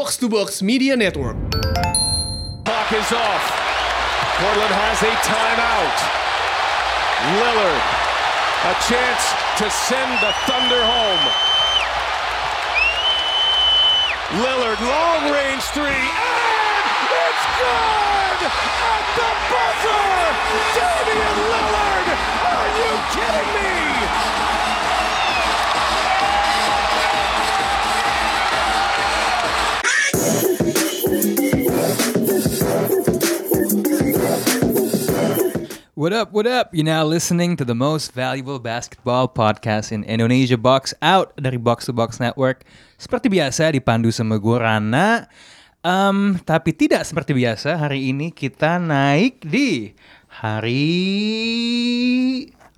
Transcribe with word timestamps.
Box 0.00 0.16
to 0.16 0.30
Box 0.30 0.62
Media 0.62 0.96
Network. 0.96 1.36
Puck 2.64 2.88
is 2.88 3.12
off. 3.12 3.44
Portland 4.40 4.72
has 4.72 4.96
a 5.04 5.12
timeout. 5.28 5.98
Lillard, 7.36 7.84
a 8.64 8.74
chance 8.88 9.24
to 9.60 9.68
send 9.68 10.08
the 10.24 10.32
Thunder 10.48 10.80
home. 10.80 11.24
Lillard, 14.40 14.80
long 14.80 15.36
range 15.36 15.68
three, 15.76 15.92
and 15.92 17.08
it's 17.20 17.44
good! 17.60 18.40
At 18.40 19.04
the 19.20 19.30
buzzer! 19.52 20.00
Damian 20.80 21.36
Lillard! 21.52 22.08
Are 22.48 22.70
you 22.72 22.90
kidding 23.12 23.50
me? 23.52 24.69
What 36.00 36.16
up, 36.16 36.32
what 36.32 36.48
up? 36.48 36.72
You're 36.72 36.88
now 36.88 37.04
listening 37.04 37.60
to 37.60 37.64
the 37.68 37.76
most 37.76 38.16
valuable 38.16 38.56
basketball 38.56 39.28
podcast 39.28 39.92
in 39.92 40.00
Indonesia 40.08 40.56
Box 40.56 40.96
Out 41.04 41.36
dari 41.36 41.60
Box 41.60 41.84
to 41.84 41.92
Box 41.92 42.16
Network. 42.16 42.64
Seperti 42.96 43.28
biasa 43.28 43.68
dipandu 43.68 44.08
sama 44.08 44.40
gue 44.40 44.56
Rana. 44.56 45.28
Em, 45.84 46.40
tapi 46.40 46.72
tidak 46.72 47.04
seperti 47.04 47.36
biasa, 47.36 47.76
hari 47.76 48.16
ini 48.16 48.32
kita 48.32 48.80
naik 48.80 49.44
di 49.44 49.92
hari 50.40 50.88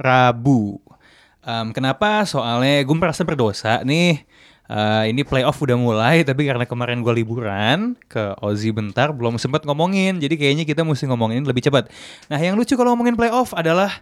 Rabu. 0.03 0.83
Em, 1.47 1.71
kenapa? 1.71 2.27
Soalnya 2.27 2.83
gue 2.83 2.97
merasa 2.99 3.23
berdosa 3.23 3.87
nih. 3.87 4.27
Eh, 4.73 5.13
ini 5.13 5.21
playoff 5.21 5.61
udah 5.61 5.77
mulai, 5.77 6.25
tapi 6.25 6.49
karena 6.49 6.65
kemarin 6.65 7.05
gue 7.05 7.13
liburan 7.13 7.93
ke 8.09 8.33
Aussie 8.41 8.73
bentar, 8.73 9.13
belum 9.13 9.37
sempat 9.37 9.69
ngomongin. 9.69 10.17
Jadi 10.17 10.41
kayaknya 10.41 10.65
kita 10.65 10.81
mesti 10.81 11.05
ngomongin 11.13 11.45
lebih 11.45 11.61
cepat. 11.61 11.93
Nah, 12.33 12.41
yang 12.41 12.57
lucu 12.57 12.73
kalau 12.73 12.97
ngomongin 12.97 13.13
playoff 13.13 13.53
adalah 13.53 14.01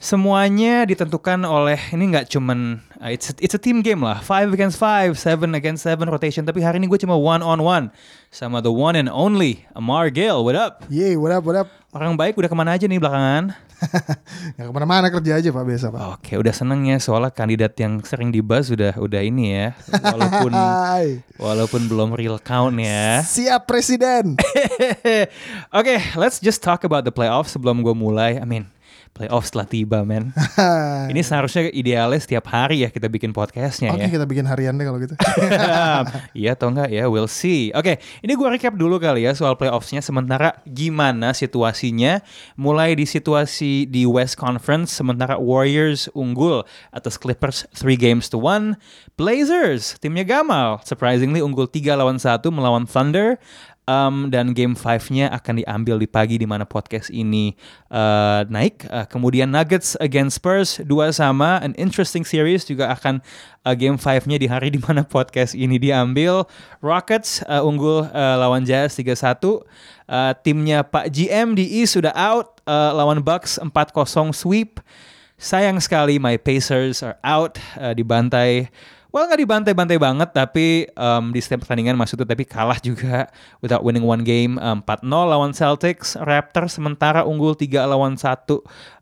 semuanya 0.00 0.88
ditentukan 0.88 1.44
oleh 1.44 1.76
ini 1.92 2.16
nggak 2.16 2.32
cuman 2.32 2.80
uh, 3.04 3.12
it's 3.12 3.36
it's 3.36 3.52
a 3.52 3.60
team 3.60 3.84
game 3.84 4.00
lah 4.00 4.16
five 4.24 4.48
against 4.48 4.80
five 4.80 5.12
seven 5.20 5.52
against 5.52 5.84
seven 5.84 6.08
rotation 6.08 6.40
tapi 6.40 6.64
hari 6.64 6.80
ini 6.80 6.88
gue 6.88 6.96
cuma 6.96 7.20
one 7.20 7.44
on 7.44 7.60
one 7.60 7.92
sama 8.32 8.64
the 8.64 8.72
one 8.72 8.96
and 8.96 9.12
only 9.12 9.68
Amar 9.76 10.08
Gill 10.08 10.40
what 10.40 10.56
up 10.56 10.88
Yeay, 10.88 11.20
what 11.20 11.36
up, 11.36 11.44
what 11.44 11.52
up? 11.52 11.68
Orang 11.90 12.14
baik 12.14 12.38
udah 12.38 12.46
ke 12.46 12.56
mana 12.56 12.78
aja 12.78 12.86
nih 12.86 13.02
belakangan 13.02 13.50
ya 14.60 14.62
ke 14.68 14.72
mana-mana 14.76 15.08
kerja 15.08 15.40
aja 15.40 15.48
pak, 15.50 15.64
biasa 15.64 15.86
pak. 15.90 16.00
oke 16.20 16.32
udah 16.38 16.54
seneng 16.54 16.86
ya 16.86 16.96
soalnya 17.02 17.32
kandidat 17.32 17.74
yang 17.80 17.98
sering 18.06 18.30
dibahas 18.30 18.70
udah 18.70 18.94
udah 19.00 19.20
ini 19.24 19.56
ya 19.56 19.66
walaupun 19.90 20.52
walaupun 21.40 21.80
belum 21.90 22.14
real 22.14 22.38
count 22.38 22.76
ya 22.78 23.24
Siap 23.24 23.66
presiden. 23.66 24.36
Oke, 25.78 25.96
let's 26.18 26.38
just 26.42 26.60
talk 26.60 26.84
about 26.84 27.06
the 27.06 27.14
playoffs 27.14 27.54
sebelum 27.54 27.80
gue 27.80 27.94
mulai. 27.96 28.36
I 28.38 28.46
mean, 28.46 28.68
playoffs 29.12 29.52
telah 29.52 29.66
tiba, 29.68 30.00
men. 30.06 30.32
Ini 31.12 31.20
seharusnya 31.20 31.68
idealnya 31.70 32.16
setiap 32.16 32.48
hari 32.48 32.86
ya 32.86 32.88
kita 32.88 33.10
bikin 33.10 33.34
podcastnya 33.36 33.92
Oke, 33.92 34.06
ya. 34.06 34.08
kita 34.08 34.24
bikin 34.24 34.46
harian 34.48 34.78
deh 34.78 34.86
kalau 34.86 34.98
gitu. 35.02 35.14
Iya 36.40 36.56
atau 36.56 36.72
enggak 36.72 36.88
ya, 36.88 37.10
we'll 37.10 37.28
see. 37.28 37.74
Oke, 37.74 37.98
ini 38.22 38.32
gue 38.32 38.48
recap 38.48 38.74
dulu 38.78 38.96
kali 38.96 39.26
ya 39.26 39.34
soal 39.36 39.58
playoffsnya. 39.58 40.00
Sementara 40.00 40.62
gimana 40.64 41.34
situasinya? 41.36 42.22
Mulai 42.56 42.96
di 42.96 43.04
situasi 43.04 43.84
di 43.90 44.06
West 44.08 44.38
Conference, 44.38 44.94
sementara 44.94 45.36
Warriors 45.36 46.08
unggul 46.16 46.64
atas 46.94 47.18
Clippers 47.20 47.66
3 47.76 47.98
games 47.98 48.30
to 48.30 48.38
1. 48.38 48.78
Blazers, 49.20 50.00
timnya 50.00 50.24
Gamal, 50.24 50.80
surprisingly 50.86 51.44
unggul 51.44 51.68
3 51.68 51.98
lawan 51.98 52.16
1 52.16 52.40
melawan 52.48 52.88
Thunder. 52.88 53.36
Um, 53.90 54.30
dan 54.30 54.54
game 54.54 54.78
5-nya 54.78 55.34
akan 55.34 55.66
diambil 55.66 55.98
di 55.98 56.06
pagi 56.06 56.38
di 56.38 56.46
mana 56.46 56.62
podcast 56.62 57.10
ini 57.10 57.58
uh, 57.90 58.46
naik. 58.46 58.86
Uh, 58.86 59.02
kemudian 59.10 59.50
Nuggets 59.50 59.98
against 59.98 60.38
Spurs 60.38 60.78
dua 60.86 61.10
sama, 61.10 61.58
an 61.58 61.74
interesting 61.74 62.22
series 62.22 62.62
juga 62.62 62.94
akan 62.94 63.18
uh, 63.66 63.74
game 63.74 63.98
5-nya 63.98 64.38
di 64.38 64.46
hari 64.46 64.70
di 64.76 64.78
mana 64.78 65.02
podcast 65.02 65.58
ini 65.58 65.82
diambil. 65.82 66.46
Rockets 66.78 67.42
uh, 67.50 67.66
unggul 67.66 68.06
uh, 68.14 68.36
lawan 68.38 68.62
Jazz 68.62 68.94
3-1. 68.94 69.42
Uh, 69.42 70.34
timnya 70.46 70.86
Pak 70.86 71.10
GM 71.10 71.58
di 71.58 71.82
East 71.82 71.98
sudah 71.98 72.14
out 72.14 72.62
uh, 72.70 72.94
lawan 72.94 73.18
Bucks 73.26 73.58
4-0 73.58 74.30
sweep. 74.30 74.78
Sayang 75.34 75.82
sekali 75.82 76.22
my 76.22 76.38
Pacers 76.38 77.02
are 77.02 77.18
out 77.26 77.58
uh, 77.74 77.90
dibantai. 77.90 78.70
Well 79.10 79.26
nggak 79.26 79.42
dibantai-bantai 79.42 79.98
banget 79.98 80.30
tapi 80.30 80.86
um, 80.94 81.34
di 81.34 81.42
setiap 81.42 81.66
pertandingan 81.66 81.98
maksudnya 81.98 82.30
tapi 82.30 82.46
kalah 82.46 82.78
juga 82.78 83.26
without 83.58 83.82
winning 83.82 84.06
one 84.06 84.22
game 84.22 84.54
um, 84.62 84.78
4-0 84.86 85.02
lawan 85.10 85.50
Celtics, 85.50 86.14
Raptors 86.14 86.78
sementara 86.78 87.26
unggul 87.26 87.58
3 87.58 87.90
lawan 87.90 88.14
1 88.14 88.22
uh, 88.22 88.58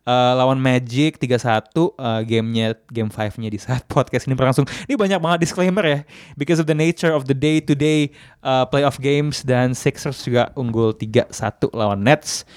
lawan 0.09 0.57
Magic 0.57 1.21
3-1 1.21 1.77
uh, 1.77 2.25
gamenya 2.25 2.73
game 2.89 3.13
5-nya 3.13 3.53
di 3.53 3.61
saat 3.61 3.85
podcast 3.93 4.25
ini 4.25 4.33
berlangsung. 4.33 4.65
Ini 4.89 4.97
banyak 4.97 5.21
banget 5.21 5.39
disclaimer 5.45 5.85
ya 5.85 6.01
because 6.41 6.57
of 6.57 6.65
the 6.65 6.77
nature 6.77 7.13
of 7.13 7.29
the 7.29 7.37
day 7.37 7.61
to 7.61 7.77
day 7.77 8.09
uh, 8.41 8.65
playoff 8.65 8.97
games 8.97 9.45
dan 9.45 9.77
Sixers 9.77 10.25
juga 10.25 10.57
unggul 10.57 10.97
3-1 10.97 11.69
lawan 11.77 12.01
Nets. 12.01 12.49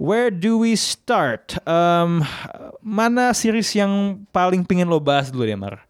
Where 0.00 0.32
do 0.32 0.58
we 0.58 0.74
start? 0.74 1.54
Um, 1.68 2.24
mana 2.82 3.36
series 3.36 3.68
yang 3.76 4.24
paling 4.32 4.64
pingin 4.64 4.88
lo 4.88 4.96
bahas 4.96 5.28
dulu 5.28 5.44
deh, 5.44 5.54
Mar? 5.54 5.89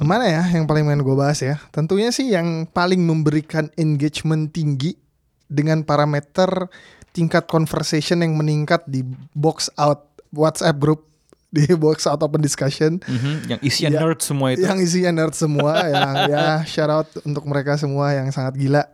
Mana 0.00 0.24
ya 0.24 0.42
yang 0.48 0.64
paling 0.64 0.88
pengen 0.88 1.04
gue 1.04 1.16
bahas 1.16 1.44
ya? 1.44 1.60
Tentunya 1.68 2.08
sih 2.08 2.32
yang 2.32 2.64
paling 2.64 3.04
memberikan 3.04 3.68
engagement 3.76 4.48
tinggi 4.48 4.96
dengan 5.44 5.84
parameter 5.84 6.72
tingkat 7.12 7.44
conversation 7.46 8.24
yang 8.24 8.34
meningkat 8.34 8.82
di 8.88 9.04
box 9.36 9.68
out 9.76 10.08
WhatsApp 10.32 10.80
group 10.80 11.04
di 11.54 11.68
box 11.76 12.08
out 12.08 12.24
open 12.24 12.40
discussion. 12.40 12.98
Mhm, 13.04 13.34
Yang 13.46 13.60
isian 13.62 13.90
Ya, 13.92 14.00
nerd 14.02 14.24
semua 14.24 14.56
itu. 14.56 14.64
Yang 14.64 14.78
isinya 14.88 15.12
nerd 15.22 15.34
semua 15.36 15.72
yang 15.94 16.12
ya 16.32 16.46
shout 16.64 16.90
out 16.90 17.08
untuk 17.22 17.44
mereka 17.44 17.76
semua 17.76 18.16
yang 18.16 18.32
sangat 18.32 18.56
gila. 18.56 18.88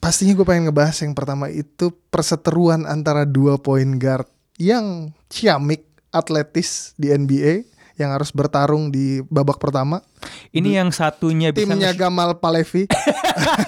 Pastinya 0.00 0.32
gue 0.32 0.46
pengen 0.48 0.68
ngebahas 0.68 0.96
yang 1.04 1.12
pertama 1.12 1.52
itu 1.52 1.92
perseteruan 2.08 2.88
antara 2.88 3.28
dua 3.28 3.60
point 3.60 4.00
guard 4.00 4.24
yang 4.56 5.12
ciamik 5.28 5.84
atletis 6.12 6.92
di 6.96 7.12
NBA 7.12 7.69
yang 8.00 8.16
harus 8.16 8.32
bertarung 8.32 8.88
di 8.88 9.20
babak 9.28 9.60
pertama. 9.60 10.00
Ini 10.50 10.80
yang 10.80 10.90
satunya 10.90 11.52
bisa 11.52 11.68
Timnya 11.68 11.92
Gamal 11.92 12.40
Palevi. 12.40 12.88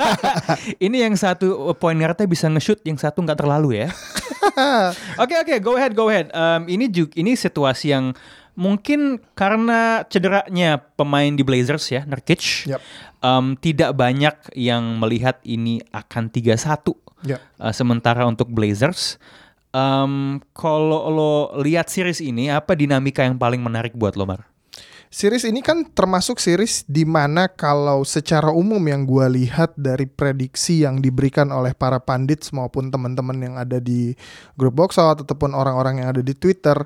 ini 0.87 1.05
yang 1.05 1.13
satu 1.15 1.77
point 1.77 2.01
guardnya 2.01 2.25
bisa 2.25 2.49
nge-shoot, 2.49 2.81
yang 2.89 2.97
satu 2.97 3.21
nggak 3.21 3.39
terlalu 3.45 3.85
ya. 3.85 3.89
Oke 5.23 5.39
oke, 5.39 5.55
go 5.63 5.79
ahead 5.79 5.95
go 5.95 6.11
ahead. 6.11 6.29
Um, 6.35 6.67
ini 6.67 6.91
juga 6.91 7.15
ini 7.15 7.39
situasi 7.39 7.95
yang 7.95 8.13
mungkin 8.53 9.23
karena 9.33 10.05
cederanya 10.11 10.83
pemain 10.99 11.33
di 11.33 11.41
Blazers 11.47 11.89
ya, 11.89 12.05
Nurkic. 12.05 12.69
Um, 13.23 13.55
tidak 13.55 13.95
banyak 13.95 14.35
yang 14.59 14.99
melihat 14.99 15.39
ini 15.47 15.79
akan 15.95 16.29
3-1. 16.29 16.59
Yap. 17.23 17.39
Uh, 17.57 17.71
sementara 17.71 18.27
untuk 18.27 18.51
Blazers, 18.51 19.17
um, 19.73 20.39
kalau 20.55 21.09
lo 21.11 21.35
lihat 21.61 21.89
series 21.89 22.23
ini, 22.23 22.53
apa 22.53 22.77
dinamika 22.79 23.25
yang 23.25 23.41
paling 23.41 23.61
menarik 23.61 23.97
buat 23.97 24.15
lo, 24.15 24.29
Mar? 24.29 24.47
Series 25.13 25.45
ini 25.45 25.61
kan 25.61 25.85
termasuk 25.93 26.41
series 26.41 26.89
di 26.89 27.05
mana 27.05 27.45
kalau 27.45 28.01
secara 28.01 28.49
umum 28.49 28.81
yang 28.81 29.05
gua 29.05 29.29
lihat 29.29 29.77
dari 29.77 30.09
prediksi 30.09 30.89
yang 30.89 31.05
diberikan 31.05 31.53
oleh 31.53 31.77
para 31.77 32.01
pandits 32.01 32.49
maupun 32.49 32.89
teman-teman 32.89 33.37
yang 33.37 33.55
ada 33.61 33.77
di 33.77 34.17
grup 34.57 34.73
box 34.73 34.97
out 34.97 35.21
ataupun 35.21 35.53
orang-orang 35.53 36.01
yang 36.01 36.17
ada 36.17 36.25
di 36.25 36.33
Twitter 36.33 36.81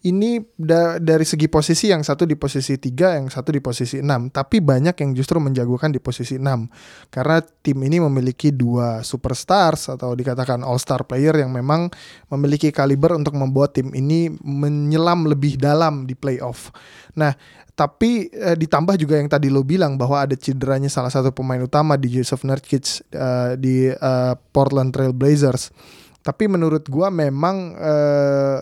ini 0.00 0.40
da- 0.56 0.96
dari 0.96 1.28
segi 1.28 1.44
posisi 1.52 1.92
yang 1.92 2.00
satu 2.00 2.24
di 2.24 2.32
posisi 2.32 2.80
tiga, 2.80 3.20
yang 3.20 3.28
satu 3.28 3.52
di 3.52 3.60
posisi 3.60 4.00
6 4.00 4.32
tapi 4.32 4.64
banyak 4.64 4.96
yang 4.96 5.10
justru 5.12 5.36
menjagokan 5.36 5.92
di 5.92 6.00
posisi 6.00 6.40
6 6.40 7.12
karena 7.12 7.44
tim 7.60 7.76
ini 7.84 8.00
memiliki 8.00 8.48
dua 8.48 9.04
superstars 9.04 9.92
atau 9.92 10.16
dikatakan 10.16 10.64
all 10.64 10.80
star 10.80 11.04
player 11.04 11.44
yang 11.44 11.52
memang 11.52 11.92
memiliki 12.32 12.72
kaliber 12.72 13.12
untuk 13.12 13.36
membuat 13.36 13.76
tim 13.76 13.92
ini 13.92 14.32
menyelam 14.40 15.28
lebih 15.28 15.60
dalam 15.60 16.08
di 16.08 16.16
playoff. 16.16 16.72
Nah, 17.20 17.36
tapi 17.76 18.32
eh, 18.32 18.56
ditambah 18.56 18.96
juga 18.96 19.20
yang 19.20 19.28
tadi 19.28 19.52
lo 19.52 19.64
bilang 19.64 20.00
bahwa 20.00 20.24
ada 20.24 20.36
cederanya 20.36 20.88
salah 20.88 21.12
satu 21.12 21.32
pemain 21.32 21.60
utama 21.60 22.00
di 22.00 22.08
Joseph 22.08 22.44
Nurkic 22.48 23.04
eh, 23.12 23.52
di 23.60 23.92
eh, 23.92 24.34
Portland 24.52 24.96
Trail 24.96 25.12
Blazers. 25.12 25.68
Tapi 26.20 26.48
menurut 26.48 26.84
gua 26.92 27.08
memang 27.08 27.76
eh, 27.76 28.60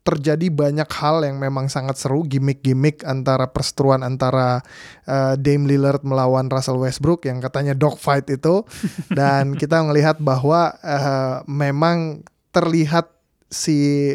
terjadi 0.00 0.48
banyak 0.48 0.88
hal 0.96 1.22
yang 1.28 1.36
memang 1.36 1.68
sangat 1.68 2.00
seru 2.00 2.24
gimmick-gimmick 2.24 3.04
antara 3.04 3.52
perseteruan 3.52 4.00
antara 4.00 4.64
eh, 5.04 5.34
Dame 5.36 5.68
Lillard 5.68 6.00
melawan 6.02 6.48
Russell 6.48 6.80
Westbrook 6.80 7.28
yang 7.28 7.38
katanya 7.44 7.76
dogfight 7.76 8.26
itu. 8.32 8.64
Dan 9.18 9.54
kita 9.54 9.84
melihat 9.84 10.16
bahwa 10.18 10.72
eh, 10.80 11.36
memang 11.44 12.24
terlihat 12.50 13.12
si 13.52 14.10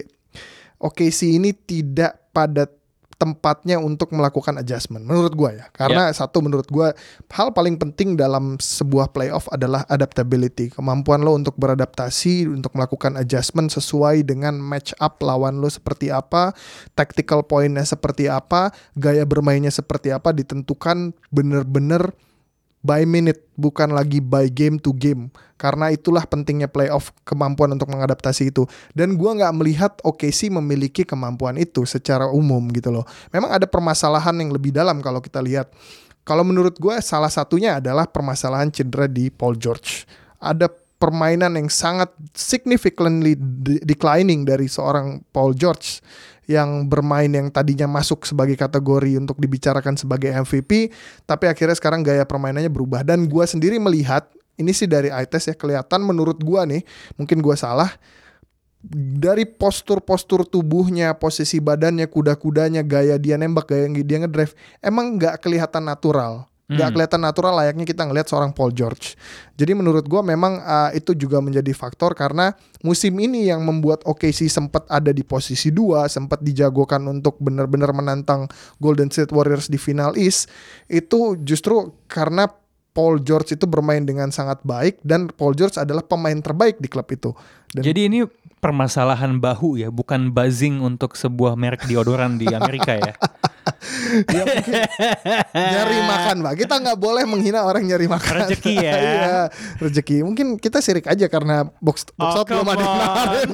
OKC 0.81 1.37
ini 1.37 1.53
tidak 1.53 2.33
pada 2.35 2.67
tempatnya 3.15 3.79
untuk 3.79 4.11
melakukan 4.11 4.59
adjustment 4.59 5.07
menurut 5.07 5.33
gua 5.33 5.51
ya. 5.55 5.65
Karena 5.71 6.11
satu 6.11 6.43
menurut 6.43 6.67
gua 6.67 6.91
hal 7.31 7.51
paling 7.55 7.79
penting 7.79 8.19
dalam 8.19 8.59
sebuah 8.59 9.11
playoff 9.15 9.47
adalah 9.51 9.87
adaptability, 9.87 10.71
kemampuan 10.71 11.23
lo 11.23 11.35
untuk 11.35 11.55
beradaptasi, 11.55 12.47
untuk 12.47 12.75
melakukan 12.75 13.15
adjustment 13.15 13.71
sesuai 13.71 14.27
dengan 14.27 14.59
match 14.59 14.91
up 14.99 15.19
lawan 15.23 15.63
lo 15.63 15.71
seperti 15.71 16.11
apa, 16.11 16.51
tactical 16.95 17.43
pointnya 17.43 17.87
seperti 17.87 18.27
apa, 18.27 18.71
gaya 18.99 19.23
bermainnya 19.23 19.71
seperti 19.71 20.11
apa 20.11 20.35
ditentukan 20.35 21.15
bener-bener 21.31 22.11
by 22.85 23.01
minute 23.09 23.41
bukan 23.57 23.89
lagi 23.89 24.21
by 24.21 24.45
game 24.53 24.77
to 24.77 24.93
game. 24.93 25.33
Karena 25.57 25.89
itulah 25.89 26.21
pentingnya 26.29 26.69
playoff 26.69 27.09
kemampuan 27.25 27.73
untuk 27.73 27.89
mengadaptasi 27.89 28.53
itu. 28.53 28.69
Dan 28.93 29.17
gua 29.17 29.33
nggak 29.33 29.53
melihat 29.57 29.91
OKC 30.05 30.53
memiliki 30.53 31.01
kemampuan 31.01 31.57
itu 31.57 31.81
secara 31.89 32.29
umum 32.29 32.69
gitu 32.69 32.93
loh. 32.93 33.09
Memang 33.33 33.49
ada 33.49 33.65
permasalahan 33.65 34.37
yang 34.37 34.53
lebih 34.53 34.69
dalam 34.69 35.01
kalau 35.01 35.17
kita 35.17 35.41
lihat. 35.41 35.73
Kalau 36.21 36.45
menurut 36.45 36.77
gua 36.77 37.01
salah 37.01 37.33
satunya 37.33 37.81
adalah 37.81 38.05
permasalahan 38.05 38.69
cedera 38.69 39.09
di 39.09 39.33
Paul 39.33 39.57
George. 39.57 40.05
Ada 40.37 40.69
permainan 40.95 41.57
yang 41.59 41.69
sangat 41.69 42.13
significantly 42.31 43.35
de- 43.35 43.83
declining 43.83 44.47
dari 44.47 44.65
seorang 44.65 45.21
Paul 45.33 45.53
George 45.57 45.99
yang 46.45 46.85
bermain 46.85 47.29
yang 47.29 47.49
tadinya 47.49 47.89
masuk 47.89 48.25
sebagai 48.25 48.57
kategori 48.57 49.17
untuk 49.17 49.37
dibicarakan 49.41 49.97
sebagai 49.97 50.29
MVP 50.29 50.93
tapi 51.25 51.45
akhirnya 51.49 51.75
sekarang 51.77 52.05
gaya 52.05 52.25
permainannya 52.25 52.69
berubah. 52.69 53.01
Dan 53.01 53.25
gua 53.25 53.49
sendiri 53.49 53.81
melihat 53.81 54.29
ini 54.55 54.71
sih 54.71 54.87
dari 54.87 55.11
eye 55.11 55.27
test 55.27 55.51
ya 55.51 55.55
kelihatan 55.57 56.01
menurut 56.05 56.39
gua 56.41 56.63
nih 56.63 56.85
mungkin 57.17 57.41
gua 57.41 57.57
salah 57.59 57.91
dari 58.93 59.49
postur-postur 59.49 60.45
tubuhnya, 60.45 61.17
posisi 61.17 61.57
badannya, 61.57 62.05
kuda-kudanya, 62.05 62.85
gaya 62.85 63.17
dia 63.17 63.33
nembak, 63.33 63.73
gaya 63.73 63.89
dia 63.89 64.17
ngedrive, 64.21 64.53
emang 64.77 65.17
nggak 65.17 65.41
kelihatan 65.41 65.89
natural, 65.89 66.45
nggak 66.65 66.81
Hmm. 66.81 66.95
kelihatan 66.97 67.21
natural 67.21 67.53
layaknya 67.61 67.85
kita 67.85 68.01
ngelihat 68.09 68.25
seorang 68.25 68.49
Paul 68.49 68.73
George. 68.73 69.13
Jadi 69.53 69.77
menurut 69.77 70.01
gua 70.09 70.25
memang 70.25 70.57
uh, 70.65 70.89
itu 70.97 71.13
juga 71.13 71.37
menjadi 71.37 71.69
faktor 71.77 72.17
karena 72.17 72.57
musim 72.81 73.13
ini 73.21 73.45
yang 73.45 73.61
membuat 73.61 74.01
OKC 74.01 74.49
sempat 74.49 74.89
ada 74.89 75.13
di 75.13 75.21
posisi 75.21 75.69
2, 75.69 76.09
sempat 76.09 76.41
dijagokan 76.41 77.05
untuk 77.05 77.37
benar-benar 77.37 77.93
menantang 77.93 78.49
Golden 78.81 79.13
State 79.13 79.29
Warriors 79.29 79.69
di 79.69 79.77
final 79.77 80.17
East, 80.17 80.49
itu 80.89 81.37
justru 81.45 81.93
karena 82.09 82.49
Paul 82.95 83.19
George 83.19 83.59
itu 83.59 83.67
bermain 83.67 84.01
dengan 84.07 84.31
sangat 84.31 84.63
baik 84.63 85.03
dan 85.03 85.27
Paul 85.27 85.51
George 85.51 85.75
adalah 85.75 86.01
pemain 86.01 86.39
terbaik 86.39 86.79
di 86.79 86.87
klub 86.87 87.05
itu. 87.11 87.35
Dan 87.75 87.83
Jadi 87.83 88.07
ini 88.07 88.23
permasalahan 88.65 89.37
bahu 89.37 89.77
ya, 89.77 89.93
bukan 89.93 90.33
buzzing 90.33 90.81
untuk 90.81 91.13
sebuah 91.13 91.53
merek 91.53 91.85
deodoran 91.85 92.41
di 92.41 92.49
Amerika 92.49 92.97
ya. 93.05 93.13
mungkin 94.25 94.81
nyari 95.53 95.97
makan, 96.01 96.35
Pak. 96.41 96.53
Kita 96.57 96.75
nggak 96.81 96.97
boleh 96.97 97.29
menghina 97.29 97.61
orang 97.61 97.85
nyari 97.85 98.09
makan. 98.09 98.49
Rezeki 98.49 98.73
ya. 98.89 98.93
Iya, 98.97 99.37
rezeki. 99.77 100.25
Mungkin 100.25 100.57
kita 100.57 100.81
sirik 100.81 101.05
aja 101.05 101.29
karena 101.29 101.69
box 101.77 102.09
box 102.17 102.41
Oh, 102.41 102.41
belum 102.41 102.65
ada 102.65 102.81
yang 102.81 102.97
nawarin. 102.97 103.49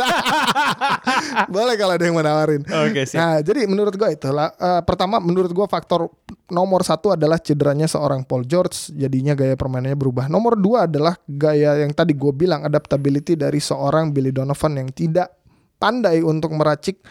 boleh 1.59 1.75
kalau 1.75 1.93
ada 1.99 2.03
yang 2.07 2.15
mau 2.15 2.23
nawarin. 2.23 2.61
Oke, 2.63 3.03
siap. 3.03 3.19
Nah, 3.19 3.35
jadi 3.43 3.67
menurut 3.67 3.91
gua 3.99 4.09
itulah 4.15 4.47
eh, 4.55 4.81
pertama 4.87 5.19
menurut 5.19 5.51
gua 5.51 5.67
faktor 5.67 6.07
nomor 6.51 6.83
satu 6.83 7.15
adalah 7.15 7.39
cederanya 7.39 7.87
seorang 7.87 8.27
Paul 8.27 8.43
George, 8.43 8.91
jadinya 8.91 9.33
gaya 9.33 9.55
permainannya 9.55 9.95
berubah. 9.95 10.27
Nomor 10.27 10.59
dua 10.59 10.85
adalah 10.85 11.15
gaya 11.23 11.79
yang 11.79 11.95
tadi 11.95 12.11
gue 12.11 12.29
bilang 12.35 12.67
adaptability 12.67 13.39
dari 13.39 13.63
seorang 13.63 14.11
Billy 14.11 14.35
Donovan 14.35 14.83
yang 14.83 14.89
tidak 15.01 15.33
pandai 15.81 16.21
untuk 16.21 16.53
meracik 16.53 17.01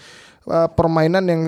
eh, 0.47 0.69
permainan 0.79 1.27
yang 1.27 1.43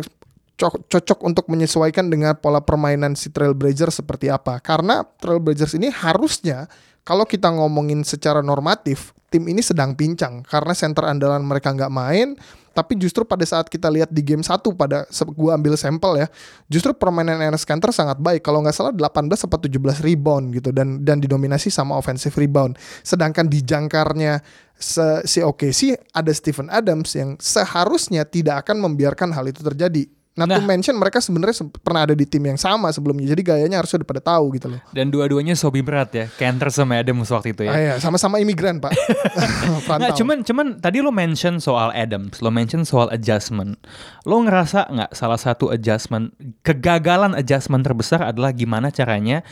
co- 0.58 0.82
cocok 0.90 1.22
untuk 1.22 1.46
menyesuaikan 1.46 2.10
dengan 2.10 2.34
pola 2.34 2.58
permainan 2.58 3.14
si 3.14 3.30
Trailblazers 3.30 4.02
seperti 4.02 4.26
apa. 4.26 4.58
Karena 4.58 5.06
Trailblazers 5.06 5.78
ini 5.78 5.86
harusnya 5.90 6.66
kalau 7.02 7.26
kita 7.26 7.50
ngomongin 7.50 8.06
secara 8.06 8.46
normatif, 8.46 9.10
tim 9.26 9.42
ini 9.50 9.58
sedang 9.58 9.96
pincang 9.98 10.46
karena 10.46 10.70
center 10.70 11.08
andalan 11.10 11.42
mereka 11.42 11.74
nggak 11.74 11.90
main. 11.90 12.38
Tapi 12.72 12.96
justru 12.96 13.20
pada 13.28 13.44
saat 13.44 13.68
kita 13.68 13.92
lihat 13.92 14.08
di 14.08 14.24
game 14.24 14.40
1 14.40 14.48
pada 14.72 15.04
gua 15.36 15.60
ambil 15.60 15.76
sampel 15.76 16.24
ya, 16.24 16.26
justru 16.72 16.96
permainan 16.96 17.36
Enes 17.44 17.68
Kanter 17.68 17.92
sangat 17.92 18.16
baik. 18.16 18.40
Kalau 18.40 18.64
nggak 18.64 18.72
salah 18.72 18.96
18 18.96 19.44
atau 19.44 19.60
17 19.60 20.00
rebound 20.00 20.56
gitu 20.56 20.72
dan 20.72 21.04
dan 21.04 21.20
didominasi 21.20 21.68
sama 21.68 22.00
offensive 22.00 22.32
rebound. 22.32 22.80
Sedangkan 23.04 23.44
di 23.44 23.60
jangkarnya 23.60 24.40
se- 24.72 25.20
si 25.28 25.44
OKC 25.44 26.00
ada 26.16 26.32
Stephen 26.32 26.72
Adams 26.72 27.12
yang 27.12 27.36
seharusnya 27.36 28.24
tidak 28.24 28.64
akan 28.64 28.80
membiarkan 28.88 29.36
hal 29.36 29.44
itu 29.52 29.60
terjadi. 29.60 30.08
Nah, 30.32 30.48
to 30.48 30.56
Nah. 30.56 30.64
mention 30.64 30.96
mereka 30.96 31.20
sebenarnya 31.20 31.60
se- 31.60 31.68
pernah 31.84 32.08
ada 32.08 32.16
di 32.16 32.24
tim 32.24 32.40
yang 32.40 32.56
sama 32.56 32.88
sebelumnya. 32.88 33.28
Jadi 33.28 33.44
gayanya 33.44 33.76
harusnya 33.76 34.00
udah 34.00 34.08
pada 34.08 34.22
tahu 34.24 34.56
gitu 34.56 34.72
loh. 34.72 34.80
Dan 34.88 35.12
dua-duanya 35.12 35.52
sobi 35.52 35.84
berat 35.84 36.08
ya, 36.10 36.24
Cantor 36.32 36.72
sama 36.72 36.96
Adams 36.96 37.28
waktu 37.28 37.52
itu 37.52 37.68
ya. 37.68 37.70
Ah, 37.70 37.78
iya, 37.78 37.94
sama-sama 37.98 38.40
imigran, 38.40 38.80
Pak. 38.80 38.96
Nggak, 39.92 40.16
cuman 40.16 40.40
cuman 40.40 40.66
tadi 40.80 41.04
lo 41.04 41.12
mention 41.12 41.60
soal 41.60 41.92
Adams, 41.92 42.40
lo 42.40 42.48
mention 42.48 42.82
soal 42.82 43.12
adjustment. 43.12 43.76
Lo 44.24 44.40
ngerasa 44.40 44.88
nggak 44.88 45.12
salah 45.12 45.36
satu 45.36 45.68
adjustment 45.68 46.32
kegagalan 46.62 47.36
adjustment 47.36 47.84
terbesar 47.84 48.24
adalah 48.24 48.50
gimana 48.50 48.88
caranya 48.88 49.44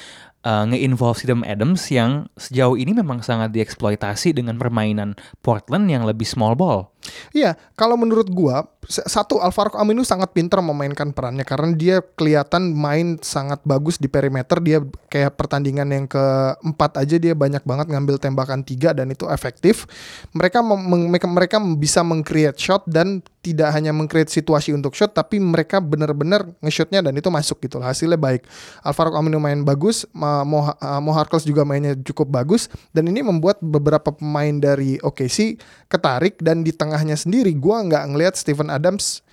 uh, 0.45 0.65
nge-involve 0.69 1.19
Stephen 1.21 1.45
Adams 1.45 1.89
yang 1.93 2.29
sejauh 2.37 2.77
ini 2.77 2.97
memang 2.97 3.21
sangat 3.21 3.53
dieksploitasi 3.53 4.37
dengan 4.37 4.57
permainan 4.57 5.17
Portland 5.45 5.89
yang 5.89 6.05
lebih 6.09 6.25
small 6.25 6.57
ball. 6.57 6.93
Iya, 7.33 7.57
kalau 7.81 7.97
menurut 7.97 8.29
gua 8.29 8.69
satu 8.85 9.41
Alvaro 9.41 9.77
Aminu 9.81 10.05
sangat 10.05 10.37
pintar 10.37 10.61
memainkan 10.61 11.17
perannya 11.17 11.49
karena 11.49 11.73
dia 11.73 11.97
kelihatan 12.05 12.77
main 12.77 13.17
sangat 13.25 13.65
bagus 13.65 13.97
di 13.97 14.09
perimeter. 14.09 14.61
Dia 14.61 14.85
kayak 15.09 15.37
pertandingan 15.41 15.89
yang 15.89 16.05
keempat 16.05 17.01
aja 17.01 17.17
dia 17.17 17.33
banyak 17.33 17.65
banget 17.65 17.87
ngambil 17.89 18.21
tembakan 18.21 18.61
tiga 18.61 18.93
dan 18.93 19.09
itu 19.09 19.25
efektif. 19.33 19.89
Mereka 20.37 20.61
mereka, 20.61 21.27
mereka 21.29 21.57
bisa 21.77 22.05
meng-create 22.05 22.61
shot 22.61 22.85
dan 22.85 23.25
tidak 23.41 23.73
hanya 23.73 23.93
meng-create 23.97 24.29
situasi 24.29 24.77
untuk 24.77 24.93
shot 24.93 25.17
tapi 25.17 25.41
mereka 25.41 25.81
benar-benar 25.81 26.45
nge-shotnya 26.61 27.01
dan 27.01 27.17
itu 27.17 27.33
masuk 27.33 27.61
gitu 27.65 27.81
loh. 27.81 27.89
Hasilnya 27.89 28.21
baik. 28.21 28.45
Alvaro 28.85 29.17
Aminu 29.17 29.41
main 29.41 29.65
bagus, 29.65 30.05
Mo, 30.13 30.69
uh, 30.69 31.01
Mo 31.01 31.13
juga 31.41 31.65
mainnya 31.65 31.97
cukup 31.97 32.29
bagus 32.29 32.69
dan 32.93 33.09
ini 33.09 33.25
membuat 33.25 33.61
beberapa 33.65 34.13
pemain 34.13 34.53
dari 34.61 35.01
OKC 35.01 35.57
ketarik 35.89 36.37
dan 36.45 36.61
di 36.61 36.73
tengahnya 36.73 37.17
sendiri 37.17 37.57
gua 37.57 37.81
nggak 37.85 38.05
ngelihat 38.13 38.35
Steven 38.37 38.69
Adams 38.69 39.25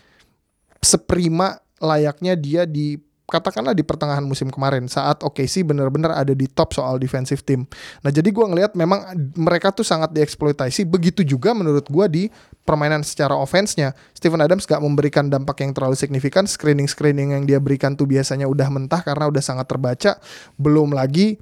seprima 0.79 1.59
layaknya 1.83 2.33
dia 2.39 2.63
di 2.63 3.06
katakanlah 3.27 3.75
di 3.75 3.83
pertengahan 3.83 4.23
musim 4.23 4.47
kemarin 4.47 4.87
saat 4.87 5.19
OKC 5.19 5.67
benar-benar 5.67 6.15
ada 6.15 6.31
di 6.31 6.47
top 6.47 6.71
soal 6.71 6.95
defensive 6.95 7.43
team. 7.43 7.67
Nah, 7.99 8.07
jadi 8.07 8.31
gua 8.31 8.47
ngelihat 8.47 8.71
memang 8.73 9.03
mereka 9.35 9.75
tuh 9.75 9.83
sangat 9.83 10.15
dieksploitasi. 10.15 10.87
Begitu 10.87 11.27
juga 11.27 11.51
menurut 11.51 11.83
gua 11.91 12.07
di 12.07 12.31
permainan 12.63 13.03
secara 13.03 13.35
offense-nya. 13.35 13.91
Steven 14.15 14.39
Adams 14.39 14.63
gak 14.63 14.79
memberikan 14.79 15.27
dampak 15.27 15.59
yang 15.59 15.75
terlalu 15.75 15.99
signifikan. 15.99 16.47
Screening-screening 16.47 17.35
yang 17.35 17.43
dia 17.43 17.59
berikan 17.59 17.99
tuh 17.99 18.07
biasanya 18.07 18.47
udah 18.47 18.71
mentah 18.71 19.03
karena 19.03 19.27
udah 19.27 19.43
sangat 19.43 19.67
terbaca. 19.67 20.19
Belum 20.55 20.95
lagi 20.95 21.39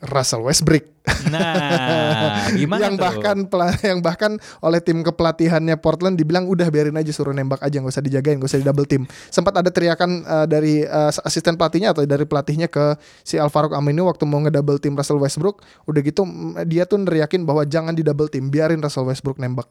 Russell 0.00 0.40
Westbrook. 0.40 0.84
Nah, 1.28 2.48
gimana 2.60 2.88
yang 2.88 2.96
tuh? 2.96 3.04
bahkan 3.04 3.36
yang 3.84 4.00
bahkan 4.00 4.32
oleh 4.64 4.80
tim 4.80 5.04
kepelatihannya 5.04 5.76
Portland 5.76 6.16
dibilang 6.16 6.48
udah 6.48 6.68
biarin 6.72 6.96
aja 6.96 7.12
suruh 7.12 7.36
nembak 7.36 7.60
aja 7.60 7.80
nggak 7.80 7.92
usah 7.92 8.04
dijagain 8.04 8.40
nggak 8.40 8.48
usah 8.48 8.60
di 8.60 8.66
double 8.66 8.88
team. 8.88 9.04
Sempat 9.28 9.60
ada 9.60 9.68
teriakan 9.68 10.24
uh, 10.24 10.46
dari 10.48 10.84
uh, 10.84 11.12
asisten 11.24 11.60
pelatihnya 11.60 11.92
atau 11.92 12.04
dari 12.08 12.24
pelatihnya 12.24 12.72
ke 12.72 12.96
si 13.20 13.36
Alvaro 13.36 13.72
Aminu 13.76 14.08
waktu 14.08 14.24
mau 14.24 14.40
ngedouble 14.40 14.80
team 14.80 14.96
Russell 14.96 15.20
Westbrook. 15.20 15.60
Udah 15.84 16.00
gitu 16.00 16.24
dia 16.64 16.88
tuh 16.88 17.00
neriakin 17.04 17.44
bahwa 17.44 17.68
jangan 17.68 17.92
di 17.92 18.00
double 18.00 18.32
team 18.32 18.48
biarin 18.48 18.80
Russell 18.80 19.04
Westbrook 19.04 19.36
nembak 19.36 19.68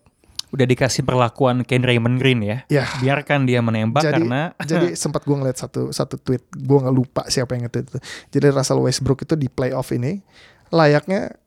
Udah 0.50 0.66
dikasih 0.66 1.06
perlakuan 1.06 1.62
Ken 1.62 1.86
Raymond 1.86 2.18
Green 2.18 2.42
ya. 2.42 2.66
ya 2.66 2.86
Biarkan 3.00 3.46
dia 3.46 3.62
menembak 3.62 4.02
jadi 4.02 4.18
karena 4.18 4.42
jadi 4.72 4.88
sempat 4.98 5.24
gue 5.26 5.36
ngeliat 5.38 5.58
satu 5.58 5.94
satu 5.94 6.18
tweet 6.18 6.42
gue 6.54 6.78
nggak 6.82 6.96
lupa 6.96 7.22
siapa 7.30 7.54
yang 7.54 7.70
nge-tweet 7.70 7.86
itu 7.86 8.00
jadi 8.34 8.46
Russell 8.54 8.82
Westbrook 8.82 9.22
itu 9.24 9.38
di 9.38 9.48
playoff 9.48 9.94
ini 9.94 10.22
layaknya 10.74 11.38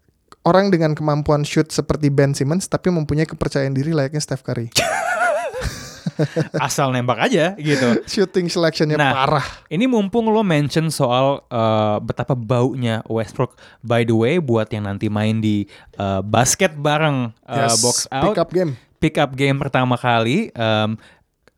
orang 0.42 0.70
dengan 0.70 0.94
kemampuan 0.94 1.46
shoot 1.46 1.70
seperti 1.70 2.10
Ben 2.10 2.34
Simmons 2.34 2.66
tapi 2.66 2.90
mempunyai 2.90 3.26
kepercayaan 3.26 3.74
diri 3.74 3.94
layaknya 3.94 4.22
Steph 4.22 4.42
Curry 4.46 4.70
asal 6.66 6.92
nembak 6.92 7.18
aja 7.30 7.56
gitu. 7.56 8.04
shooting 8.04 8.46
selectionnya 8.46 9.00
Nah, 9.00 9.12
parah 9.16 9.46
Ini 9.72 9.88
mumpung 9.88 10.28
lo 10.28 10.44
mention 10.44 10.92
soal 10.92 11.40
uh, 11.48 11.96
betapa 12.04 12.36
baunya 12.36 13.00
Westbrook. 13.08 13.56
By 13.80 14.04
the 14.04 14.12
way, 14.12 14.36
buat 14.36 14.68
yang 14.68 14.84
nanti 14.84 15.08
main 15.08 15.40
di 15.40 15.64
uh, 15.96 16.20
basket 16.20 16.76
bareng 16.76 17.32
uh, 17.48 17.56
Yes, 17.64 17.80
box 17.80 17.96
out, 18.12 18.24
pick 18.28 18.38
up 18.38 18.52
game 18.52 18.76
pick 19.02 19.18
up 19.18 19.34
game 19.34 19.58
pertama 19.58 19.98
kali, 19.98 20.54
um, 20.54 20.94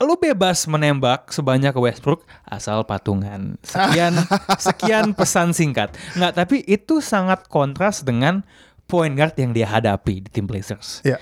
lo 0.00 0.16
bebas 0.16 0.64
menembak 0.64 1.28
sebanyak 1.28 1.76
Westbrook 1.76 2.24
asal 2.42 2.82
patungan. 2.82 3.60
Sekian 3.60 4.16
sekian 4.66 5.06
pesan 5.12 5.52
singkat. 5.52 5.92
Nggak, 6.16 6.32
tapi 6.34 6.64
itu 6.64 6.98
sangat 6.98 7.44
kontras 7.46 8.00
dengan 8.00 8.42
point 8.88 9.12
guard 9.12 9.36
yang 9.36 9.52
dia 9.52 9.64
hadapi 9.64 10.24
di 10.24 10.28
tim 10.32 10.48
Blazers. 10.48 11.04
ya 11.04 11.20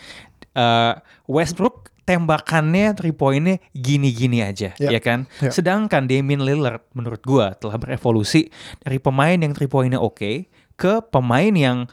Uh, 0.53 1.01
Westbrook 1.33 1.89
tembakannya 2.05 2.93
three 2.93 3.17
pointnya 3.17 3.57
gini-gini 3.73 4.45
aja, 4.45 4.77
Ya. 4.77 4.93
ya 4.93 5.01
kan? 5.01 5.25
Ya. 5.41 5.49
Sedangkan 5.49 6.05
Damian 6.05 6.45
Lillard 6.45 6.85
menurut 6.93 7.25
gua 7.25 7.57
telah 7.57 7.81
berevolusi 7.81 8.53
dari 8.85 9.01
pemain 9.01 9.41
yang 9.41 9.57
three 9.57 9.65
pointnya 9.65 9.97
oke 9.97 10.45
ke 10.77 10.93
pemain 11.09 11.57
yang 11.57 11.89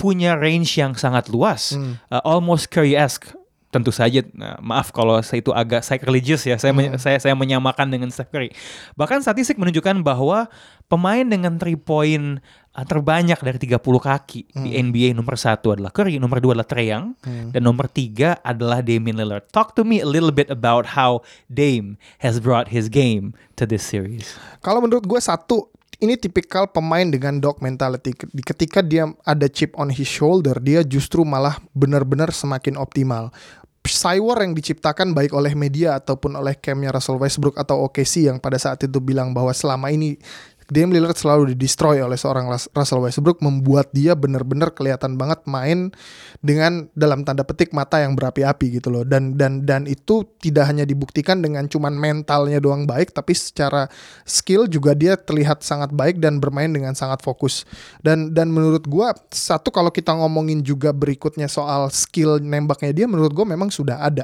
punya 0.00 0.32
range 0.32 0.80
yang 0.80 0.96
sangat 0.96 1.28
luas, 1.28 1.76
Hmm. 1.76 2.00
Uh, 2.08 2.24
almost 2.24 2.72
Curry-esque. 2.72 3.36
Tentu 3.70 3.94
saja, 3.94 4.26
nah, 4.34 4.58
maaf 4.58 4.90
kalau 4.90 5.14
saya 5.22 5.38
itu 5.38 5.54
agak 5.54 5.80
sacrilegious 5.80 6.42
ya, 6.42 6.58
saya, 6.58 6.74
Hmm. 6.74 6.90
men- 6.90 6.98
saya 6.98 7.16
saya 7.16 7.32
menyamakan 7.32 7.86
dengan 7.86 8.10
Steph 8.10 8.28
Curry. 8.28 8.50
Bahkan 8.94 9.22
statistik 9.22 9.56
menunjukkan 9.56 10.02
bahwa 10.02 10.50
pemain 10.86 11.22
dengan 11.22 11.54
three 11.54 11.78
point 11.78 12.42
uh, 12.70 12.82
terbanyak 12.82 13.38
dari 13.38 13.58
30 13.62 13.78
kaki 13.78 14.40
di 14.52 14.70
Hmm. 14.74 14.90
NBA 14.90 15.14
nomor 15.14 15.38
satu 15.38 15.70
adalah 15.70 15.90
Curry, 15.90 16.18
nomor 16.18 16.38
dua 16.38 16.54
adalah 16.54 16.66
Trae 16.66 16.90
Young, 16.90 17.14
dan 17.22 17.62
nomor 17.62 17.86
tiga 17.86 18.42
adalah 18.42 18.82
Damian 18.82 19.14
Lillard. 19.14 19.46
Talk 19.48 19.74
to 19.74 19.82
me 19.82 19.98
a 19.98 20.06
little 20.06 20.30
bit 20.30 20.50
about 20.50 20.98
how 20.98 21.22
Dame 21.46 21.94
has 22.20 22.38
brought 22.38 22.70
his 22.70 22.90
game 22.90 23.34
to 23.54 23.64
this 23.64 23.82
series. 23.82 24.34
Kalau 24.60 24.82
menurut 24.82 25.06
gue 25.06 25.18
satu 25.18 25.70
ini 25.98 26.16
tipikal 26.16 26.64
pemain 26.64 27.04
dengan 27.04 27.36
dog 27.36 27.60
mentality. 27.60 28.16
Ketika 28.40 28.80
dia 28.80 29.04
ada 29.20 29.44
chip 29.46 29.76
on 29.76 29.92
his 29.92 30.08
shoulder, 30.08 30.56
dia 30.56 30.80
justru 30.80 31.28
malah 31.28 31.60
benar-benar 31.70 32.32
semakin 32.32 32.80
optimal. 32.80 33.28
Cywar 33.94 34.46
yang 34.46 34.54
diciptakan 34.54 35.12
baik 35.12 35.34
oleh 35.34 35.54
media 35.58 35.98
ataupun 35.98 36.38
oleh 36.38 36.54
campnya 36.58 36.94
Russell 36.94 37.18
Westbrook 37.18 37.58
atau 37.58 37.86
OKC 37.86 38.30
yang 38.30 38.38
pada 38.38 38.56
saat 38.56 38.82
itu 38.82 38.98
bilang 39.02 39.34
bahwa 39.34 39.50
selama 39.50 39.90
ini 39.90 40.18
Dame 40.70 40.94
Lillard 40.94 41.18
selalu 41.18 41.52
di-destroy 41.52 41.98
oleh 41.98 42.14
seorang 42.14 42.46
Rus- 42.46 42.70
Russell 42.70 43.02
Westbrook 43.02 43.42
membuat 43.42 43.90
dia 43.90 44.14
benar-benar 44.14 44.70
kelihatan 44.70 45.18
banget 45.18 45.42
main 45.50 45.90
dengan 46.38 46.86
dalam 46.94 47.26
tanda 47.26 47.42
petik 47.42 47.74
mata 47.74 47.98
yang 47.98 48.14
berapi-api 48.14 48.78
gitu 48.78 48.88
loh. 48.88 49.02
Dan 49.02 49.34
dan 49.34 49.66
dan 49.66 49.90
itu 49.90 50.22
tidak 50.38 50.70
hanya 50.70 50.86
dibuktikan 50.86 51.42
dengan 51.42 51.66
cuman 51.66 51.98
mentalnya 51.98 52.62
doang 52.62 52.86
baik 52.86 53.10
tapi 53.10 53.34
secara 53.34 53.90
skill 54.22 54.70
juga 54.70 54.94
dia 54.94 55.18
terlihat 55.18 55.66
sangat 55.66 55.90
baik 55.90 56.22
dan 56.22 56.38
bermain 56.38 56.70
dengan 56.70 56.94
sangat 56.94 57.18
fokus. 57.20 57.66
Dan 57.98 58.30
dan 58.30 58.54
menurut 58.54 58.86
gua 58.86 59.10
satu 59.34 59.74
kalau 59.74 59.90
kita 59.90 60.14
ngomongin 60.14 60.62
juga 60.62 60.94
berikutnya 60.94 61.50
soal 61.50 61.90
skill 61.90 62.38
nembaknya 62.38 62.94
dia 62.94 63.06
menurut 63.10 63.34
gua 63.34 63.44
memang 63.44 63.74
sudah 63.74 63.98
ada 63.98 64.22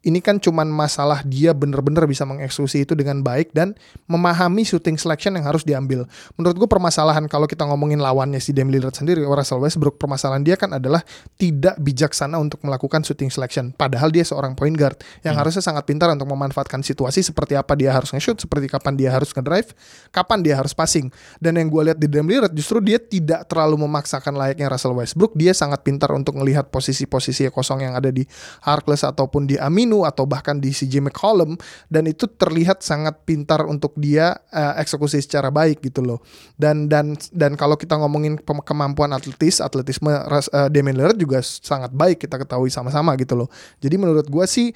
ini 0.00 0.24
kan 0.24 0.40
cuman 0.40 0.64
masalah 0.72 1.20
dia 1.28 1.52
bener-bener 1.52 2.08
bisa 2.08 2.24
mengeksekusi 2.24 2.88
itu 2.88 2.96
dengan 2.96 3.20
baik 3.20 3.52
dan 3.52 3.76
memahami 4.08 4.64
shooting 4.64 4.96
selection 4.96 5.36
yang 5.36 5.44
harus 5.44 5.60
diambil. 5.60 6.08
Menurut 6.40 6.56
gue 6.56 6.68
permasalahan 6.68 7.28
kalau 7.28 7.44
kita 7.44 7.68
ngomongin 7.68 8.00
lawannya 8.00 8.40
si 8.40 8.56
Dame 8.56 8.72
Lillard 8.72 8.96
sendiri, 8.96 9.20
Russell 9.28 9.60
Westbrook, 9.60 10.00
permasalahan 10.00 10.40
dia 10.40 10.56
kan 10.56 10.72
adalah 10.72 11.04
tidak 11.36 11.76
bijaksana 11.76 12.40
untuk 12.40 12.64
melakukan 12.64 13.04
shooting 13.04 13.28
selection. 13.28 13.76
Padahal 13.76 14.08
dia 14.08 14.24
seorang 14.24 14.56
point 14.56 14.72
guard 14.72 14.96
yang 15.20 15.36
harusnya 15.36 15.60
sangat 15.60 15.84
pintar 15.84 16.08
untuk 16.16 16.32
memanfaatkan 16.32 16.80
situasi 16.80 17.20
seperti 17.20 17.60
apa 17.60 17.76
dia 17.76 17.92
harus 17.92 18.08
nge-shoot, 18.16 18.40
seperti 18.40 18.72
kapan 18.72 18.96
dia 18.96 19.12
harus 19.12 19.28
nge-drive, 19.36 19.76
kapan 20.16 20.40
dia 20.40 20.56
harus 20.56 20.72
passing. 20.72 21.12
Dan 21.36 21.60
yang 21.60 21.68
gue 21.68 21.92
lihat 21.92 21.98
di 22.00 22.08
Dame 22.08 22.32
Lillard 22.32 22.56
justru 22.56 22.80
dia 22.80 22.96
tidak 22.96 23.44
terlalu 23.52 23.84
memaksakan 23.84 24.32
layaknya 24.32 24.72
Russell 24.72 24.96
Westbrook, 24.96 25.36
dia 25.36 25.52
sangat 25.52 25.84
pintar 25.84 26.08
untuk 26.16 26.40
melihat 26.40 26.72
posisi-posisi 26.72 27.52
kosong 27.52 27.84
yang 27.84 28.00
ada 28.00 28.08
di 28.08 28.24
Harkless 28.64 29.04
ataupun 29.04 29.44
di 29.44 29.60
Atau 30.06 30.30
bahkan 30.30 30.62
di 30.62 30.70
CJ 30.70 31.10
McCollum 31.10 31.58
dan 31.90 32.06
itu 32.06 32.30
terlihat 32.30 32.86
sangat 32.86 33.26
pintar 33.26 33.66
untuk 33.66 33.98
dia 33.98 34.38
eh, 34.54 34.74
eksekusi 34.78 35.18
secara 35.18 35.50
baik 35.50 35.82
gitu 35.82 36.06
loh. 36.06 36.22
Dan 36.54 36.86
dan 36.86 37.18
dan 37.34 37.58
kalau 37.58 37.74
kita 37.74 37.98
ngomongin 37.98 38.38
kemampuan 38.44 39.10
atletis, 39.10 39.58
atletisme 39.58 40.10
eh, 40.14 40.68
Damian 40.70 40.96
Lillard 40.96 41.18
juga 41.18 41.42
sangat 41.42 41.90
baik 41.90 42.22
kita 42.26 42.38
ketahui 42.38 42.70
sama-sama 42.70 43.18
gitu 43.18 43.34
loh. 43.34 43.48
Jadi 43.82 43.98
menurut 43.98 44.26
gua 44.30 44.46
sih 44.46 44.70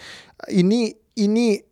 ini 0.50 0.90
ini 1.14 1.62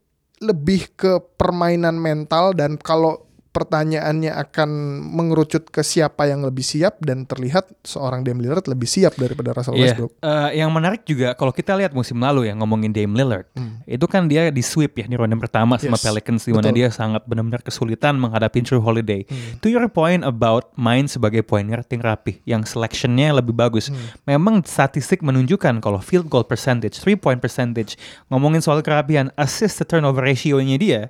lebih 0.43 0.99
ke 0.99 1.23
permainan 1.39 1.95
mental 1.95 2.51
dan 2.55 2.75
kalau 2.75 3.32
pertanyaannya 3.53 4.33
akan 4.33 4.69
mengerucut 5.13 5.69
ke 5.69 5.85
siapa 5.85 6.25
yang 6.25 6.41
lebih 6.41 6.65
siap 6.65 6.99
dan 7.05 7.29
terlihat 7.29 7.69
seorang 7.85 8.25
Dame 8.25 8.41
Lillard 8.41 8.65
lebih 8.65 8.89
siap 8.89 9.15
daripada 9.15 9.53
Russell 9.53 9.77
Iya, 9.77 9.93
Westbrook. 9.93 10.13
eh, 10.19 10.51
yang 10.57 10.73
menarik 10.73 11.05
juga 11.05 11.37
kalau 11.37 11.53
kita 11.53 11.77
lihat 11.77 11.93
musim 11.93 12.17
lalu 12.17 12.49
ya 12.49 12.57
ngomongin 12.57 12.91
Dame 12.91 13.13
Lillard, 13.13 13.47
itu 13.85 14.07
kan 14.09 14.25
dia 14.25 14.49
di 14.49 14.65
sweep 14.65 14.97
ya 14.97 15.07
di 15.07 15.15
ronde 15.15 15.37
pertama 15.37 15.77
sama 15.77 15.93
Hmm. 15.93 16.01
Yes, 16.01 16.05
Pelicans 16.09 16.43
di 16.43 16.53
mana 16.53 16.71
dia 16.71 16.89
sangat 16.89 17.23
benar-benar 17.25 17.61
kesulitan 17.61 18.17
menghadapi 18.17 18.65
Drew 18.65 18.81
Holiday. 18.81 19.29
Hmm. 19.29 19.61
To 19.61 19.69
your 19.69 19.85
point 19.87 20.25
about 20.25 20.73
main 20.75 21.05
sebagai 21.05 21.45
point 21.45 21.69
guard 21.69 21.85
yang 21.87 22.01
rapih, 22.01 22.41
yang 22.45 22.65
selectionnya 22.65 23.37
lebih 23.37 23.53
bagus. 23.53 23.93
Hmm. 23.93 24.01
Memang 24.25 24.65
statistik 24.65 25.21
menunjukkan 25.21 25.79
kalau 25.79 26.01
field 26.01 26.27
goal 26.27 26.43
percentage, 26.43 26.97
three 26.97 27.15
point 27.15 27.39
percentage, 27.39 28.01
ngomongin 28.27 28.65
soal 28.65 28.81
kerapihan, 28.81 29.29
assist 29.37 29.77
to 29.77 29.85
turnover 29.85 30.25
ratio-nya 30.25 30.75
dia 30.75 31.03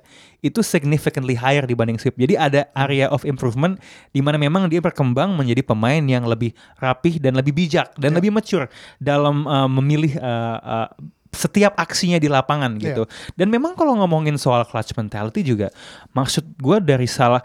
itu 0.43 0.59
significantly 0.59 1.39
higher 1.39 1.63
dibanding 1.63 1.95
sweep. 1.95 2.19
Jadi 2.19 2.32
ada 2.35 2.69
area 2.73 3.09
of 3.09 3.23
improvement 3.23 3.79
di 4.11 4.19
mana 4.19 4.37
memang 4.37 4.69
dia 4.69 4.79
berkembang 4.79 5.33
menjadi 5.33 5.63
pemain 5.65 6.01
yang 6.03 6.25
lebih 6.27 6.53
rapih 6.79 7.17
dan 7.21 7.37
lebih 7.37 7.53
bijak 7.55 7.93
dan 7.97 8.15
lebih 8.17 8.33
mature 8.33 8.67
dalam 8.97 9.45
uh, 9.45 9.69
memilih 9.69 10.17
uh, 10.19 10.57
uh, 10.59 10.89
setiap 11.33 11.73
aksinya 11.81 12.21
di 12.21 12.29
lapangan 12.29 12.77
gitu. 12.77 13.09
Dan 13.33 13.49
memang 13.49 13.73
kalau 13.73 13.97
ngomongin 13.97 14.37
soal 14.37 14.63
clutch 14.69 14.93
mentality 14.93 15.41
juga 15.41 15.73
maksud 16.13 16.45
gue 16.61 16.77
dari 16.79 17.09
salah 17.09 17.41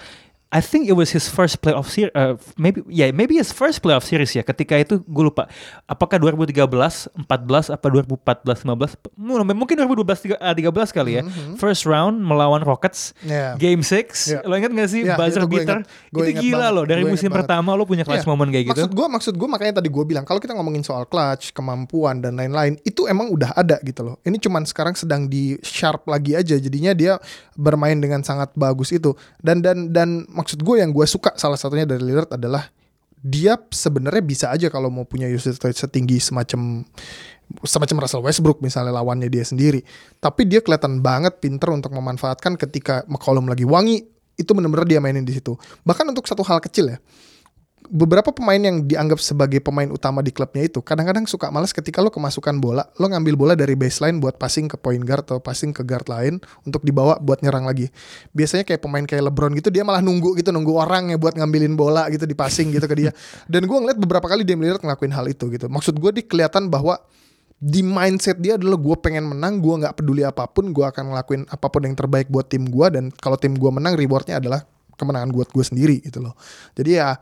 I 0.49 0.64
think 0.64 0.88
it 0.88 0.97
was 0.97 1.12
his 1.12 1.28
first 1.28 1.61
playoff 1.61 1.93
series, 1.93 2.09
uh, 2.17 2.40
maybe 2.57 2.81
yeah, 2.88 3.12
maybe 3.12 3.37
his 3.37 3.52
first 3.52 3.85
playoff 3.85 4.00
series 4.00 4.33
ya. 4.33 4.40
Ketika 4.40 4.81
itu 4.81 5.05
gue 5.05 5.25
lupa, 5.28 5.45
apakah 5.85 6.17
2013, 6.17 6.57
14, 6.57 7.69
apa 7.69 7.87
2014, 7.93 8.64
15, 8.64 8.97
M- 9.21 9.52
mungkin 9.52 9.76
2012, 9.76 10.40
13 10.40 10.64
eh, 10.64 10.88
kali 10.88 11.12
ya. 11.21 11.23
First 11.61 11.85
round 11.85 12.25
melawan 12.25 12.64
Rockets, 12.64 13.12
Mm-hmm. 13.19 13.28
Yeah. 13.28 13.52
Game 13.61 13.85
6 13.85 14.09
Yeah. 14.28 14.40
Lo 14.49 14.57
inget 14.57 14.73
gak 14.73 14.88
sih 14.88 15.05
Yeah, 15.05 15.21
buzzer 15.21 15.45
itu 15.45 15.52
beater? 15.52 15.85
Gue 16.09 16.33
itu 16.33 16.40
gila 16.49 16.73
banget. 16.73 16.76
loh 16.81 16.85
dari 16.88 17.02
musim 17.05 17.28
banget. 17.28 17.45
pertama 17.45 17.76
lo 17.76 17.85
punya 17.85 18.09
clutch 18.09 18.25
Iya, 18.25 18.31
moment 18.33 18.49
kayak 18.49 18.64
gitu. 18.73 18.81
Maksud 18.81 18.93
gue, 18.97 19.07
maksud 19.07 19.35
gue 19.37 19.49
makanya 19.49 19.73
tadi 19.85 19.88
gue 19.93 20.05
bilang 20.09 20.25
kalau 20.25 20.40
kita 20.40 20.57
ngomongin 20.57 20.81
soal 20.81 21.05
clutch, 21.05 21.52
kemampuan 21.52 22.25
dan 22.25 22.40
lain-lain 22.40 22.81
itu 22.88 23.05
emang 23.05 23.28
udah 23.28 23.52
ada 23.52 23.76
gitu 23.85 24.00
loh. 24.00 24.17
Ini 24.25 24.40
cuman 24.40 24.64
sekarang 24.64 24.97
sedang 24.97 25.28
di 25.28 25.61
sharp 25.61 26.09
lagi 26.09 26.33
aja. 26.33 26.57
Jadinya 26.57 26.97
dia 26.97 27.21
bermain 27.52 28.00
dengan 28.00 28.25
sangat 28.25 28.49
bagus 28.55 28.95
itu. 28.95 29.12
Dan 29.45 29.61
dan 29.61 29.93
dan 29.93 30.25
maksud 30.38 30.62
gue 30.62 30.78
yang 30.78 30.95
gue 30.95 31.02
suka 31.11 31.35
salah 31.35 31.59
satunya 31.59 31.83
dari 31.83 31.99
Lillard 31.99 32.30
adalah 32.30 32.71
dia 33.18 33.59
sebenarnya 33.59 34.23
bisa 34.23 34.47
aja 34.54 34.71
kalau 34.71 34.95
mau 34.95 35.02
punya 35.02 35.26
usage 35.26 35.59
rate 35.59 35.75
setinggi 35.75 36.23
semacam 36.23 36.87
semacam 37.66 38.07
Russell 38.07 38.23
Westbrook 38.23 38.62
misalnya 38.62 38.95
lawannya 38.95 39.26
dia 39.26 39.42
sendiri. 39.42 39.83
Tapi 40.23 40.47
dia 40.47 40.62
kelihatan 40.62 41.02
banget 41.02 41.42
pinter 41.42 41.75
untuk 41.75 41.90
memanfaatkan 41.90 42.54
ketika 42.54 43.02
McCollum 43.11 43.50
lagi 43.50 43.66
wangi 43.66 44.07
itu 44.38 44.50
benar-benar 44.54 44.87
dia 44.87 45.02
mainin 45.02 45.26
di 45.26 45.35
situ. 45.35 45.59
Bahkan 45.83 46.14
untuk 46.14 46.30
satu 46.30 46.47
hal 46.47 46.62
kecil 46.62 46.95
ya. 46.95 46.99
Beberapa 47.88 48.37
pemain 48.37 48.61
yang 48.61 48.85
dianggap 48.85 49.16
sebagai 49.16 49.64
pemain 49.64 49.88
utama 49.88 50.21
di 50.21 50.28
klubnya 50.28 50.68
itu 50.68 50.85
kadang-kadang 50.85 51.25
suka 51.25 51.49
malas 51.49 51.73
ketika 51.73 52.04
lo 52.04 52.12
kemasukan 52.12 52.61
bola, 52.61 52.85
lo 53.00 53.09
ngambil 53.09 53.33
bola 53.33 53.54
dari 53.57 53.73
baseline 53.73 54.21
buat 54.21 54.37
passing 54.37 54.68
ke 54.68 54.76
point 54.76 55.00
guard 55.00 55.25
atau 55.25 55.40
passing 55.40 55.73
ke 55.73 55.80
guard 55.88 56.04
lain 56.04 56.37
untuk 56.68 56.85
dibawa 56.85 57.16
buat 57.16 57.40
nyerang 57.40 57.64
lagi. 57.64 57.88
Biasanya 58.37 58.68
kayak 58.68 58.85
pemain 58.85 59.09
kayak 59.09 59.33
LeBron 59.33 59.57
gitu 59.57 59.73
dia 59.73 59.88
malah 59.88 60.04
nunggu 60.04 60.37
gitu 60.37 60.52
nunggu 60.52 60.76
orang 60.76 61.11
ya 61.11 61.16
buat 61.16 61.33
ngambilin 61.33 61.80
bola 61.80 62.12
gitu 62.12 62.28
di 62.28 62.37
passing 62.37 62.76
gitu 62.76 62.85
ke 62.85 62.92
dia. 62.92 63.11
Dan 63.52 63.64
gue 63.64 63.78
ngeliat 63.80 63.97
beberapa 63.97 64.28
kali 64.28 64.45
Dame 64.45 64.68
Lillard 64.68 64.85
ngelakuin 64.85 65.16
hal 65.16 65.25
itu 65.33 65.49
gitu. 65.49 65.73
Maksud 65.73 65.97
gue 65.97 66.12
di 66.12 66.23
kelihatan 66.28 66.68
bahwa 66.68 67.00
di 67.59 67.83
mindset 67.83 68.38
dia 68.38 68.54
adalah 68.54 68.78
gue 68.78 68.97
pengen 69.02 69.35
menang, 69.35 69.59
gue 69.59 69.75
nggak 69.83 69.99
peduli 69.99 70.23
apa 70.23 70.47
pun, 70.47 70.71
gue 70.71 70.85
akan 70.87 71.11
ngelakuin 71.11 71.42
apa 71.50 71.66
pun 71.66 71.83
yang 71.83 71.97
terbaik 71.99 72.30
buat 72.30 72.47
tim 72.47 72.68
gue 72.68 72.87
dan 72.95 73.11
kalau 73.16 73.35
tim 73.35 73.59
gue 73.59 73.71
menang 73.73 73.99
rewardnya 73.99 74.38
adalah 74.38 74.62
kemenangan 74.99 75.30
buat 75.30 75.50
gue 75.54 75.64
sendiri 75.66 76.02
gitu 76.02 76.18
loh. 76.23 76.35
Jadi 76.75 76.99
ya 76.99 77.18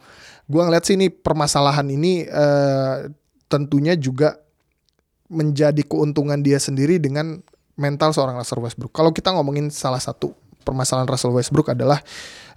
gue 0.47 0.63
ngeliat 0.63 0.83
sih 0.83 0.95
ini 0.95 1.11
permasalahan 1.11 1.87
ini 1.87 2.23
eh, 2.23 2.97
tentunya 3.47 3.95
juga 3.95 4.39
menjadi 5.27 5.83
keuntungan 5.83 6.39
dia 6.39 6.57
sendiri 6.57 6.99
dengan 6.99 7.43
mental 7.75 8.15
seorang 8.15 8.39
Russell 8.39 8.63
Westbrook. 8.63 8.95
Kalau 8.95 9.11
kita 9.11 9.35
ngomongin 9.35 9.69
salah 9.69 9.99
satu 9.99 10.33
permasalahan 10.63 11.07
Russell 11.07 11.31
Westbrook 11.31 11.71
adalah 11.71 11.99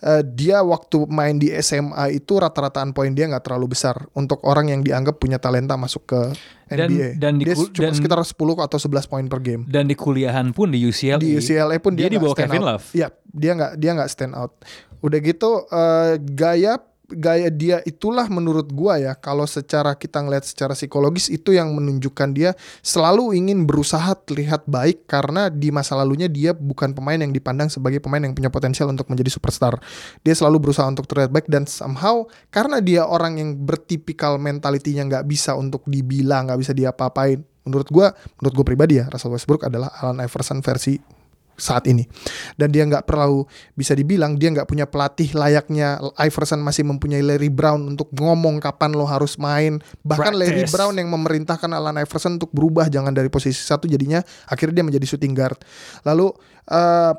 eh, 0.02 0.22
dia 0.24 0.62
waktu 0.62 1.06
main 1.06 1.38
di 1.38 1.50
SMA 1.62 2.14
itu 2.16 2.38
rata-rataan 2.38 2.90
poin 2.90 3.10
dia 3.10 3.26
nggak 3.26 3.42
terlalu 3.44 3.74
besar 3.74 4.06
untuk 4.14 4.42
orang 4.46 4.70
yang 4.70 4.82
dianggap 4.82 5.18
punya 5.18 5.38
talenta 5.38 5.78
masuk 5.78 6.06
ke 6.06 6.22
Dan- 6.70 6.90
NBA. 6.90 7.10
dan 7.18 7.38
di 7.38 7.46
dia 7.46 7.54
cuma 7.58 7.90
dan- 7.90 7.98
sekitar 7.98 8.18
10 8.22 8.38
atau 8.60 8.78
11 8.78 9.06
poin 9.06 9.26
per 9.26 9.42
game. 9.42 9.62
Dan 9.66 9.86
di 9.86 9.94
kuliahan 9.94 10.54
pun 10.54 10.70
di 10.70 10.82
UCLA. 10.82 11.18
Di 11.18 11.38
UCLA 11.38 11.78
pun 11.78 11.94
dia, 11.94 12.06
dia 12.06 12.18
di 12.18 12.22
bawah 12.22 12.38
Kevin 12.38 12.62
out. 12.62 12.70
Love. 12.78 12.86
Iya, 12.94 13.08
dia 13.26 13.52
nggak 13.52 13.72
dia 13.76 13.92
nggak 13.94 14.10
stand 14.10 14.34
out. 14.34 14.54
Udah 15.02 15.20
gitu 15.20 15.50
eh, 15.66 16.14
gaya 16.22 16.78
gaya 17.14 17.50
dia 17.50 17.82
itulah 17.86 18.30
menurut 18.30 18.70
gua 18.70 19.02
ya 19.02 19.14
kalau 19.18 19.50
secara 19.50 19.98
kita 19.98 20.22
ngeliat 20.22 20.46
secara 20.46 20.78
psikologis 20.78 21.30
itu 21.30 21.54
yang 21.54 21.74
menunjukkan 21.74 22.30
dia 22.34 22.54
selalu 22.86 23.34
ingin 23.38 23.66
berusaha 23.66 24.14
terlihat 24.26 24.66
baik 24.70 25.10
karena 25.10 25.50
di 25.50 25.74
masa 25.74 25.98
lalunya 25.98 26.30
dia 26.30 26.54
bukan 26.54 26.94
pemain 26.94 27.18
yang 27.18 27.34
dipandang 27.34 27.68
sebagai 27.68 28.00
pemain 28.00 28.22
yang 28.22 28.34
punya 28.38 28.54
potensial 28.54 28.88
untuk 28.90 29.10
menjadi 29.10 29.34
superstar. 29.34 29.78
Dia 30.22 30.34
selalu 30.38 30.70
berusaha 30.70 30.86
untuk 30.86 31.10
terlihat 31.10 31.34
baik 31.34 31.50
dan 31.50 31.66
somehow 31.66 32.26
karena 32.54 32.80
dia 32.80 33.04
orang 33.06 33.42
yang 33.42 33.58
bertipikal 33.58 34.38
mentalitinya 34.40 35.06
nggak 35.10 35.26
bisa 35.28 35.58
untuk 35.58 35.84
dibilang, 35.90 36.50
nggak 36.50 36.60
bisa 36.62 36.74
diapa-apain. 36.74 37.42
Menurut 37.68 37.90
gua, 37.92 38.08
menurut 38.42 38.56
gua 38.56 38.66
pribadi 38.66 38.98
ya, 38.98 39.06
Russell 39.12 39.36
Westbrook 39.36 39.68
adalah 39.68 39.94
Allen 40.02 40.24
Iverson 40.24 40.64
versi 40.64 41.19
saat 41.60 41.86
ini. 41.86 42.08
Dan 42.56 42.72
dia 42.72 42.88
nggak 42.88 43.06
perlu 43.06 43.46
bisa 43.76 43.94
dibilang 43.94 44.40
dia 44.40 44.50
nggak 44.50 44.66
punya 44.66 44.88
pelatih 44.88 45.36
layaknya 45.36 46.00
Iverson 46.18 46.64
masih 46.64 46.88
mempunyai 46.88 47.22
Larry 47.22 47.52
Brown 47.52 47.96
untuk 47.96 48.10
ngomong 48.16 48.64
kapan 48.64 48.96
lo 48.96 49.06
harus 49.06 49.36
main. 49.38 49.84
Bahkan 50.02 50.34
Larry 50.34 50.66
Practice. 50.66 50.74
Brown 50.74 50.96
yang 50.98 51.10
memerintahkan 51.12 51.70
Allen 51.70 52.00
Iverson 52.02 52.40
untuk 52.40 52.50
berubah 52.56 52.88
jangan 52.88 53.14
dari 53.14 53.28
posisi 53.28 53.60
satu 53.60 53.86
jadinya 53.86 54.24
akhirnya 54.48 54.82
dia 54.82 54.86
menjadi 54.88 55.06
shooting 55.06 55.36
guard. 55.36 55.60
Lalu 56.08 56.32
eh, 56.70 57.14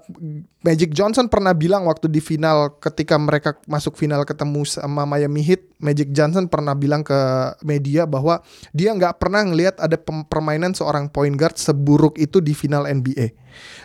Magic 0.61 0.93
Johnson 0.93 1.27
pernah 1.27 1.57
bilang 1.57 1.89
waktu 1.89 2.07
di 2.13 2.21
final 2.21 2.77
ketika 2.79 3.17
mereka 3.17 3.57
masuk 3.65 3.97
final 3.97 4.29
ketemu 4.29 4.63
sama 4.69 5.09
Miami 5.09 5.41
Heat 5.41 5.65
Magic 5.81 6.13
Johnson 6.13 6.47
pernah 6.47 6.77
bilang 6.77 7.01
ke 7.01 7.17
media 7.65 8.05
bahwa 8.05 8.45
dia 8.77 8.93
nggak 8.93 9.17
pernah 9.17 9.41
ngelihat 9.41 9.81
ada 9.81 9.97
permainan 10.29 10.77
seorang 10.77 11.09
point 11.09 11.33
guard 11.33 11.57
seburuk 11.57 12.21
itu 12.21 12.45
di 12.45 12.53
final 12.53 12.85
NBA 12.85 13.41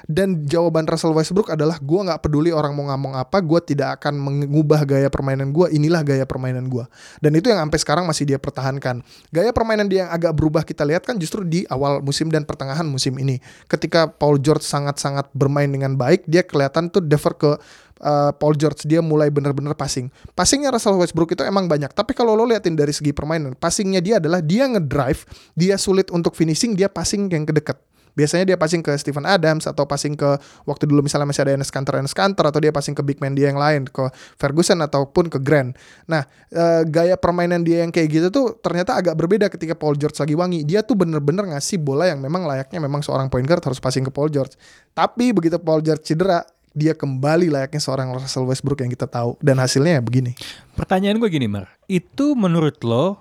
dan 0.06 0.46
jawaban 0.46 0.86
Russell 0.86 1.14
Westbrook 1.16 1.54
adalah 1.54 1.82
gua 1.82 2.12
nggak 2.12 2.22
peduli 2.22 2.54
orang 2.54 2.74
mau 2.78 2.90
ngomong 2.90 3.18
apa 3.18 3.42
gua 3.42 3.62
tidak 3.62 4.02
akan 4.02 4.18
mengubah 4.22 4.86
gaya 4.86 5.10
permainan 5.10 5.50
gua 5.50 5.70
inilah 5.74 6.06
gaya 6.06 6.26
permainan 6.28 6.70
gua. 6.70 6.86
Dan 7.20 7.34
itu 7.38 7.50
yang 7.50 7.66
sampai 7.66 7.80
sekarang 7.82 8.06
masih 8.06 8.30
dia 8.30 8.38
pertahankan. 8.38 9.02
Gaya 9.34 9.52
permainan 9.52 9.90
dia 9.90 10.06
yang 10.06 10.12
agak 10.14 10.38
berubah 10.38 10.62
kita 10.64 10.86
lihat 10.86 11.04
kan 11.06 11.18
justru 11.18 11.42
di 11.46 11.66
awal 11.70 12.02
musim 12.02 12.30
dan 12.30 12.46
pertengahan 12.46 12.86
musim 12.86 13.18
ini. 13.18 13.42
Ketika 13.66 14.10
Paul 14.10 14.38
George 14.40 14.66
sangat-sangat 14.66 15.32
bermain 15.34 15.55
dengan 15.64 15.96
baik 15.96 16.28
dia 16.28 16.44
kelihatan 16.44 16.92
tuh 16.92 17.00
defer 17.00 17.32
ke 17.40 17.56
uh, 18.04 18.32
Paul 18.36 18.60
George. 18.60 18.84
Dia 18.84 19.00
mulai 19.00 19.32
bener-bener 19.32 19.72
passing. 19.72 20.12
Passingnya 20.36 20.76
Russell 20.76 21.00
Westbrook 21.00 21.32
itu 21.32 21.48
emang 21.48 21.72
banyak. 21.72 21.96
Tapi 21.96 22.12
kalau 22.12 22.36
lo 22.36 22.44
liatin 22.44 22.76
dari 22.76 22.92
segi 22.92 23.16
permainan 23.16 23.56
passingnya 23.56 24.04
dia 24.04 24.20
adalah 24.20 24.44
dia 24.44 24.68
ngedrive 24.68 25.24
dia 25.56 25.80
sulit 25.80 26.12
untuk 26.12 26.36
finishing 26.36 26.76
dia 26.76 26.92
passing 26.92 27.32
yang 27.32 27.48
ke 27.48 27.56
dekat 27.56 27.80
Biasanya 28.16 28.56
dia 28.56 28.58
passing 28.58 28.80
ke 28.80 28.96
Stephen 28.96 29.28
Adams 29.28 29.68
atau 29.68 29.84
passing 29.84 30.16
ke 30.16 30.40
waktu 30.64 30.88
dulu 30.88 31.04
misalnya 31.04 31.28
masih 31.28 31.44
ada 31.44 31.54
Enes 31.54 31.68
Kanter 31.68 32.00
Enes 32.00 32.16
Kanter 32.16 32.48
atau 32.48 32.64
dia 32.64 32.72
passing 32.72 32.96
ke 32.96 33.04
big 33.04 33.20
man 33.20 33.36
dia 33.36 33.52
yang 33.52 33.60
lain 33.60 33.86
ke 33.86 34.08
Ferguson 34.40 34.80
ataupun 34.80 35.28
ke 35.28 35.38
Grant. 35.44 35.76
Nah, 36.08 36.24
eh, 36.50 36.88
gaya 36.88 37.20
permainan 37.20 37.62
dia 37.68 37.84
yang 37.84 37.92
kayak 37.92 38.08
gitu 38.08 38.28
tuh 38.32 38.56
ternyata 38.64 38.96
agak 38.96 39.20
berbeda 39.20 39.52
ketika 39.52 39.76
Paul 39.76 40.00
George 40.00 40.16
lagi 40.16 40.34
wangi. 40.34 40.64
Dia 40.64 40.82
tuh 40.82 40.96
bener-bener 40.96 41.44
ngasih 41.52 41.78
bola 41.84 42.08
yang 42.08 42.24
memang 42.24 42.48
layaknya 42.48 42.80
memang 42.80 43.04
seorang 43.04 43.28
point 43.28 43.44
guard 43.44 43.62
harus 43.62 43.84
passing 43.84 44.08
ke 44.08 44.12
Paul 44.16 44.32
George. 44.32 44.56
Tapi 44.96 45.36
begitu 45.36 45.60
Paul 45.60 45.84
George 45.84 46.08
cedera, 46.08 46.48
dia 46.76 46.96
kembali 46.96 47.52
layaknya 47.52 47.84
seorang 47.84 48.12
Russell 48.16 48.48
Westbrook 48.48 48.84
yang 48.84 48.92
kita 48.92 49.08
tahu 49.08 49.36
dan 49.44 49.60
hasilnya 49.60 50.00
ya 50.00 50.04
begini. 50.04 50.36
Pertanyaan 50.76 51.20
gue 51.20 51.28
gini, 51.32 51.48
Mar. 51.48 51.72
Itu 51.88 52.36
menurut 52.36 52.80
lo 52.84 53.20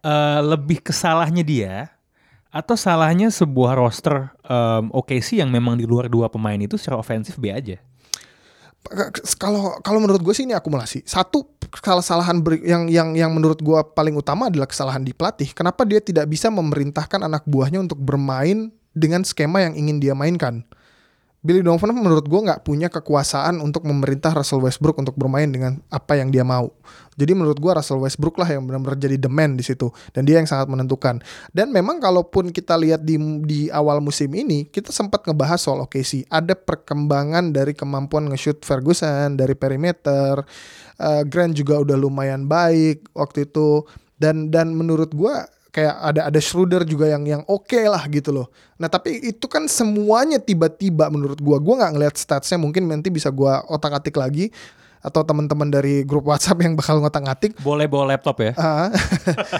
eh, 0.00 0.40
lebih 0.44 0.80
kesalahnya 0.84 1.44
dia 1.44 1.97
atau 2.48 2.74
salahnya 2.74 3.28
sebuah 3.28 3.76
roster 3.76 4.32
em, 4.44 4.88
OKC 4.92 5.40
yang 5.44 5.52
memang 5.52 5.76
di 5.76 5.84
luar 5.84 6.08
dua 6.08 6.32
pemain 6.32 6.56
itu 6.56 6.80
secara 6.80 6.96
ofensif 7.00 7.36
B 7.36 7.52
aja? 7.52 7.76
kalau 9.36 9.76
kalau 9.84 9.98
menurut 10.00 10.22
gue 10.22 10.32
sih 10.32 10.48
ini 10.48 10.56
akumulasi. 10.56 11.04
Satu 11.04 11.44
kesalahan 11.68 12.40
yang 12.64 12.88
yang 12.88 13.08
yang 13.12 13.30
menurut 13.34 13.60
gue 13.60 13.76
paling 13.92 14.16
utama 14.16 14.48
adalah 14.48 14.64
kesalahan 14.64 15.04
di 15.04 15.12
pelatih. 15.12 15.52
Kenapa 15.52 15.84
dia 15.84 16.00
tidak 16.00 16.30
bisa 16.30 16.48
memerintahkan 16.48 17.20
anak 17.20 17.44
buahnya 17.44 17.84
untuk 17.84 18.00
bermain 18.00 18.72
dengan 18.96 19.26
skema 19.26 19.68
yang 19.68 19.76
ingin 19.76 20.00
dia 20.00 20.14
mainkan? 20.16 20.64
Billy 21.48 21.64
Donovan 21.64 21.96
menurut 21.96 22.28
gue 22.28 22.40
nggak 22.44 22.60
punya 22.60 22.92
kekuasaan 22.92 23.64
untuk 23.64 23.88
memerintah 23.88 24.36
Russell 24.36 24.60
Westbrook 24.60 25.00
untuk 25.00 25.16
bermain 25.16 25.48
dengan 25.48 25.80
apa 25.88 26.20
yang 26.20 26.28
dia 26.28 26.44
mau. 26.44 26.68
Jadi 27.16 27.32
menurut 27.32 27.56
gue 27.56 27.72
Russell 27.72 28.04
Westbrook 28.04 28.36
lah 28.36 28.52
yang 28.52 28.68
benar-benar 28.68 29.00
jadi 29.00 29.16
the 29.16 29.32
man 29.32 29.56
di 29.56 29.64
situ 29.64 29.88
dan 30.12 30.28
dia 30.28 30.36
yang 30.36 30.44
sangat 30.44 30.68
menentukan. 30.68 31.24
Dan 31.48 31.72
memang 31.72 32.04
kalaupun 32.04 32.52
kita 32.52 32.76
lihat 32.76 33.00
di 33.00 33.16
di 33.48 33.72
awal 33.72 34.04
musim 34.04 34.28
ini 34.36 34.68
kita 34.68 34.92
sempat 34.92 35.24
ngebahas 35.24 35.56
soal 35.56 35.88
OKC 35.88 36.28
ada 36.28 36.52
perkembangan 36.52 37.48
dari 37.48 37.72
kemampuan 37.72 38.28
nge-shoot 38.28 38.60
Ferguson 38.60 39.40
dari 39.40 39.56
perimeter. 39.56 40.44
Eh, 41.00 41.22
Grant 41.24 41.56
juga 41.56 41.80
udah 41.80 41.96
lumayan 41.96 42.44
baik 42.44 43.08
waktu 43.16 43.48
itu 43.48 43.88
dan 44.20 44.52
dan 44.52 44.76
menurut 44.76 45.16
gua 45.16 45.48
kayak 45.68 45.94
ada 46.00 46.20
ada 46.32 46.40
Schroeder 46.40 46.82
juga 46.88 47.08
yang 47.08 47.24
yang 47.28 47.42
oke 47.44 47.76
lah 47.84 48.00
gitu 48.08 48.32
loh. 48.32 48.46
Nah 48.80 48.88
tapi 48.88 49.20
itu 49.20 49.44
kan 49.46 49.68
semuanya 49.68 50.40
tiba-tiba 50.40 51.12
menurut 51.12 51.38
gua 51.40 51.60
gua 51.60 51.84
nggak 51.84 51.92
ngeliat 51.96 52.14
statsnya 52.16 52.56
mungkin 52.56 52.88
nanti 52.88 53.12
bisa 53.12 53.28
gua 53.28 53.60
otak-atik 53.68 54.16
lagi 54.16 54.48
atau 54.98 55.22
teman-teman 55.22 55.68
dari 55.68 56.02
grup 56.02 56.26
WhatsApp 56.26 56.58
yang 56.60 56.74
bakal 56.74 56.98
ngotak-ngatik 56.98 57.54
Boleh 57.60 57.86
bawa 57.86 58.14
laptop 58.14 58.42
ya? 58.42 58.52
Ah, 58.54 58.90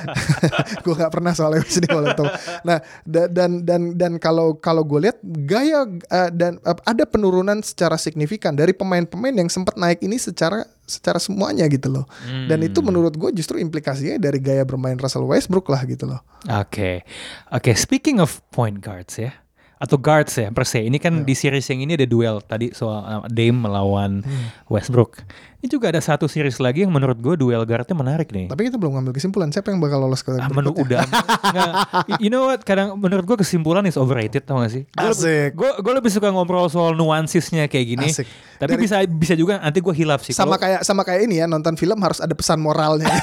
gue 0.85 0.95
nggak 0.95 1.13
pernah 1.13 1.33
soalnya 1.33 1.63
sini 1.65 1.87
kalau 1.87 2.11
tahu. 2.13 2.27
Nah 2.63 2.79
da- 3.03 3.31
dan 3.31 3.63
dan 3.63 3.95
dan 3.95 4.13
kalau 4.19 4.59
kalau 4.59 4.83
gue 4.83 5.09
lihat 5.09 5.19
gaya 5.23 5.87
eh, 5.89 6.31
dan 6.31 6.59
eh, 6.61 6.79
ada 6.85 7.05
penurunan 7.07 7.63
secara 7.63 7.95
signifikan 7.97 8.55
dari 8.55 8.75
pemain-pemain 8.75 9.35
yang 9.35 9.49
sempat 9.49 9.79
naik 9.79 10.03
ini 10.03 10.19
secara 10.19 10.67
secara 10.89 11.21
semuanya 11.21 11.69
gitu 11.69 11.93
loh. 11.93 12.09
Dan 12.49 12.65
itu 12.65 12.81
menurut 12.81 13.13
gue 13.13 13.31
justru 13.31 13.61
implikasinya 13.61 14.17
dari 14.17 14.41
gaya 14.41 14.65
bermain 14.65 14.97
Russell 14.97 15.29
Westbrook 15.29 15.69
lah 15.69 15.85
gitu 15.85 16.09
loh. 16.09 16.25
Oke, 16.49 17.05
oke. 17.53 17.73
Speaking 17.77 18.19
of 18.19 18.41
point 18.49 18.81
guards 18.81 19.21
ya, 19.21 19.37
atau 19.79 19.95
guards 19.95 20.35
ya 20.35 20.51
per 20.51 20.63
se. 20.63 20.79
Ini 20.81 20.99
kan 20.99 21.23
di 21.23 21.33
series 21.33 21.67
yang 21.67 21.81
ini 21.81 21.95
ada 21.95 22.05
duel 22.05 22.39
tadi 22.41 22.71
soal 22.71 22.99
uh, 22.99 23.27
Dame 23.27 23.55
melawan 23.57 24.21
Westbrook. 24.67 25.23
Ini 25.59 25.67
juga 25.67 25.91
ada 25.91 25.99
satu 25.99 26.27
series 26.27 26.59
lagi 26.59 26.83
yang 26.83 26.91
menurut 26.91 27.19
gue 27.19 27.35
duel 27.35 27.59
guardnya 27.61 27.91
menarik 27.93 28.31
nih. 28.31 28.47
Tapi 28.47 28.63
kita 28.65 28.75
belum 28.75 28.95
ngambil 28.95 29.11
kesimpulan 29.11 29.51
siapa 29.51 29.69
yang 29.69 29.79
bakal 29.79 29.99
lolos 29.99 30.23
ke 30.23 30.31
Ah, 30.33 30.47
menu 30.49 30.71
berikutnya. 30.71 31.03
udah 31.03 31.03
Nggak, 31.51 31.71
you 32.19 32.29
know 32.29 32.47
what 32.47 32.63
kadang 32.63 32.95
menurut 32.95 33.25
gue 33.25 33.37
kesimpulan 33.37 33.83
is 33.83 33.95
overrated 33.95 34.43
tau 34.45 34.59
gak 34.59 34.71
sih 34.71 34.83
Asik. 34.95 35.55
gue 35.55 35.71
gue 35.77 35.93
lebih 35.93 36.09
suka 36.09 36.29
ngobrol 36.29 36.67
soal 36.69 36.95
nuansisnya 36.95 37.67
kayak 37.67 37.87
gini 37.89 38.07
Asik. 38.09 38.31
tapi 38.57 38.71
Dari- 38.71 38.83
bisa 38.85 38.97
bisa 39.03 39.35
juga 39.35 39.59
nanti 39.59 39.79
gue 39.79 39.91
hilaf 39.93 40.23
sih 40.23 40.31
Sama 40.31 40.55
Kalau- 40.55 40.63
kayak 40.63 40.81
sama 40.85 41.03
kayak 41.03 41.27
ini 41.27 41.39
ya 41.39 41.47
nonton 41.47 41.75
film 41.75 41.99
harus 41.99 42.19
ada 42.19 42.33
pesan 42.33 42.59
moralnya. 42.59 43.11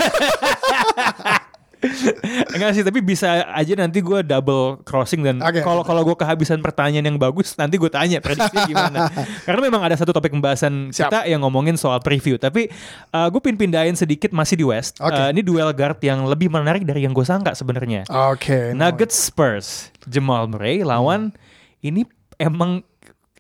Enggak 2.56 2.72
sih, 2.76 2.84
tapi 2.84 3.00
bisa 3.04 3.46
aja 3.52 3.74
nanti 3.78 4.00
gue 4.02 4.20
double 4.26 4.82
crossing 4.86 5.22
dan 5.22 5.42
kalau 5.62 5.86
kalau 5.86 6.02
gue 6.02 6.18
kehabisan 6.18 6.60
pertanyaan 6.60 7.06
yang 7.14 7.20
bagus, 7.20 7.56
nanti 7.56 7.76
gue 7.78 7.90
tanya 7.90 8.20
prediksi 8.20 8.58
gimana. 8.68 9.10
Karena 9.48 9.62
memang 9.62 9.82
ada 9.84 9.96
satu 9.96 10.12
topik 10.16 10.34
pembahasan 10.34 10.90
Siap. 10.92 11.10
kita 11.10 11.20
yang 11.30 11.44
ngomongin 11.46 11.78
soal 11.78 12.02
preview. 12.02 12.36
Tapi 12.40 12.70
gue 13.12 13.42
pin 13.42 13.56
pindahin 13.56 13.96
sedikit 13.98 14.32
masih 14.34 14.56
di 14.60 14.66
West. 14.66 14.98
Oke. 15.02 15.16
Eh, 15.16 15.30
ini 15.36 15.42
duel 15.46 15.72
guard 15.72 16.00
yang 16.02 16.26
lebih 16.26 16.50
menarik 16.50 16.84
dari 16.84 17.06
yang 17.06 17.14
gue 17.14 17.26
sangka 17.26 17.54
sebenarnya. 17.54 18.08
Oke. 18.10 18.74
no. 18.74 18.86
Nuggets 18.88 19.18
Spurs, 19.18 19.90
Jamal 20.06 20.48
Murray 20.48 20.86
lawan 20.86 21.34
ini 21.82 22.06
emang 22.42 22.82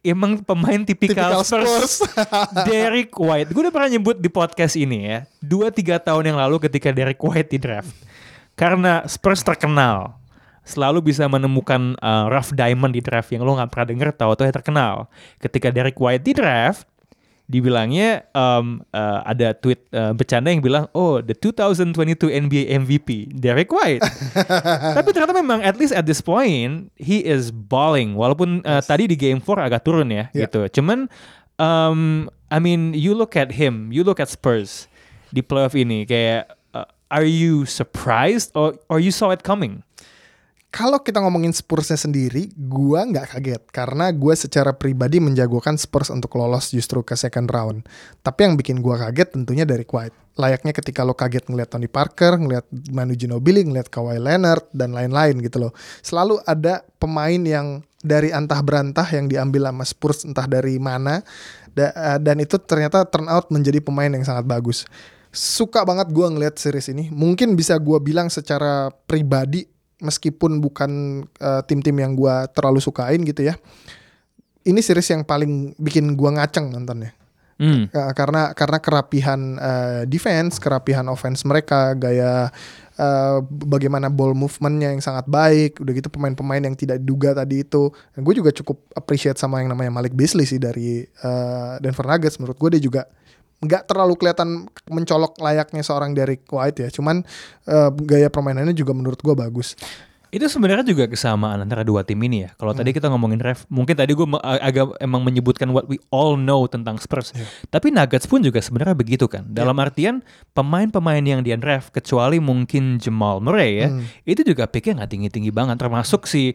emang 0.05 0.37
pemain 0.45 0.81
tipikal, 0.85 1.41
Tipikal 1.41 1.41
Spurs. 1.41 2.05
Spurs. 2.05 2.53
Derek 2.69 3.11
White. 3.17 3.49
Gue 3.49 3.61
udah 3.65 3.73
pernah 3.73 3.89
nyebut 3.89 4.17
di 4.21 4.29
podcast 4.29 4.77
ini 4.77 5.09
ya. 5.09 5.19
Dua 5.41 5.73
tiga 5.73 5.97
tahun 5.97 6.33
yang 6.33 6.37
lalu 6.37 6.61
ketika 6.61 6.93
Derek 6.93 7.17
White 7.17 7.49
di 7.49 7.57
draft. 7.57 7.89
Karena 8.55 9.03
Spurs 9.05 9.43
terkenal 9.43 10.15
selalu 10.65 11.13
bisa 11.13 11.29
menemukan 11.29 11.93
uh, 12.01 12.25
rough 12.25 12.49
diamond 12.51 12.95
di 12.95 13.03
draft 13.03 13.29
yang 13.29 13.45
lo 13.45 13.53
nggak 13.53 13.69
pernah 13.69 13.87
denger 13.93 14.09
tahu-tahu 14.17 14.49
ya 14.49 14.53
terkenal. 14.55 14.93
Ketika 15.37 15.69
Derek 15.69 15.99
White 15.99 16.25
di 16.25 16.33
draft, 16.33 16.89
dibilangnya 17.45 18.25
um, 18.33 18.81
uh, 18.89 19.21
ada 19.21 19.53
tweet 19.53 19.85
uh, 19.93 20.17
bercanda 20.17 20.49
yang 20.49 20.65
bilang, 20.65 20.89
oh 20.97 21.21
the 21.21 21.37
2022 21.37 22.17
NBA 22.33 22.63
MVP 22.81 23.09
Derek 23.37 23.69
White. 23.69 24.01
Tapi 24.97 25.09
ternyata 25.13 25.37
memang 25.37 25.61
at 25.61 25.77
least 25.77 25.93
at 25.93 26.09
this 26.09 26.25
point 26.25 26.89
he 26.97 27.21
is 27.21 27.53
balling. 27.53 28.17
Walaupun 28.17 28.65
uh, 28.65 28.81
tadi 28.81 29.05
di 29.05 29.13
game 29.13 29.37
4 29.37 29.69
agak 29.69 29.85
turun 29.85 30.09
ya 30.09 30.33
Yeah. 30.33 30.49
gitu. 30.49 30.81
Cuman 30.81 31.05
um, 31.61 32.25
I 32.49 32.57
mean 32.57 32.97
you 32.97 33.13
look 33.13 33.37
at 33.37 33.53
him, 33.53 33.93
you 33.93 34.01
look 34.01 34.17
at 34.17 34.33
Spurs 34.33 34.89
di 35.29 35.45
playoff 35.45 35.77
ini 35.77 36.09
kayak 36.09 36.49
are 37.09 37.27
you 37.27 37.65
surprised 37.65 38.53
or 38.57 38.77
or 38.89 38.97
you 39.01 39.13
saw 39.13 39.29
it 39.33 39.45
coming? 39.45 39.85
Kalau 40.75 40.99
kita 40.99 41.23
ngomongin 41.23 41.55
Spursnya 41.55 41.95
sendiri, 41.95 42.51
gua 42.51 43.07
nggak 43.07 43.39
kaget 43.39 43.63
karena 43.71 44.11
gue 44.11 44.35
secara 44.35 44.75
pribadi 44.75 45.23
menjagokan 45.23 45.79
Spurs 45.79 46.11
untuk 46.11 46.35
lolos 46.35 46.75
justru 46.75 46.99
ke 46.99 47.15
second 47.15 47.47
round. 47.47 47.87
Tapi 48.19 48.43
yang 48.43 48.59
bikin 48.59 48.83
gua 48.83 48.99
kaget 49.07 49.39
tentunya 49.39 49.63
dari 49.63 49.87
White. 49.87 50.35
Layaknya 50.35 50.75
ketika 50.75 51.07
lo 51.07 51.15
kaget 51.15 51.47
ngeliat 51.47 51.71
Tony 51.71 51.87
Parker, 51.87 52.35
ngeliat 52.35 52.67
Manu 52.91 53.15
Ginobili, 53.15 53.63
ngeliat 53.63 53.87
Kawhi 53.87 54.19
Leonard 54.19 54.67
dan 54.75 54.91
lain-lain 54.91 55.39
gitu 55.39 55.63
loh. 55.63 55.71
Selalu 56.03 56.43
ada 56.43 56.83
pemain 56.99 57.39
yang 57.39 57.79
dari 58.03 58.35
antah 58.35 58.59
berantah 58.59 59.07
yang 59.15 59.31
diambil 59.31 59.71
sama 59.71 59.87
Spurs 59.87 60.27
entah 60.27 60.43
dari 60.43 60.75
mana 60.75 61.23
eh, 61.79 62.19
dan 62.19 62.35
itu 62.43 62.59
ternyata 62.59 63.07
turn 63.07 63.31
out 63.31 63.47
menjadi 63.47 63.79
pemain 63.79 64.11
yang 64.11 64.27
sangat 64.27 64.43
bagus. 64.43 64.83
Suka 65.35 65.83
banget 65.83 66.15
gua 66.15 66.31
ngeliat 66.31 66.55
series 66.55 66.87
ini. 66.95 67.11
Mungkin 67.11 67.59
bisa 67.59 67.75
gua 67.75 67.99
bilang 67.99 68.31
secara 68.31 68.87
pribadi 69.03 69.67
meskipun 69.99 70.63
bukan 70.63 71.23
eh, 71.27 71.61
tim-tim 71.67 71.99
yang 71.99 72.15
gua 72.15 72.47
terlalu 72.47 72.79
sukain 72.79 73.19
gitu 73.27 73.43
ya. 73.43 73.59
Ini 74.63 74.79
series 74.79 75.11
yang 75.11 75.27
paling 75.27 75.75
bikin 75.75 76.15
gua 76.15 76.39
ngaceng 76.39 76.71
nontonnya. 76.71 77.11
Hmm. 77.55 77.87
Uh, 77.87 78.11
karena 78.11 78.51
karena 78.51 78.83
kerapihan 78.83 79.39
uh, 79.55 80.03
defense, 80.03 80.59
kerapihan 80.59 81.07
offense 81.07 81.47
mereka, 81.47 81.95
gaya 81.95 82.51
uh, 82.99 83.39
bagaimana 83.47 84.11
ball 84.11 84.35
movementnya 84.35 84.91
yang 84.91 84.99
sangat 84.99 85.23
baik, 85.31 85.79
udah 85.79 85.93
gitu 85.95 86.11
pemain-pemain 86.11 86.59
yang 86.59 86.75
tidak 86.75 86.99
diduga 86.99 87.31
tadi 87.31 87.63
itu. 87.63 87.95
gue 87.95 88.33
juga 88.35 88.51
cukup 88.51 88.83
appreciate 88.91 89.39
sama 89.39 89.63
yang 89.63 89.71
namanya 89.71 89.87
Malik 89.87 90.11
Beasley 90.11 90.43
sih 90.43 90.59
dari 90.59 91.07
uh, 91.23 91.79
Denver 91.79 92.03
Nuggets. 92.03 92.43
Menurut 92.43 92.59
gue 92.59 92.69
dia 92.75 92.83
juga 92.83 93.07
nggak 93.65 93.89
terlalu 93.89 94.13
kelihatan 94.15 94.69
mencolok 94.87 95.41
layaknya 95.41 95.81
seorang 95.81 96.13
Derek 96.13 96.45
White 96.47 96.85
ya, 96.85 96.89
cuman 96.93 97.25
uh, 97.65 97.89
gaya 98.05 98.29
permainannya 98.29 98.77
juga 98.77 98.93
menurut 98.93 99.19
gue 99.19 99.33
bagus. 99.33 99.73
Itu 100.35 100.51
sebenarnya 100.51 100.83
juga 100.83 101.07
kesamaan 101.07 101.63
antara 101.63 101.87
dua 101.87 102.03
tim 102.03 102.19
ini 102.19 102.43
ya. 102.43 102.51
Kalau 102.59 102.75
hmm. 102.75 102.79
tadi 102.83 102.89
kita 102.91 103.07
ngomongin 103.07 103.39
ref, 103.39 103.63
mungkin 103.71 103.95
tadi 103.95 104.11
gue 104.11 104.27
agak 104.43 104.99
emang 104.99 105.23
menyebutkan 105.23 105.71
what 105.71 105.87
we 105.87 105.95
all 106.11 106.35
know 106.35 106.67
tentang 106.67 106.99
Spurs. 106.99 107.31
Yeah. 107.31 107.47
Tapi 107.71 107.95
Nuggets 107.95 108.27
pun 108.27 108.43
juga 108.43 108.59
sebenarnya 108.59 108.99
begitu 108.99 109.31
kan. 109.31 109.47
Dalam 109.47 109.79
yeah. 109.79 109.85
artian 109.87 110.15
pemain-pemain 110.51 111.23
yang 111.23 111.39
di 111.39 111.55
ref 111.55 111.87
kecuali 111.87 112.43
mungkin 112.43 112.99
Jamal 112.99 113.39
Murray 113.39 113.79
ya, 113.79 113.87
hmm. 113.87 114.27
itu 114.27 114.43
juga 114.43 114.67
picknya 114.67 114.99
nggak 114.99 115.11
tinggi-tinggi 115.15 115.55
banget. 115.55 115.79
Termasuk 115.79 116.27
si 116.27 116.51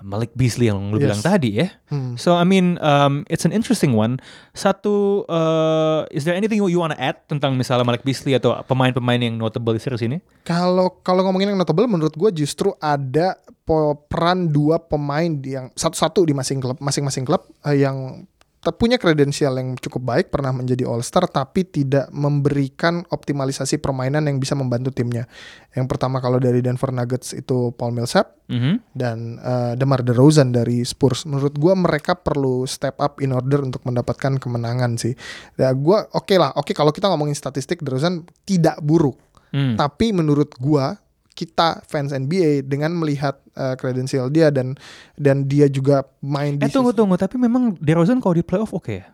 Malik 0.00 0.32
Beasley 0.32 0.72
yang 0.72 0.90
lu 0.90 0.96
yes. 0.96 1.04
bilang 1.04 1.20
tadi 1.20 1.50
ya. 1.60 1.68
Hmm. 1.92 2.16
So 2.16 2.34
I 2.34 2.48
mean 2.48 2.80
um, 2.80 3.28
it's 3.28 3.44
an 3.44 3.52
interesting 3.52 3.92
one. 3.92 4.18
Satu 4.56 5.28
uh, 5.28 6.08
is 6.08 6.24
there 6.24 6.32
anything 6.32 6.58
you 6.58 6.80
wanna 6.80 6.96
add 6.96 7.20
tentang 7.28 7.60
misalnya 7.60 7.84
Malik 7.84 8.02
Beasley 8.02 8.32
atau 8.32 8.56
pemain-pemain 8.64 9.20
yang 9.20 9.36
notable 9.36 9.76
di 9.76 9.82
series 9.84 10.02
ini? 10.02 10.18
Kalau 10.42 10.98
kalau 11.04 11.22
ngomongin 11.28 11.52
yang 11.52 11.60
notable 11.60 11.86
menurut 11.86 12.16
gue 12.16 12.30
justru 12.32 12.72
ada 12.80 13.38
peran 14.10 14.50
dua 14.50 14.82
pemain 14.82 15.30
yang 15.44 15.70
satu-satu 15.72 16.26
di 16.26 16.34
masing 16.34 16.58
klub 16.58 16.76
masing-masing 16.82 17.22
klub 17.22 17.46
uh, 17.62 17.72
yang 17.72 18.26
punya 18.70 18.94
kredensial 18.94 19.58
yang 19.58 19.74
cukup 19.74 20.06
baik, 20.06 20.30
pernah 20.30 20.54
menjadi 20.54 20.86
All 20.86 21.02
Star, 21.02 21.26
tapi 21.26 21.66
tidak 21.66 22.06
memberikan 22.14 23.02
optimalisasi 23.10 23.82
permainan 23.82 24.30
yang 24.30 24.38
bisa 24.38 24.54
membantu 24.54 24.94
timnya. 24.94 25.26
Yang 25.74 25.90
pertama 25.90 26.22
kalau 26.22 26.38
dari 26.38 26.62
Denver 26.62 26.94
Nuggets 26.94 27.34
itu 27.34 27.74
Paul 27.74 27.90
Millsap 27.90 28.38
mm 28.46 28.58
-hmm. 28.62 28.74
dan 28.94 29.42
uh, 29.42 29.74
DeMar 29.74 30.06
DeRozan 30.06 30.54
dari 30.54 30.86
Spurs. 30.86 31.26
Menurut 31.26 31.58
gue 31.58 31.74
mereka 31.74 32.14
perlu 32.14 32.62
step 32.70 33.02
up 33.02 33.18
in 33.18 33.34
order 33.34 33.66
untuk 33.66 33.82
mendapatkan 33.82 34.38
kemenangan 34.38 34.94
sih. 34.94 35.18
Ya 35.58 35.74
gue 35.74 35.98
oke 36.14 36.22
okay 36.22 36.38
lah, 36.38 36.54
oke 36.54 36.70
okay, 36.70 36.74
kalau 36.78 36.94
kita 36.94 37.10
ngomongin 37.10 37.34
statistik 37.34 37.82
DeRozan 37.82 38.22
tidak 38.46 38.78
buruk, 38.78 39.18
mm. 39.50 39.74
tapi 39.74 40.14
menurut 40.14 40.54
gue 40.54 40.84
kita 41.32 41.82
fans 41.88 42.12
NBA 42.12 42.68
dengan 42.68 42.92
melihat 42.96 43.40
kredensial 43.76 44.28
uh, 44.28 44.32
dia 44.32 44.48
dan 44.48 44.76
dan 45.16 45.44
dia 45.44 45.68
juga 45.68 46.08
main 46.24 46.56
di 46.56 46.64
Eh 46.64 46.72
tunggu 46.72 46.96
tunggu 46.96 47.20
tapi 47.20 47.36
memang 47.36 47.76
DeRozan 47.76 48.20
kalau 48.20 48.36
di 48.36 48.44
playoff 48.44 48.72
oke 48.72 48.84
okay 48.84 48.96
ya? 49.04 49.06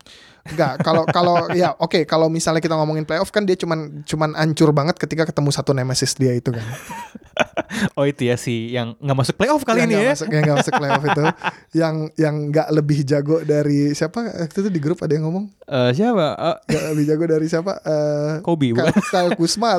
Enggak, 0.49 0.73
kalau 0.81 1.03
kalau 1.09 1.35
ya 1.59 1.75
oke 1.75 1.91
okay, 1.91 2.03
kalau 2.07 2.31
misalnya 2.31 2.63
kita 2.63 2.75
ngomongin 2.75 3.03
playoff 3.03 3.29
kan 3.29 3.43
dia 3.43 3.59
cuman 3.59 4.03
cuman 4.07 4.33
ancur 4.39 4.71
banget 4.71 4.95
ketika 4.95 5.27
ketemu 5.27 5.49
satu 5.51 5.75
nemesis 5.75 6.15
dia 6.15 6.31
itu 6.35 6.55
kan. 6.55 6.63
oh 7.97 8.05
itu 8.05 8.27
ya 8.27 8.35
sih 8.35 8.73
yang 8.73 8.95
nggak 8.99 9.17
masuk 9.17 9.35
playoff 9.37 9.63
kali 9.63 9.85
yang 9.85 9.91
ini 9.91 9.95
ya. 9.99 10.13
Masuk, 10.15 10.27
yang 10.31 10.43
nggak 10.45 10.57
masuk 10.63 10.73
playoff 10.75 11.03
itu 11.05 11.23
yang 11.81 11.95
yang 12.17 12.35
nggak 12.51 12.67
lebih 12.73 12.99
jago 13.05 13.37
dari 13.45 13.93
siapa 13.93 14.45
itu 14.45 14.59
tuh 14.65 14.71
di 14.71 14.81
grup 14.81 14.99
ada 15.05 15.13
yang 15.13 15.29
ngomong? 15.29 15.45
Uh, 15.69 15.91
siapa? 15.93 16.27
Uh, 16.35 16.57
gak 16.65 16.83
lebih 16.95 17.05
jago 17.05 17.25
dari 17.29 17.45
siapa? 17.45 17.73
Uh, 17.85 18.41
Kobe 18.41 18.73
bukan? 18.73 18.89
Kyle 19.13 19.33
Kusma 19.37 19.77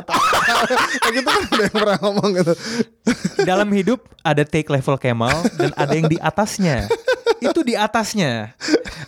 gitu 1.11 1.27
kan 1.35 1.41
ada 1.51 1.63
yang 1.67 1.75
pernah 1.75 1.97
ngomong 1.99 2.29
gitu. 2.39 2.53
Dalam 3.43 3.69
hidup 3.75 3.99
ada 4.23 4.43
take 4.47 4.69
level 4.71 4.95
Kemal 4.95 5.43
dan 5.59 5.71
ada 5.75 5.93
yang 5.93 6.07
di 6.07 6.17
atasnya. 6.21 6.87
Itu 7.41 7.59
di 7.65 7.73
atasnya. 7.73 8.53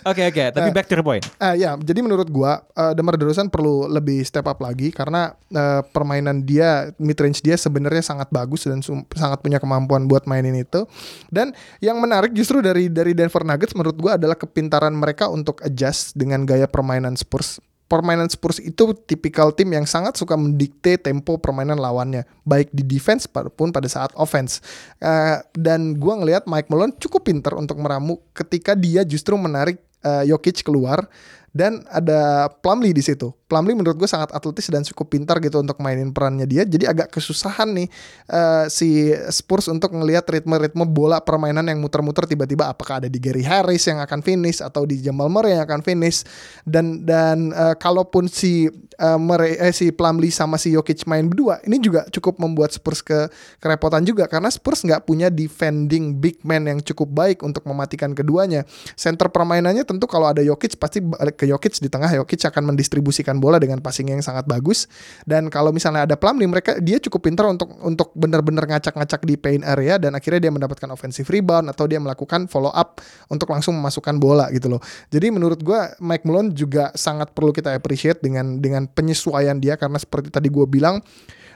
Oke 0.03 0.19
okay, 0.19 0.25
oke, 0.27 0.35
okay. 0.35 0.47
tapi 0.51 0.69
uh, 0.69 0.75
back 0.75 0.87
to 0.89 0.97
the 0.99 1.05
point. 1.05 1.23
Uh, 1.39 1.55
ya, 1.55 1.77
jadi 1.79 2.03
menurut 2.03 2.27
gua 2.27 2.65
uh, 2.75 2.91
Demar 2.91 3.15
Derozan 3.15 3.47
perlu 3.47 3.87
lebih 3.87 4.19
step 4.25 4.43
up 4.49 4.59
lagi 4.59 4.91
karena 4.91 5.31
uh, 5.53 5.79
permainan 5.85 6.43
dia 6.43 6.91
mid 6.99 7.15
range 7.15 7.39
dia 7.39 7.55
sebenarnya 7.55 8.03
sangat 8.03 8.27
bagus 8.33 8.67
dan 8.67 8.83
sangat 9.13 9.39
punya 9.39 9.61
kemampuan 9.63 10.09
buat 10.09 10.27
mainin 10.27 10.59
itu. 10.59 10.83
Dan 11.31 11.55
yang 11.79 12.01
menarik 12.03 12.35
justru 12.35 12.59
dari 12.59 12.91
dari 12.91 13.15
Denver 13.15 13.47
Nuggets 13.47 13.77
menurut 13.77 13.95
gua 13.95 14.19
adalah 14.19 14.35
kepintaran 14.35 14.91
mereka 14.91 15.31
untuk 15.31 15.63
adjust 15.63 16.17
dengan 16.17 16.43
gaya 16.43 16.67
permainan 16.67 17.15
Spurs 17.15 17.63
permainan 17.93 18.25
Spurs 18.25 18.57
itu 18.57 18.97
tipikal 19.05 19.53
tim 19.53 19.69
yang 19.69 19.85
sangat 19.85 20.17
suka 20.17 20.33
mendikte 20.33 20.97
tempo 20.97 21.37
permainan 21.37 21.77
lawannya, 21.77 22.25
baik 22.41 22.73
di 22.73 22.81
defense 22.81 23.29
pun 23.29 23.69
pada 23.69 23.85
saat 23.85 24.09
offense. 24.17 24.65
Uh, 24.97 25.37
dan 25.53 25.93
gue 26.01 26.13
ngelihat 26.17 26.49
Mike 26.49 26.73
Malone 26.73 26.97
cukup 26.97 27.29
pinter 27.29 27.53
untuk 27.53 27.77
meramu 27.77 28.17
ketika 28.33 28.73
dia 28.73 29.05
justru 29.05 29.37
menarik 29.37 29.77
uh, 30.01 30.25
Jokic 30.25 30.65
keluar 30.65 31.05
dan 31.53 31.85
ada 31.93 32.49
Plumlee 32.49 32.97
di 32.97 33.05
situ. 33.05 33.29
Plumlee 33.45 33.77
menurut 33.77 33.93
gue 33.93 34.09
sangat 34.09 34.33
atletis 34.33 34.73
dan 34.73 34.81
cukup 34.81 35.13
pintar 35.13 35.37
gitu 35.37 35.61
untuk 35.61 35.77
mainin 35.77 36.09
perannya 36.09 36.49
dia. 36.49 36.65
Jadi 36.65 36.89
agak 36.89 37.13
kesusahan 37.13 37.69
nih 37.69 37.87
uh, 38.33 38.65
si 38.65 39.13
Spurs 39.29 39.69
untuk 39.69 39.93
ngelihat 39.93 40.25
ritme-ritme 40.25 40.81
bola 40.89 41.21
permainan 41.21 41.69
yang 41.69 41.77
muter-muter 41.77 42.25
tiba-tiba 42.25 42.73
apakah 42.73 43.05
ada 43.05 43.07
di 43.07 43.21
Gary 43.21 43.45
Harris 43.45 43.85
yang 43.85 44.01
akan 44.01 44.25
finish 44.25 44.65
atau 44.65 44.89
di 44.89 44.97
Jamal 44.97 45.29
Murray 45.29 45.53
yang 45.53 45.69
akan 45.69 45.85
finish 45.85 46.25
dan 46.65 47.05
dan 47.05 47.53
uh, 47.53 47.77
kalaupun 47.77 48.25
si 48.25 48.73
uh, 48.97 49.21
Murray 49.21 49.53
eh, 49.61 49.69
si 49.69 49.93
Plumlee 49.93 50.33
sama 50.33 50.57
si 50.57 50.73
Jokic 50.73 51.05
main 51.05 51.29
berdua 51.29 51.61
ini 51.69 51.77
juga 51.77 52.09
cukup 52.09 52.41
membuat 52.41 52.73
Spurs 52.73 53.05
ke 53.05 53.29
kerepotan 53.61 54.01
juga 54.01 54.25
karena 54.25 54.49
Spurs 54.49 54.81
nggak 54.81 55.05
punya 55.05 55.29
defending 55.29 56.17
big 56.17 56.41
man 56.41 56.65
yang 56.65 56.81
cukup 56.81 57.13
baik 57.13 57.45
untuk 57.45 57.61
mematikan 57.69 58.17
keduanya. 58.17 58.65
Center 58.97 59.29
permainannya 59.29 59.85
tentu 59.85 60.09
kalau 60.09 60.33
ada 60.33 60.41
Jokic 60.41 60.81
pasti 60.81 60.97
balik 60.97 61.42
ke 61.43 61.51
Jokic 61.51 61.83
di 61.83 61.91
tengah 61.91 62.07
Jokic 62.07 62.47
akan 62.47 62.71
mendistribusikan 62.71 63.35
bola 63.43 63.59
dengan 63.59 63.83
passing 63.83 64.07
yang 64.07 64.23
sangat 64.23 64.47
bagus 64.47 64.87
dan 65.27 65.51
kalau 65.51 65.75
misalnya 65.75 66.07
ada 66.07 66.15
Plumlee 66.15 66.47
mereka 66.47 66.79
dia 66.79 67.03
cukup 67.03 67.27
pintar 67.27 67.51
untuk 67.51 67.75
untuk 67.83 68.15
benar-benar 68.15 68.63
ngacak-ngacak 68.63 69.27
di 69.27 69.35
paint 69.35 69.67
area 69.67 69.99
dan 69.99 70.15
akhirnya 70.15 70.47
dia 70.47 70.51
mendapatkan 70.55 70.87
offensive 70.95 71.27
rebound 71.27 71.67
atau 71.67 71.83
dia 71.83 71.99
melakukan 71.99 72.47
follow 72.47 72.71
up 72.71 73.03
untuk 73.27 73.51
langsung 73.51 73.75
memasukkan 73.75 74.15
bola 74.15 74.47
gitu 74.55 74.71
loh. 74.71 74.81
Jadi 75.11 75.27
menurut 75.35 75.59
gue 75.59 75.79
Mike 75.99 76.23
Malone 76.23 76.55
juga 76.55 76.95
sangat 76.95 77.35
perlu 77.35 77.51
kita 77.51 77.75
appreciate 77.75 78.23
dengan 78.23 78.63
dengan 78.63 78.87
penyesuaian 78.87 79.59
dia 79.59 79.75
karena 79.75 79.99
seperti 79.99 80.31
tadi 80.31 80.47
gue 80.47 80.63
bilang 80.63 81.03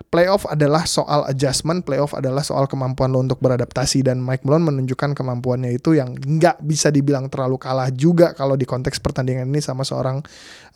playoff 0.07 0.47
adalah 0.47 0.85
soal 0.85 1.25
adjustment, 1.27 1.83
playoff 1.83 2.15
adalah 2.15 2.45
soal 2.45 2.69
kemampuan 2.69 3.11
lo 3.11 3.21
untuk 3.21 3.41
beradaptasi 3.43 4.05
dan 4.05 4.23
Mike 4.23 4.45
Malone 4.47 4.73
menunjukkan 4.73 5.17
kemampuannya 5.17 5.75
itu 5.75 5.97
yang 5.97 6.15
nggak 6.15 6.63
bisa 6.63 6.93
dibilang 6.93 7.27
terlalu 7.27 7.59
kalah 7.59 7.91
juga 7.91 8.31
kalau 8.37 8.55
di 8.55 8.63
konteks 8.63 9.01
pertandingan 9.01 9.49
ini 9.49 9.59
sama 9.59 9.83
seorang 9.83 10.23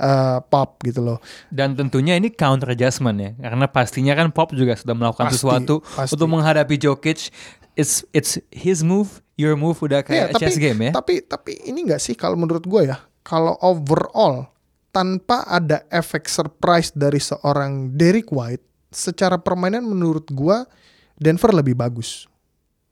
uh, 0.02 0.40
Pop 0.42 0.82
gitu 0.84 1.02
loh. 1.02 1.20
Dan 1.48 1.78
tentunya 1.78 2.18
ini 2.18 2.34
counter 2.34 2.74
adjustment 2.74 3.18
ya, 3.18 3.32
karena 3.38 3.66
pastinya 3.70 4.14
kan 4.18 4.30
Pop 4.34 4.52
juga 4.52 4.76
sudah 4.76 4.94
melakukan 4.98 5.30
pasti, 5.30 5.38
sesuatu 5.40 5.86
pasti. 5.86 6.14
untuk 6.18 6.28
menghadapi 6.28 6.76
Jokic. 6.78 7.32
It's 7.72 8.04
it's 8.12 8.36
his 8.52 8.84
move, 8.84 9.24
your 9.40 9.56
move 9.56 9.80
udah 9.80 10.04
kayak 10.04 10.18
yeah, 10.20 10.34
tapi, 10.36 10.42
chess 10.44 10.60
game 10.60 10.80
ya. 10.84 10.92
Tapi 10.92 11.24
tapi 11.24 11.56
ini 11.64 11.88
nggak 11.88 12.04
sih 12.04 12.20
kalau 12.20 12.36
menurut 12.36 12.68
gue 12.68 12.92
ya, 12.92 13.00
kalau 13.24 13.56
overall 13.64 14.52
tanpa 14.92 15.48
ada 15.48 15.88
efek 15.88 16.28
surprise 16.28 16.92
dari 16.92 17.24
seorang 17.24 17.96
Derek 17.96 18.28
White 18.28 18.71
secara 18.92 19.40
permainan 19.40 19.82
menurut 19.88 20.28
gua 20.30 20.68
Denver 21.16 21.50
lebih 21.56 21.74
bagus. 21.74 22.28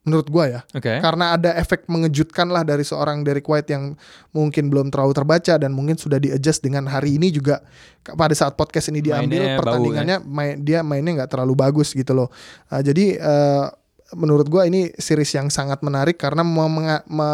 Menurut 0.08 0.32
gua 0.32 0.48
ya. 0.48 0.62
Okay. 0.72 1.04
Karena 1.04 1.36
ada 1.36 1.54
efek 1.60 1.86
mengejutkan 1.92 2.48
lah 2.48 2.64
dari 2.64 2.88
seorang 2.88 3.22
Derek 3.22 3.46
White 3.46 3.70
yang 3.70 4.00
mungkin 4.32 4.72
belum 4.72 4.90
terlalu 4.90 5.12
terbaca 5.12 5.60
dan 5.60 5.76
mungkin 5.76 6.00
sudah 6.00 6.18
di-adjust 6.18 6.64
dengan 6.64 6.88
hari 6.88 7.20
ini 7.20 7.30
juga 7.30 7.62
pada 8.02 8.32
saat 8.32 8.56
podcast 8.56 8.90
ini 8.90 9.04
diambil 9.04 9.44
mainnya 9.44 9.60
pertandingannya 9.60 10.18
bau, 10.24 10.26
ya? 10.26 10.34
main, 10.34 10.56
dia 10.64 10.80
mainnya 10.82 11.12
nggak 11.22 11.32
terlalu 11.36 11.54
bagus 11.54 11.92
gitu 11.92 12.16
loh. 12.16 12.32
Uh, 12.72 12.80
jadi 12.80 13.20
uh, 13.20 13.68
menurut 14.18 14.50
gue 14.50 14.64
ini 14.66 14.82
series 14.98 15.38
yang 15.38 15.54
sangat 15.54 15.86
menarik 15.86 16.18
karena 16.18 16.42
me 16.42 16.66
me 17.06 17.30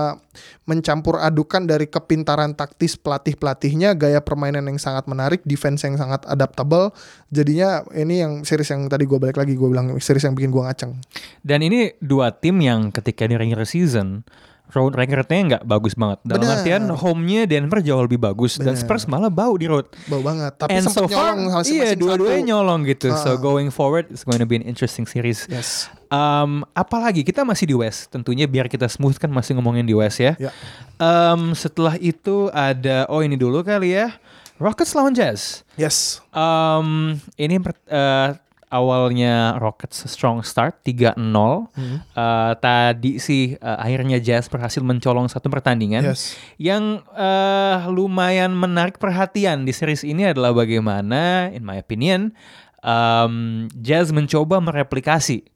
mencampur 0.68 1.22
adukan 1.22 1.64
dari 1.64 1.88
kepintaran 1.88 2.58
taktis 2.58 3.00
pelatih 3.00 3.40
pelatihnya, 3.40 3.96
gaya 3.96 4.20
permainan 4.20 4.68
yang 4.68 4.80
sangat 4.82 5.08
menarik, 5.08 5.40
defense 5.48 5.88
yang 5.88 5.96
sangat 5.96 6.28
adaptable. 6.28 6.92
Jadinya 7.32 7.86
ini 7.96 8.20
yang 8.20 8.34
series 8.44 8.74
yang 8.74 8.90
tadi 8.92 9.08
gue 9.08 9.16
balik 9.16 9.40
lagi 9.40 9.56
gue 9.56 9.70
bilang 9.70 9.96
series 10.02 10.28
yang 10.28 10.36
bikin 10.36 10.52
gue 10.52 10.64
ngaceng. 10.66 11.00
Dan 11.40 11.64
ini 11.64 11.96
dua 12.04 12.36
tim 12.36 12.60
yang 12.60 12.92
ketika 12.92 13.30
di 13.30 13.40
regular 13.40 13.64
season 13.64 14.28
road 14.74 14.98
recordnya 14.98 15.40
nggak 15.56 15.64
bagus 15.70 15.94
banget. 15.94 16.20
Dalam 16.26 16.42
Bener. 16.42 16.56
artian 16.58 16.84
home-nya 16.90 17.46
Denver 17.46 17.80
jauh 17.86 18.02
lebih 18.02 18.18
bagus 18.18 18.58
Bener. 18.58 18.74
dan 18.74 18.82
Spurs 18.82 19.06
malah 19.06 19.30
bau 19.30 19.54
di 19.56 19.70
road. 19.70 19.86
Bau 20.10 20.26
banget. 20.26 20.58
Tapi 20.58 20.70
And 20.74 20.86
so 20.90 21.06
far, 21.06 21.38
iya 21.70 21.94
dua-duanya 21.94 22.56
nyolong 22.56 22.88
gitu. 22.90 23.14
Uh. 23.14 23.20
So 23.22 23.30
going 23.38 23.70
forward 23.70 24.10
it's 24.10 24.26
going 24.26 24.42
to 24.42 24.50
be 24.50 24.58
an 24.58 24.66
interesting 24.66 25.06
series. 25.06 25.46
Yes. 25.46 25.92
Um, 26.16 26.64
apalagi 26.72 27.28
kita 27.28 27.44
masih 27.44 27.68
di 27.68 27.76
West. 27.76 28.08
Tentunya 28.08 28.48
biar 28.48 28.72
kita 28.72 28.88
smooth 28.88 29.20
kan 29.20 29.28
masih 29.28 29.60
ngomongin 29.60 29.84
di 29.84 29.92
West 29.92 30.24
ya. 30.24 30.40
Yeah. 30.40 30.54
Um, 30.96 31.52
setelah 31.52 32.00
itu 32.00 32.48
ada 32.56 33.04
oh 33.12 33.20
ini 33.20 33.36
dulu 33.36 33.60
kali 33.68 34.00
ya. 34.00 34.16
Rockets 34.56 34.96
lawan 34.96 35.12
Jazz. 35.12 35.68
Yes. 35.76 36.24
Um, 36.32 37.20
ini 37.36 37.60
uh, 37.92 38.40
awalnya 38.76 39.56
Rockets 39.62 40.04
strong 40.12 40.44
start 40.44 40.84
3-0. 40.84 41.16
Hmm. 41.16 42.04
Eh, 42.04 42.54
tadi 42.60 43.12
sih 43.22 43.56
eh, 43.56 43.78
akhirnya 43.80 44.20
Jazz 44.20 44.52
berhasil 44.52 44.84
mencolong 44.84 45.32
satu 45.32 45.48
pertandingan. 45.48 46.04
Yes. 46.04 46.36
Yang 46.60 47.06
eh, 47.16 47.78
lumayan 47.88 48.52
menarik 48.52 49.00
perhatian 49.00 49.64
di 49.64 49.72
series 49.72 50.04
ini 50.04 50.28
adalah 50.28 50.52
bagaimana, 50.52 51.50
in 51.56 51.64
my 51.64 51.80
opinion, 51.80 52.36
um, 52.84 53.66
Jazz 53.80 54.12
mencoba 54.12 54.60
mereplikasi 54.60 55.48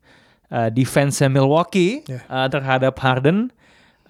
uh, 0.50 0.70
defense 0.70 1.22
Milwaukee 1.26 2.02
Yeah. 2.06 2.22
uh, 2.28 2.48
terhadap 2.48 2.98
Harden, 2.98 3.50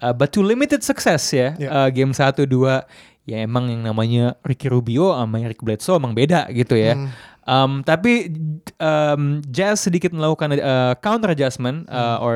uh, 0.00 0.12
but 0.12 0.32
to 0.32 0.40
limited 0.40 0.80
success 0.80 1.30
ya. 1.30 1.54
Yeah. 1.56 1.70
Uh, 1.70 1.88
game 1.88 2.12
1 2.12 2.44
2 2.44 2.84
ya 3.28 3.36
emang 3.40 3.68
yang 3.70 3.84
namanya 3.84 4.34
Ricky 4.42 4.66
Rubio 4.66 5.12
sama 5.12 5.38
Eric 5.38 5.60
Bledsoe 5.62 6.00
emang 6.00 6.12
beda 6.12 6.48
gitu 6.50 6.74
ya. 6.74 6.96
Hmm. 6.96 7.08
Um, 7.44 7.72
tapi 7.82 8.30
um, 8.78 9.42
Jazz 9.46 9.82
sedikit 9.82 10.10
melakukan 10.10 10.54
uh, 10.56 10.94
counter 10.98 11.32
adjustment 11.32 11.86
uh, 11.86 12.18
Hmm. 12.18 12.24
or 12.24 12.32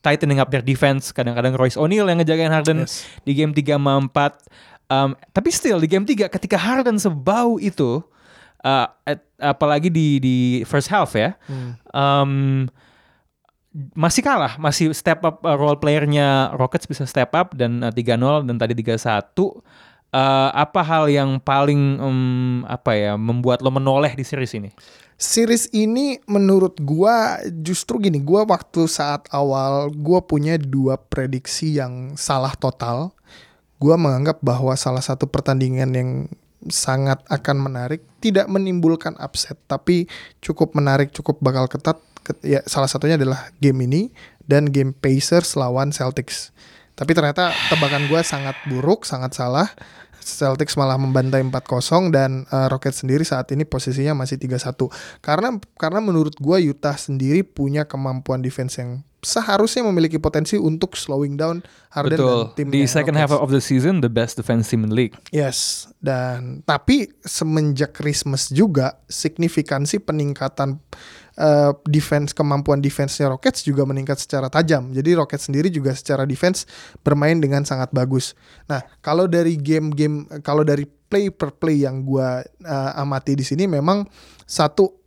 tightening 0.00 0.38
up 0.38 0.50
their 0.50 0.62
defense. 0.62 1.10
Kadang-kadang 1.10 1.58
Royce 1.58 1.74
O'Neal 1.74 2.06
yang 2.06 2.22
ngejagain 2.22 2.50
Harden 2.50 2.86
Yes. 2.86 3.02
di 3.26 3.34
game 3.34 3.50
3 3.50 3.74
sama 3.74 3.98
4. 3.98 4.38
Um, 4.86 5.18
tapi 5.34 5.50
still 5.50 5.82
di 5.82 5.90
game 5.90 6.06
3 6.06 6.30
ketika 6.30 6.54
Harden 6.54 6.94
sebau 6.94 7.58
itu 7.58 8.06
uh, 8.62 8.86
at- 9.02 9.26
apalagi 9.36 9.90
di 9.90 10.22
di 10.22 10.36
first 10.62 10.86
half 10.86 11.18
ya. 11.18 11.34
Hmm. 11.50 11.74
um, 11.90 12.32
masih 13.92 14.24
kalah, 14.24 14.56
masih 14.56 14.96
step 14.96 15.20
up 15.20 15.44
uh, 15.44 15.52
role 15.52 15.76
playernya 15.76 16.56
Rockets 16.56 16.88
bisa 16.88 17.04
step 17.04 17.36
up 17.36 17.52
dan 17.52 17.84
uh, 17.84 17.92
3-0 17.92 18.48
dan 18.48 18.56
tadi 18.56 18.72
3-1. 18.72 19.36
Uh, 20.16 20.48
apa 20.54 20.80
hal 20.80 21.12
yang 21.12 21.36
paling 21.36 22.00
um, 22.00 22.64
apa 22.64 22.96
ya 22.96 23.12
membuat 23.20 23.60
lo 23.60 23.68
menoleh 23.68 24.16
di 24.16 24.24
series 24.24 24.56
ini? 24.56 24.72
Series 25.16 25.68
ini 25.76 26.16
menurut 26.24 26.80
gua 26.80 27.40
justru 27.52 28.00
gini, 28.00 28.20
gua 28.20 28.48
waktu 28.48 28.88
saat 28.88 29.28
awal 29.28 29.92
gua 29.92 30.24
punya 30.24 30.56
dua 30.56 30.96
prediksi 30.96 31.76
yang 31.76 32.16
salah 32.16 32.56
total. 32.56 33.12
Gua 33.76 34.00
menganggap 34.00 34.40
bahwa 34.40 34.72
salah 34.72 35.04
satu 35.04 35.28
pertandingan 35.28 35.90
yang 35.92 36.10
sangat 36.72 37.20
akan 37.28 37.68
menarik 37.68 38.00
tidak 38.18 38.48
menimbulkan 38.48 39.12
upset 39.20 39.60
tapi 39.68 40.08
cukup 40.40 40.72
menarik, 40.72 41.12
cukup 41.12 41.40
bakal 41.44 41.68
ketat. 41.68 42.00
Ya, 42.42 42.60
salah 42.66 42.90
satunya 42.90 43.18
adalah 43.18 43.50
game 43.60 43.86
ini 43.86 44.02
dan 44.46 44.70
game 44.70 44.94
Pacers 44.94 45.54
lawan 45.58 45.90
Celtics. 45.90 46.54
Tapi 46.96 47.12
ternyata 47.12 47.52
tebakan 47.68 48.08
gua 48.08 48.24
sangat 48.24 48.56
buruk, 48.66 49.04
sangat 49.04 49.36
salah. 49.36 49.68
Celtics 50.26 50.74
malah 50.74 50.98
membantai 50.98 51.38
4-0 51.38 52.10
dan 52.10 52.50
uh, 52.50 52.66
Rockets 52.66 53.06
sendiri 53.06 53.22
saat 53.22 53.46
ini 53.54 53.62
posisinya 53.62 54.18
masih 54.18 54.42
3-1. 54.42 54.74
Karena 55.22 55.54
karena 55.78 56.00
menurut 56.02 56.34
gua 56.42 56.58
Utah 56.58 56.98
sendiri 56.98 57.46
punya 57.46 57.86
kemampuan 57.86 58.42
defense 58.42 58.82
yang 58.82 59.06
seharusnya 59.26 59.82
memiliki 59.82 60.22
potensi 60.22 60.54
untuk 60.54 60.94
slowing 60.94 61.34
down 61.34 61.58
Harden 61.90 62.14
Betul. 62.14 62.38
dan 62.42 62.54
timnya 62.54 62.74
Di 62.78 62.82
second 62.86 63.16
half 63.18 63.30
Rockets. 63.34 63.44
of 63.44 63.50
the 63.54 63.62
season, 63.62 63.98
the 63.98 64.10
best 64.10 64.38
defense 64.38 64.70
team 64.70 64.86
in 64.86 64.90
the 64.90 64.98
league. 64.98 65.14
Yes, 65.34 65.90
dan 65.98 66.62
tapi 66.62 67.10
semenjak 67.26 67.94
Christmas 67.94 68.54
juga 68.54 69.02
signifikansi 69.10 69.98
peningkatan 69.98 70.78
uh, 71.40 71.72
defense 71.88 72.32
kemampuan 72.32 72.80
defense-nya 72.80 73.32
Rockets 73.32 73.64
juga 73.64 73.84
meningkat 73.84 74.20
secara 74.20 74.48
tajam. 74.48 74.92
Jadi 74.92 75.16
Rockets 75.16 75.48
sendiri 75.48 75.68
juga 75.68 75.92
secara 75.92 76.24
defense 76.24 76.64
bermain 77.04 77.36
dengan 77.38 77.62
sangat 77.62 77.92
bagus. 77.92 78.36
Nah, 78.68 78.82
kalau 79.04 79.28
dari 79.28 79.56
game-game 79.56 80.28
kalau 80.42 80.64
dari 80.64 80.84
play 80.86 81.30
per 81.30 81.54
play 81.54 81.86
yang 81.86 82.02
gua 82.02 82.42
uh, 82.66 83.00
amati 83.00 83.38
di 83.38 83.44
sini 83.46 83.70
memang 83.70 84.02
satu 84.42 85.06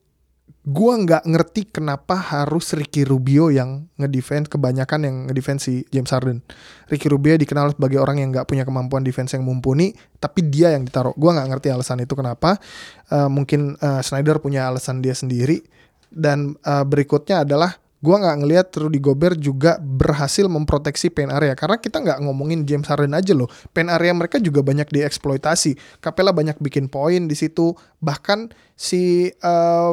gua 0.69 1.01
nggak 1.01 1.23
ngerti 1.25 1.61
kenapa 1.71 2.13
harus 2.19 2.77
Ricky 2.77 3.01
Rubio 3.01 3.49
yang 3.49 3.89
ngedefense 3.97 4.51
kebanyakan 4.51 4.99
yang 5.07 5.15
ngedefense 5.25 5.65
si 5.65 5.75
James 5.89 6.11
Harden. 6.13 6.45
Ricky 6.91 7.09
Rubio 7.09 7.35
dikenal 7.39 7.73
sebagai 7.73 7.97
orang 7.97 8.21
yang 8.21 8.29
nggak 8.29 8.45
punya 8.45 8.67
kemampuan 8.67 9.01
defense 9.01 9.33
yang 9.33 9.47
mumpuni, 9.47 9.97
tapi 10.21 10.45
dia 10.45 10.75
yang 10.75 10.85
ditaruh. 10.85 11.15
Gua 11.17 11.35
nggak 11.39 11.47
ngerti 11.57 11.67
alasan 11.73 12.05
itu 12.05 12.13
kenapa. 12.13 12.59
Eh, 13.09 13.29
mungkin 13.31 13.81
eh, 13.81 14.01
Snyder 14.05 14.37
punya 14.43 14.69
alasan 14.69 15.01
dia 15.01 15.17
sendiri. 15.17 15.63
Dan 16.09 16.57
eh, 16.61 16.85
berikutnya 16.85 17.45
adalah 17.45 17.77
gua 17.99 18.15
nggak 18.19 18.37
ngelihat 18.43 18.67
Rudy 18.79 18.99
Gobert 19.03 19.37
juga 19.37 19.75
berhasil 19.77 20.47
memproteksi 20.47 21.11
paint 21.11 21.35
area 21.35 21.51
karena 21.51 21.75
kita 21.75 21.99
nggak 21.99 22.23
ngomongin 22.23 22.63
James 22.65 22.89
Harden 22.89 23.13
aja 23.13 23.37
loh. 23.37 23.47
Paint 23.71 23.93
area 23.93 24.11
mereka 24.11 24.41
juga 24.41 24.65
banyak 24.65 24.89
dieksploitasi. 24.89 26.01
Capella 26.01 26.31
banyak 26.31 26.57
bikin 26.63 26.87
poin 26.87 27.27
di 27.27 27.35
situ. 27.35 27.75
Bahkan 28.01 28.51
si 28.73 29.29
eh, 29.29 29.91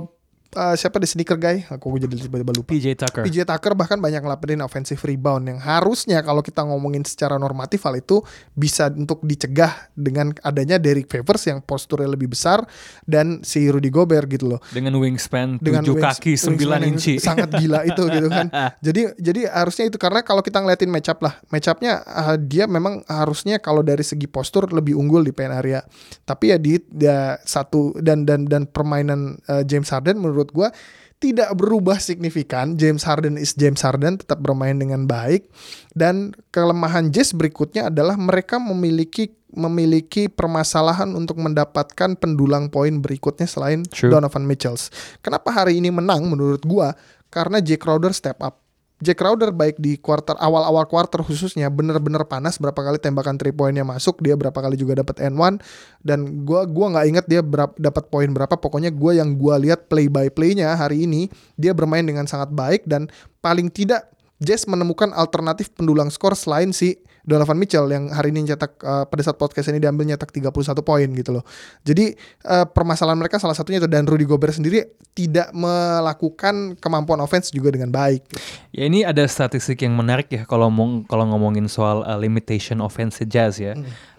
eh, 0.52 0.74
siapa 0.74 0.96
di 0.96 1.06
sneaker 1.06 1.34
guy? 1.34 1.66
Aku 1.66 1.90
jadi 1.96 2.12
tiba-tiba 2.12 2.52
lupa. 2.52 2.68
PJ 2.70 2.94
Tucker. 2.94 3.22
PJ 3.24 3.42
Tucker 3.42 3.72
bahkan 3.72 3.96
banyak 3.96 4.20
ngelapetin 4.20 4.60
offensive 4.60 5.00
rebound 5.00 5.46
yang 5.46 5.58
harusnya 5.58 6.20
kalau 6.20 6.40
kita 6.40 6.62
ngomongin 6.62 7.02
secara 7.02 7.36
normatif 7.36 7.82
hal 7.82 7.96
itu 7.96 8.20
bisa 8.52 8.86
untuk 8.88 9.22
dicegah 9.22 9.90
dengan 9.92 10.36
adanya 10.42 10.76
Derrick 10.76 11.08
Favors 11.08 11.42
yang 11.46 11.58
posturnya 11.58 12.06
lebih 12.06 12.30
besar 12.30 12.62
dan 13.02 13.40
si 13.40 13.64
Rudy 13.66 13.88
Gobert 13.88 14.28
gitu 14.28 14.52
loh. 14.52 14.60
dengan 14.68 14.92
wingspan 15.00 15.56
7 15.56 15.64
Dengan 15.64 15.82
wings- 15.88 16.04
kaki 16.04 16.32
9 16.36 16.52
wingspan 16.52 16.80
yang 16.82 16.92
inci. 16.92 17.14
Sangat 17.16 17.48
gila 17.50 17.80
itu 17.82 18.02
gitu 18.04 18.28
kan. 18.28 18.46
Jadi 18.86 19.00
jadi 19.16 19.40
harusnya 19.48 19.88
itu 19.88 19.96
karena 19.96 20.20
kalau 20.20 20.44
kita 20.44 20.60
ngeliatin 20.60 20.92
matchup 20.92 21.24
lah, 21.24 21.40
matchupnya 21.48 22.04
uh, 22.04 22.36
dia 22.36 22.68
memang 22.68 23.00
harusnya 23.08 23.56
kalau 23.56 23.80
dari 23.80 24.04
segi 24.04 24.28
postur 24.28 24.68
lebih 24.68 24.92
unggul 24.92 25.24
di 25.24 25.32
paint 25.32 25.54
area. 25.54 25.80
Tapi 26.22 26.52
ya 26.52 26.58
di 26.60 26.76
dia 26.92 27.40
satu 27.40 27.96
dan 27.96 28.28
dan 28.28 28.44
dan 28.44 28.68
permainan 28.68 29.40
uh, 29.48 29.64
James 29.64 29.88
Harden 29.88 30.20
menurut 30.20 30.35
gua 30.52 30.68
tidak 31.16 31.48
berubah 31.56 31.96
signifikan. 31.96 32.76
James 32.76 33.00
Harden 33.08 33.40
is 33.40 33.56
James 33.56 33.80
Harden 33.80 34.20
tetap 34.20 34.44
bermain 34.44 34.76
dengan 34.76 35.08
baik 35.08 35.48
dan 35.96 36.36
kelemahan 36.52 37.08
Jazz 37.08 37.32
berikutnya 37.32 37.88
adalah 37.88 38.20
mereka 38.20 38.60
memiliki 38.60 39.32
memiliki 39.56 40.28
permasalahan 40.28 41.16
untuk 41.16 41.40
mendapatkan 41.40 42.18
pendulang 42.20 42.68
poin 42.68 43.00
berikutnya 43.00 43.48
selain 43.48 43.88
True. 43.88 44.12
Donovan 44.12 44.44
Mitchells. 44.44 44.92
Kenapa 45.24 45.48
hari 45.48 45.80
ini 45.80 45.88
menang 45.88 46.28
menurut 46.28 46.60
gua? 46.68 46.92
Karena 47.32 47.64
Jake 47.64 47.80
Crowder 47.80 48.12
step 48.12 48.36
up. 48.44 48.65
Jack 48.96 49.20
Crowder 49.20 49.52
baik 49.52 49.76
di 49.76 50.00
quarter 50.00 50.32
awal-awal 50.40 50.88
quarter 50.88 51.20
khususnya 51.20 51.68
bener-bener 51.68 52.24
panas 52.24 52.56
berapa 52.56 52.80
kali 52.80 52.96
tembakan 52.96 53.36
three 53.36 53.52
pointnya 53.52 53.84
masuk 53.84 54.24
dia 54.24 54.32
berapa 54.32 54.56
kali 54.56 54.80
juga 54.80 55.04
dapat 55.04 55.20
N1 55.20 55.60
dan 56.00 56.48
gua 56.48 56.64
gua 56.64 56.96
nggak 56.96 57.06
ingat 57.12 57.24
dia 57.28 57.44
dapat 57.76 58.08
poin 58.08 58.32
berapa 58.32 58.56
pokoknya 58.56 58.88
gua 58.96 59.12
yang 59.12 59.36
gua 59.36 59.60
lihat 59.60 59.92
play 59.92 60.08
by 60.08 60.32
playnya 60.32 60.72
hari 60.72 61.04
ini 61.04 61.28
dia 61.60 61.76
bermain 61.76 62.08
dengan 62.08 62.24
sangat 62.24 62.48
baik 62.56 62.88
dan 62.88 63.12
paling 63.44 63.68
tidak 63.68 64.08
Jazz 64.36 64.68
menemukan 64.68 65.16
alternatif 65.16 65.72
pendulang 65.72 66.12
skor 66.12 66.36
selain 66.36 66.72
si 66.72 67.00
Donovan 67.26 67.58
Mitchell 67.58 67.90
yang 67.90 68.06
hari 68.14 68.30
ini 68.30 68.46
nyetak 68.46 68.78
uh, 68.86 69.02
pada 69.04 69.22
saat 69.26 69.34
podcast 69.34 69.66
ini 69.74 69.82
diambil 69.82 70.06
nyetak 70.06 70.30
31 70.30 70.54
poin 70.86 71.08
gitu 71.10 71.30
loh. 71.34 71.44
Jadi 71.82 72.14
uh, 72.46 72.64
permasalahan 72.70 73.18
mereka 73.18 73.42
salah 73.42 73.58
satunya 73.58 73.82
itu 73.82 73.90
dan 73.90 74.06
Rudy 74.06 74.22
Gobert 74.22 74.54
sendiri 74.54 74.94
tidak 75.10 75.50
melakukan 75.50 76.78
kemampuan 76.78 77.18
offense 77.18 77.50
juga 77.50 77.74
dengan 77.74 77.90
baik. 77.90 78.22
Ya 78.70 78.86
ini 78.86 79.02
ada 79.02 79.26
statistik 79.26 79.82
yang 79.82 79.98
menarik 79.98 80.30
ya 80.30 80.46
kalau 80.46 80.70
ngomong 80.70 81.10
kalau 81.10 81.26
ngomongin 81.34 81.66
soal 81.66 82.06
uh, 82.06 82.14
limitation 82.14 82.78
offense 82.78 83.18
Jazz 83.26 83.58
ya. 83.58 83.74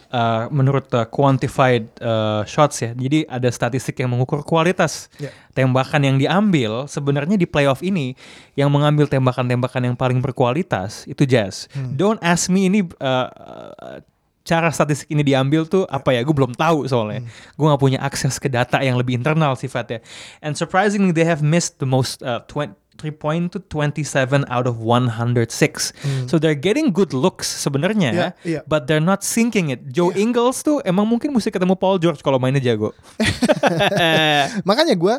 Uh, 0.08 0.48
menurut 0.56 0.88
uh, 0.96 1.04
quantified 1.04 1.84
uh, 2.00 2.40
shots 2.48 2.80
ya. 2.80 2.96
Jadi 2.96 3.28
ada 3.28 3.52
statistik 3.52 4.00
yang 4.00 4.08
mengukur 4.08 4.40
kualitas 4.40 5.12
Ya. 5.20 5.36
tembakan 5.52 6.00
yang 6.00 6.16
diambil 6.16 6.88
sebenarnya 6.88 7.36
di 7.36 7.44
playoff 7.44 7.84
ini 7.84 8.16
yang 8.56 8.72
mengambil 8.72 9.12
tembakan-tembakan 9.12 9.92
yang 9.92 9.96
paling 10.00 10.24
berkualitas 10.24 11.04
itu 11.12 11.28
Jazz. 11.28 11.68
Don't 11.76 12.24
ask 12.24 12.48
me 12.48 12.72
ini 12.72 12.88
uh, 13.04 13.28
uh, 13.28 14.00
cara 14.48 14.72
statistik 14.72 15.12
ini 15.12 15.28
diambil 15.28 15.68
tuh 15.68 15.84
apa 15.92 16.16
ya? 16.16 16.24
Gue 16.24 16.32
belum 16.32 16.56
tahu 16.56 16.88
soalnya. 16.88 17.28
Gue 17.60 17.68
nggak 17.68 17.82
punya 17.84 18.00
akses 18.00 18.40
ke 18.40 18.48
data 18.48 18.80
yang 18.80 18.96
lebih 18.96 19.20
internal 19.20 19.60
sifatnya. 19.60 20.00
And 20.40 20.56
surprisingly 20.56 21.12
they 21.12 21.28
have 21.28 21.44
missed 21.44 21.84
the 21.84 21.90
most 21.90 22.24
uh, 22.24 22.48
20 22.48 22.72
3 22.98 23.14
point 23.14 23.46
to 23.54 23.62
27 23.62 24.44
out 24.50 24.66
of 24.66 24.82
106. 24.82 25.94
So 26.26 26.42
they're 26.42 26.58
getting 26.58 26.90
good 26.90 27.14
looks 27.14 27.46
sebenarnya, 27.46 28.10
Iya, 28.12 28.30
iya. 28.42 28.62
but 28.66 28.90
they're 28.90 29.04
not 29.04 29.22
sinking 29.22 29.70
it. 29.70 29.86
Joe 29.94 30.10
Ingles 30.18 30.66
tuh 30.66 30.82
emang 30.82 31.06
mungkin 31.06 31.30
mesti 31.32 31.54
ketemu 31.54 31.78
Paul 31.78 32.02
George 32.02 32.26
kalau 32.26 32.42
mainnya 32.42 32.60
jago. 32.60 32.92
Makanya 34.68 34.98
gue 34.98 35.16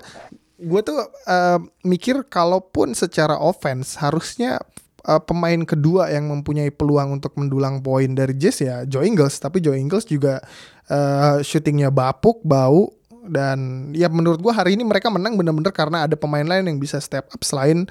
gue 0.59 0.81
tuh 0.83 0.99
uh, 1.31 1.59
mikir 1.87 2.27
kalaupun 2.27 2.91
secara 2.91 3.39
offense 3.39 3.95
harusnya 3.95 4.59
uh, 5.07 5.23
pemain 5.23 5.63
kedua 5.63 6.11
yang 6.11 6.27
mempunyai 6.27 6.75
peluang 6.75 7.15
untuk 7.23 7.39
mendulang 7.39 7.79
poin 7.79 8.11
dari 8.11 8.35
Jazz 8.35 8.59
ya 8.59 8.83
Joe 8.83 9.07
Ingles 9.07 9.39
tapi 9.39 9.63
Joe 9.63 9.79
Ingles 9.79 10.03
juga 10.03 10.43
uh, 10.91 11.39
shootingnya 11.47 11.95
bapuk 11.95 12.43
bau 12.43 12.91
dan 13.29 13.91
ya 13.93 14.09
menurut 14.09 14.41
gua 14.41 14.57
hari 14.57 14.75
ini 14.75 14.83
mereka 14.83 15.13
menang 15.13 15.37
bener-bener 15.37 15.71
karena 15.71 16.09
ada 16.09 16.17
pemain 16.17 16.45
lain 16.45 16.67
yang 16.67 16.79
bisa 16.81 16.99
step 16.99 17.29
up 17.31 17.41
selain 17.45 17.87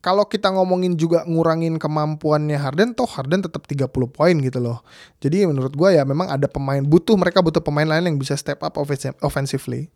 kalau 0.00 0.22
kita 0.22 0.54
ngomongin 0.54 0.94
juga 0.94 1.26
ngurangin 1.26 1.82
kemampuannya 1.82 2.54
Harden 2.54 2.94
toh 2.94 3.10
Harden 3.10 3.42
tetap 3.42 3.66
30 3.66 3.90
poin 3.90 4.36
gitu 4.38 4.62
loh. 4.62 4.86
Jadi 5.18 5.50
menurut 5.50 5.74
gua 5.74 5.90
ya 5.90 6.06
memang 6.06 6.30
ada 6.30 6.46
pemain 6.46 6.78
butuh 6.78 7.18
mereka 7.18 7.42
butuh 7.42 7.58
pemain 7.58 7.90
lain 7.90 8.14
yang 8.14 8.16
bisa 8.16 8.38
step 8.38 8.62
up 8.62 8.78
offensi- 8.78 9.18
offensively. 9.18 9.90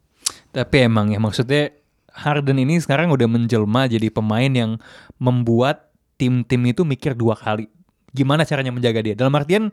Tapi 0.50 0.90
emang 0.90 1.14
ya 1.14 1.22
maksudnya 1.22 1.70
Harden 2.10 2.58
ini 2.58 2.82
sekarang 2.82 3.14
udah 3.14 3.30
menjelma 3.30 3.86
jadi 3.86 4.10
pemain 4.10 4.50
yang 4.50 4.82
membuat 5.22 5.94
tim-tim 6.18 6.58
itu 6.66 6.82
mikir 6.82 7.14
dua 7.14 7.38
kali 7.38 7.70
gimana 8.10 8.42
caranya 8.42 8.74
menjaga 8.74 9.00
dia. 9.06 9.14
Dalam 9.14 9.30
artian 9.38 9.70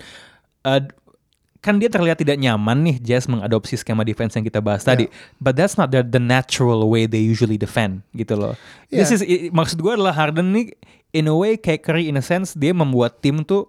uh, 0.62 0.82
kan 1.60 1.76
dia 1.76 1.88
terlihat 1.88 2.17
tidak 2.17 2.36
nyaman 2.36 2.84
nih 2.84 2.96
Jazz 2.98 3.26
mengadopsi 3.26 3.76
skema 3.76 4.02
defense 4.02 4.34
yang 4.34 4.43
kita 4.43 4.58
bahas 4.58 4.84
tadi. 4.84 5.10
But 5.38 5.54
that's 5.54 5.74
not 5.74 5.89
the, 5.89 6.02
the 6.02 6.17
natural 6.17 6.86
way 6.86 7.04
they 7.04 7.20
usually 7.20 7.56
defend 7.56 8.06
gitu 8.12 8.34
loh. 8.34 8.54
This 8.89 9.10
is 9.12 9.22
i- 9.22 9.50
maksud 9.50 9.78
gue 9.78 9.91
adalah 9.91 10.12
Harden 10.12 10.52
nih 10.52 10.72
in 11.12 11.26
a 11.26 11.34
way 11.34 11.56
kayak 11.56 11.82
Curry 11.82 12.06
in 12.06 12.15
a 12.15 12.22
sense 12.22 12.54
dia 12.54 12.72
membuat 12.72 13.20
tim 13.20 13.41
tuh 13.41 13.65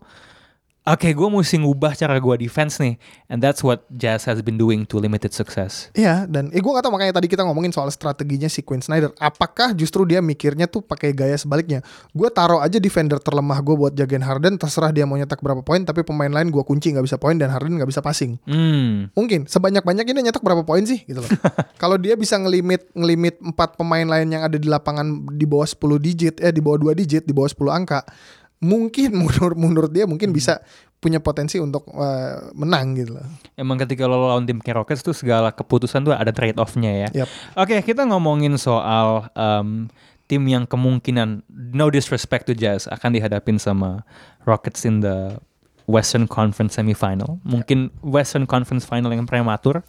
Oke, 0.88 1.12
gue 1.12 1.28
mesti 1.28 1.60
ngubah 1.60 1.92
cara 1.92 2.16
gue 2.16 2.48
defense 2.48 2.80
nih, 2.80 2.96
and 3.28 3.44
that's 3.44 3.60
what 3.60 3.84
Jazz 3.92 4.24
has 4.24 4.40
been 4.40 4.56
doing 4.56 4.88
to 4.88 4.96
limited 4.96 5.36
success. 5.36 5.92
Iya 5.92 6.24
dan 6.24 6.48
eh 6.48 6.64
gue 6.64 6.72
gak 6.72 6.80
tau 6.80 6.88
makanya 6.88 7.20
tadi 7.20 7.28
kita 7.28 7.44
ngomongin 7.44 7.76
soal 7.76 7.92
strateginya 7.92 8.48
si 8.48 8.64
Quinn 8.64 8.80
Snyder. 8.80 9.12
Apakah 9.20 9.76
justru 9.76 10.08
dia 10.08 10.24
mikirnya 10.24 10.64
tuh 10.64 10.80
pakai 10.80 11.12
gaya 11.12 11.36
sebaliknya? 11.36 11.84
Gue 12.16 12.32
taruh 12.32 12.64
aja 12.64 12.80
defender 12.80 13.20
terlemah 13.20 13.60
gue 13.60 13.76
buat 13.76 13.92
jagain 13.92 14.24
Harden 14.24 14.56
Terserah 14.56 14.88
dia 14.88 15.04
mau 15.04 15.20
nyetak 15.20 15.44
berapa 15.44 15.60
poin 15.60 15.84
Tapi 15.84 16.00
pemain 16.00 16.32
lain 16.32 16.48
gue 16.48 16.64
kunci 16.64 16.96
gak 16.96 17.04
bisa 17.04 17.20
poin 17.20 17.36
dan 17.36 17.52
Harden 17.52 17.76
gak 17.76 17.90
bisa 17.92 18.00
passing. 18.00 18.40
Hmm, 18.48 19.12
Mungkin 19.12 19.44
sebanyak-banyak 19.44 20.08
ini 20.08 20.32
nyetak 20.32 20.40
berapa 20.40 20.64
poin 20.64 20.88
sih 20.88 21.04
gitu 21.04 21.20
loh. 21.20 21.28
Kalau 21.82 22.00
dia 22.00 22.16
bisa 22.16 22.40
ngelimit 22.40 22.96
ngelimit 22.96 23.44
empat 23.44 23.76
pemain 23.76 24.08
lain 24.08 24.32
yang 24.32 24.40
ada 24.48 24.56
di 24.56 24.64
lapangan 24.64 25.36
di 25.36 25.44
bawah 25.44 25.68
10 25.68 26.00
digit 26.00 26.34
Eh 26.40 26.48
di 26.48 26.64
bawah 26.64 26.80
2 26.80 26.96
digit 26.96 27.28
di 27.28 27.36
bawah 27.36 27.52
10 27.52 27.76
angka 27.76 28.00
Mungkin 28.58 29.14
menurut, 29.22 29.56
menurut 29.56 29.90
dia 29.92 30.04
mungkin 30.04 30.34
bisa 30.34 30.60
punya 30.98 31.22
potensi 31.22 31.62
untuk 31.62 31.86
eh, 31.94 32.50
menang 32.58 32.98
gitu 32.98 33.14
loh 33.14 33.26
emang 33.54 33.78
ketika 33.78 34.10
lo 34.10 34.18
lawan 34.18 34.50
tim 34.50 34.58
kayak 34.58 34.82
Rockets 34.82 35.06
tuh 35.06 35.14
segala 35.14 35.54
keputusan 35.54 36.02
tuh 36.02 36.10
ada 36.10 36.34
trade 36.34 36.58
off-nya 36.58 37.06
ya. 37.06 37.22
Yap. 37.22 37.28
Oke, 37.54 37.78
kita 37.86 38.02
ngomongin 38.02 38.58
soal 38.58 39.30
um, 39.38 39.86
tim 40.26 40.42
yang 40.44 40.68
kemungkinan 40.68 41.46
no 41.48 41.86
disrespect 41.88 42.46
to 42.50 42.54
Jazz 42.54 42.90
akan 42.90 43.16
dihadapin 43.16 43.56
sama 43.56 44.02
Rockets 44.44 44.84
in 44.84 45.00
the 45.00 45.38
Western 45.88 46.28
Conference 46.28 46.76
semifinal. 46.76 47.40
Mungkin 47.48 47.88
Western 48.04 48.44
Conference 48.44 48.84
final 48.84 49.08
yang 49.08 49.24
prematur. 49.24 49.80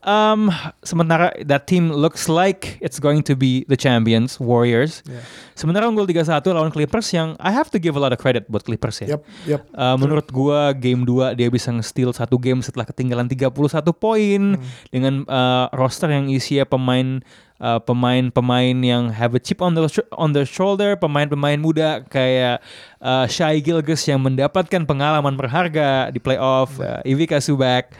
Um, 0.00 0.48
sementara 0.80 1.36
that 1.44 1.68
team 1.68 1.92
looks 1.92 2.24
like 2.24 2.80
it's 2.80 2.96
going 2.96 3.20
to 3.28 3.36
be 3.36 3.68
the 3.68 3.76
champions, 3.76 4.40
Warriors. 4.40 5.04
Yeah. 5.04 5.20
Sementara 5.52 5.90
unggul 5.90 6.08
3-1 6.08 6.40
lawan 6.56 6.72
Clippers 6.72 7.12
yang 7.12 7.36
I 7.36 7.52
have 7.52 7.68
to 7.74 7.82
give 7.82 7.98
a 7.98 8.00
lot 8.00 8.14
of 8.14 8.22
credit 8.22 8.48
buat 8.48 8.64
Clippers 8.64 9.04
ya. 9.04 9.18
Yap, 9.18 9.22
yap. 9.44 9.60
Uh, 9.76 10.00
menurut 10.00 10.24
gua 10.32 10.72
game 10.72 11.04
2 11.04 11.36
dia 11.36 11.52
bisa 11.52 11.68
nge-steal 11.68 12.16
satu 12.16 12.40
game 12.40 12.64
setelah 12.64 12.88
ketinggalan 12.88 13.28
31 13.28 13.52
poin 13.92 14.56
dengan 14.88 15.26
uh, 15.28 15.68
roster 15.76 16.08
yang 16.08 16.32
isinya 16.32 16.64
pemain 16.64 17.20
uh, 17.60 17.78
pemain-pemain 17.78 18.74
yang 18.80 19.12
have 19.12 19.36
a 19.36 19.40
chip 19.40 19.60
on 19.60 19.76
the 19.76 19.84
on 20.16 20.32
the 20.32 20.48
shoulder, 20.48 20.96
pemain-pemain 20.96 21.60
muda 21.60 22.02
kayak 22.08 22.64
uh, 22.98 23.28
Shai 23.28 23.60
Gilgeous 23.60 24.02
yang 24.08 24.24
mendapatkan 24.24 24.82
pengalaman 24.88 25.36
berharga 25.36 26.10
di 26.10 26.18
playoff, 26.18 26.80
uh, 26.80 27.04
Ivica 27.04 27.38
Subak. 27.38 27.92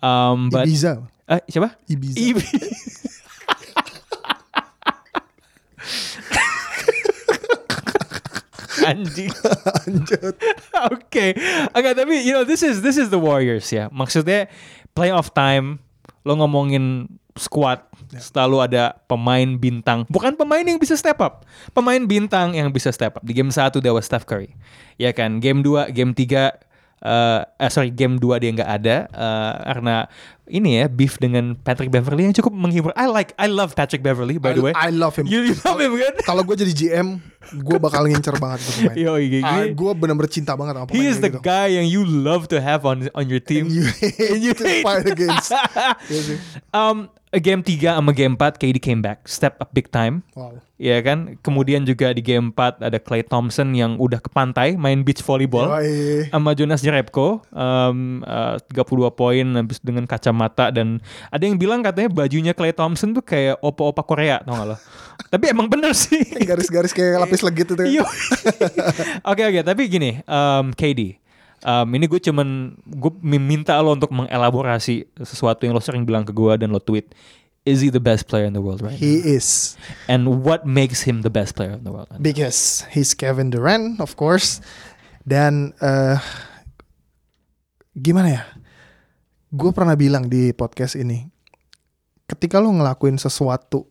Um, 0.00 0.48
but 0.48 0.64
Ibiza 0.64 1.04
eh 1.28 1.42
siapa? 1.50 1.76
Ibiza 1.90 2.16
Ibi. 2.16 2.46
Anjing. 8.80 9.28
Lanjut 9.84 10.34
Oke, 10.88 11.36
oke 11.76 11.90
tapi 11.92 12.24
you 12.24 12.32
know 12.32 12.48
this 12.48 12.64
is 12.64 12.80
this 12.80 12.96
is 12.96 13.12
the 13.12 13.20
Warriors 13.20 13.68
ya. 13.68 13.92
Maksudnya 13.92 14.48
playoff 14.96 15.36
time 15.36 15.84
lo 16.24 16.36
ngomongin 16.40 17.08
squad 17.36 17.84
selalu 18.18 18.56
ada 18.64 18.98
pemain 19.06 19.46
bintang. 19.54 20.02
Bukan 20.08 20.34
pemain 20.34 20.62
yang 20.62 20.76
bisa 20.76 20.98
step 20.98 21.20
up. 21.20 21.46
Pemain 21.70 22.02
bintang 22.02 22.52
yang 22.52 22.70
bisa 22.70 22.90
step 22.90 23.14
up. 23.14 23.22
Di 23.22 23.30
game 23.30 23.52
1 23.52 23.70
dia 23.76 23.92
was 23.92 24.08
Steph 24.08 24.26
Curry. 24.26 24.50
Ya 24.96 25.14
kan? 25.14 25.38
Game 25.38 25.62
2, 25.62 25.94
game 25.94 26.10
3 26.10 26.50
eh 27.00 27.40
eh, 27.56 27.70
sorry 27.72 27.88
game 27.88 28.20
2 28.20 28.28
dia 28.36 28.52
nggak 28.52 28.70
ada 28.76 28.96
eh, 29.08 29.54
karena 29.72 30.04
ini 30.44 30.76
ya 30.76 30.84
beef 30.84 31.16
dengan 31.16 31.56
Patrick 31.56 31.88
Beverly 31.88 32.28
yang 32.28 32.36
cukup 32.36 32.52
menghibur. 32.52 32.92
I 32.92 33.08
like 33.08 33.32
I 33.40 33.48
love 33.48 33.72
Patrick 33.72 34.04
Beverly 34.04 34.36
by 34.36 34.52
the 34.52 34.60
way. 34.60 34.76
I 34.76 34.92
love 34.92 35.16
him 35.16 35.24
You, 35.24 35.40
you 35.40 35.56
love 35.64 35.80
him 35.80 35.96
kan? 35.96 36.14
Kalau 36.20 36.44
gue 36.44 36.52
jadi 36.52 36.74
GM 36.76 37.22
Gue 37.56 37.80
bakal 37.80 38.04
ngincer 38.04 38.36
banget 38.36 38.60
itu 38.60 38.70
pemain 38.84 38.96
Yo, 39.00 39.16
gini. 39.16 39.40
ah, 39.40 39.64
Gue 39.72 39.96
bener-bener 39.96 40.28
cinta 40.28 40.52
banget 40.52 40.76
sama 40.76 40.86
pemain 40.92 41.00
He 41.00 41.08
is 41.08 41.24
the 41.24 41.32
gitu. 41.32 41.40
guy 41.40 41.72
yang 41.72 41.88
you 41.88 42.04
love 42.04 42.52
to 42.52 42.60
have 42.60 42.84
on 42.84 43.08
on 43.16 43.24
your 43.32 43.40
team. 43.40 43.72
You 43.72 43.88
hate 43.96 44.36
you 44.36 44.52
to 44.52 44.60
hate. 44.60 44.84
fight 44.84 45.08
against 45.08 45.56
Iya 46.12 46.36
um, 46.76 47.08
game 47.38 47.62
3 47.62 48.02
sama 48.02 48.10
game 48.10 48.34
4 48.34 48.58
KD 48.58 48.82
came 48.82 48.98
back, 48.98 49.30
step 49.30 49.54
up 49.62 49.70
big 49.70 49.86
time. 49.94 50.26
Wow 50.34 50.58
Ya 50.80 50.96
kan? 51.04 51.36
Kemudian 51.44 51.84
juga 51.84 52.16
di 52.16 52.24
game 52.24 52.56
4 52.56 52.80
ada 52.80 52.96
Clay 52.96 53.20
Thompson 53.20 53.76
yang 53.76 54.00
udah 54.00 54.16
ke 54.16 54.32
pantai 54.32 54.80
main 54.80 55.04
beach 55.04 55.20
volleyball 55.20 55.68
Yoi. 55.76 56.32
sama 56.32 56.56
Jonas 56.56 56.80
Jerebko 56.80 57.44
um, 57.52 58.24
uh, 58.24 58.56
32 58.72 59.12
poin 59.12 59.44
habis 59.60 59.76
dengan 59.84 60.08
kacamata 60.08 60.72
dan 60.72 61.04
ada 61.28 61.44
yang 61.44 61.60
bilang 61.60 61.84
katanya 61.84 62.08
bajunya 62.08 62.56
Clay 62.56 62.72
Thompson 62.72 63.12
tuh 63.12 63.20
kayak 63.20 63.60
opa-opa 63.60 64.00
Korea 64.08 64.40
tau 64.40 64.56
gak 64.56 64.72
lo? 64.72 64.76
Tapi 65.36 65.52
emang 65.52 65.68
bener 65.68 65.92
sih. 65.92 66.24
Garis-garis 66.48 66.96
kayak 66.96 67.28
lapis 67.28 67.44
legit 67.44 67.68
itu 67.68 68.00
Iya. 68.00 68.08
Oke 69.30 69.44
oke, 69.44 69.60
tapi 69.60 69.84
gini, 69.86 70.24
um, 70.24 70.72
KD. 70.72 71.19
Um, 71.60 71.92
ini 71.92 72.08
gue 72.08 72.16
cuman 72.16 72.72
gue 72.88 73.12
minta 73.20 73.76
lo 73.84 73.92
untuk 73.92 74.08
mengelaborasi 74.16 75.12
sesuatu 75.20 75.68
yang 75.68 75.76
lo 75.76 75.82
sering 75.84 76.08
bilang 76.08 76.24
ke 76.24 76.32
gue 76.32 76.56
dan 76.56 76.72
lo 76.72 76.80
tweet. 76.80 77.12
Is 77.68 77.84
he 77.84 77.92
the 77.92 78.00
best 78.00 78.24
player 78.24 78.48
in 78.48 78.56
the 78.56 78.64
world 78.64 78.80
right 78.80 78.96
He 78.96 79.20
now? 79.20 79.36
is 79.36 79.76
And 80.08 80.40
what 80.40 80.64
makes 80.64 81.04
him 81.04 81.20
the 81.20 81.28
best 81.28 81.52
player 81.52 81.76
in 81.76 81.84
the 81.84 81.92
world? 81.92 82.08
Because 82.16 82.88
he's 82.88 83.12
Kevin 83.12 83.52
Durant 83.52 84.00
of 84.00 84.16
course 84.16 84.64
Dan 85.28 85.76
eh 85.84 86.16
Gimana 87.92 88.28
ya 88.32 88.42
Gue 89.52 89.76
pernah 89.76 89.92
bilang 89.92 90.32
di 90.32 90.56
podcast 90.56 90.96
ini 90.96 91.28
Ketika 92.24 92.64
lo 92.64 92.72
ngelakuin 92.72 93.20
sesuatu 93.20 93.84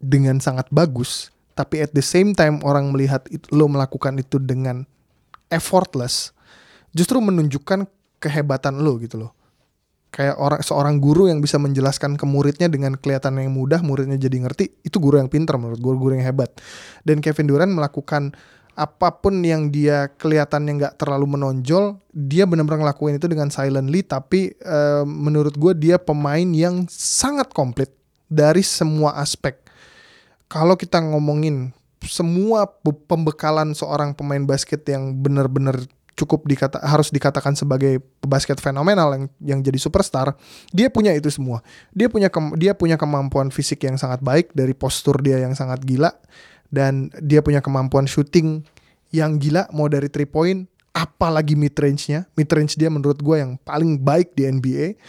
Dengan 0.00 0.40
sangat 0.40 0.72
bagus 0.72 1.28
Tapi 1.52 1.84
at 1.84 1.92
the 1.92 2.00
same 2.00 2.32
time 2.32 2.64
orang 2.64 2.88
melihat 2.96 3.28
lo 3.52 3.68
melakukan 3.68 4.16
itu 4.16 4.40
dengan 4.40 4.88
effortless 5.52 6.32
Justru 6.92 7.20
menunjukkan 7.20 7.88
kehebatan 8.20 8.80
lo 8.80 8.96
gitu 9.00 9.20
loh 9.20 9.32
kayak 10.12 10.36
orang 10.36 10.60
seorang 10.60 10.94
guru 11.00 11.26
yang 11.32 11.40
bisa 11.40 11.56
menjelaskan 11.56 12.20
ke 12.20 12.28
muridnya 12.28 12.68
dengan 12.68 12.92
kelihatan 12.94 13.40
yang 13.40 13.56
mudah, 13.56 13.80
muridnya 13.80 14.20
jadi 14.20 14.44
ngerti, 14.44 14.84
itu 14.84 15.00
guru 15.00 15.16
yang 15.16 15.32
pinter 15.32 15.56
menurut 15.56 15.80
gue, 15.80 15.94
guru 15.96 16.12
yang 16.20 16.28
hebat. 16.28 16.52
Dan 17.00 17.24
Kevin 17.24 17.48
Durant 17.48 17.72
melakukan 17.72 18.36
apa 18.76 19.08
pun 19.20 19.40
yang 19.40 19.72
dia 19.72 20.12
kelihatannya 20.20 20.72
nggak 20.84 20.94
terlalu 21.00 21.40
menonjol, 21.40 21.96
dia 22.12 22.44
benar-benar 22.44 22.84
ngelakuin 22.84 23.16
itu 23.16 23.24
dengan 23.24 23.48
silently, 23.48 24.04
tapi 24.04 24.52
eh, 24.52 25.04
menurut 25.08 25.56
gue 25.56 25.72
dia 25.80 25.96
pemain 25.96 26.44
yang 26.44 26.84
sangat 26.92 27.48
komplit 27.56 27.88
dari 28.28 28.60
semua 28.60 29.16
aspek. 29.16 29.56
Kalau 30.44 30.76
kita 30.76 31.00
ngomongin 31.00 31.72
semua 32.06 32.66
be- 32.82 32.96
pembekalan 33.06 33.72
seorang 33.72 34.14
pemain 34.16 34.42
basket 34.42 34.82
yang 34.88 35.14
benar-benar 35.18 35.78
cukup 36.12 36.44
dikata 36.44 36.78
harus 36.84 37.08
dikatakan 37.08 37.56
sebagai 37.56 37.98
basket 38.22 38.60
fenomenal 38.60 39.16
yang 39.16 39.24
yang 39.40 39.60
jadi 39.64 39.78
superstar, 39.80 40.36
dia 40.70 40.92
punya 40.92 41.16
itu 41.16 41.32
semua. 41.32 41.64
Dia 41.96 42.12
punya 42.12 42.28
kem- 42.28 42.54
dia 42.60 42.76
punya 42.76 43.00
kemampuan 43.00 43.48
fisik 43.48 43.82
yang 43.88 43.96
sangat 43.96 44.20
baik 44.20 44.52
dari 44.52 44.76
postur 44.76 45.18
dia 45.24 45.40
yang 45.40 45.56
sangat 45.56 45.80
gila 45.82 46.12
dan 46.68 47.08
dia 47.20 47.40
punya 47.40 47.64
kemampuan 47.64 48.04
shooting 48.04 48.64
yang 49.12 49.36
gila 49.40 49.68
mau 49.72 49.88
dari 49.88 50.08
three 50.08 50.28
point 50.28 50.68
apalagi 50.92 51.56
mid 51.56 51.72
range-nya. 51.72 52.28
Mid 52.36 52.48
range 52.52 52.76
dia 52.76 52.92
menurut 52.92 53.20
gue 53.20 53.36
yang 53.40 53.56
paling 53.64 53.96
baik 53.96 54.36
di 54.36 54.44
NBA 54.48 55.00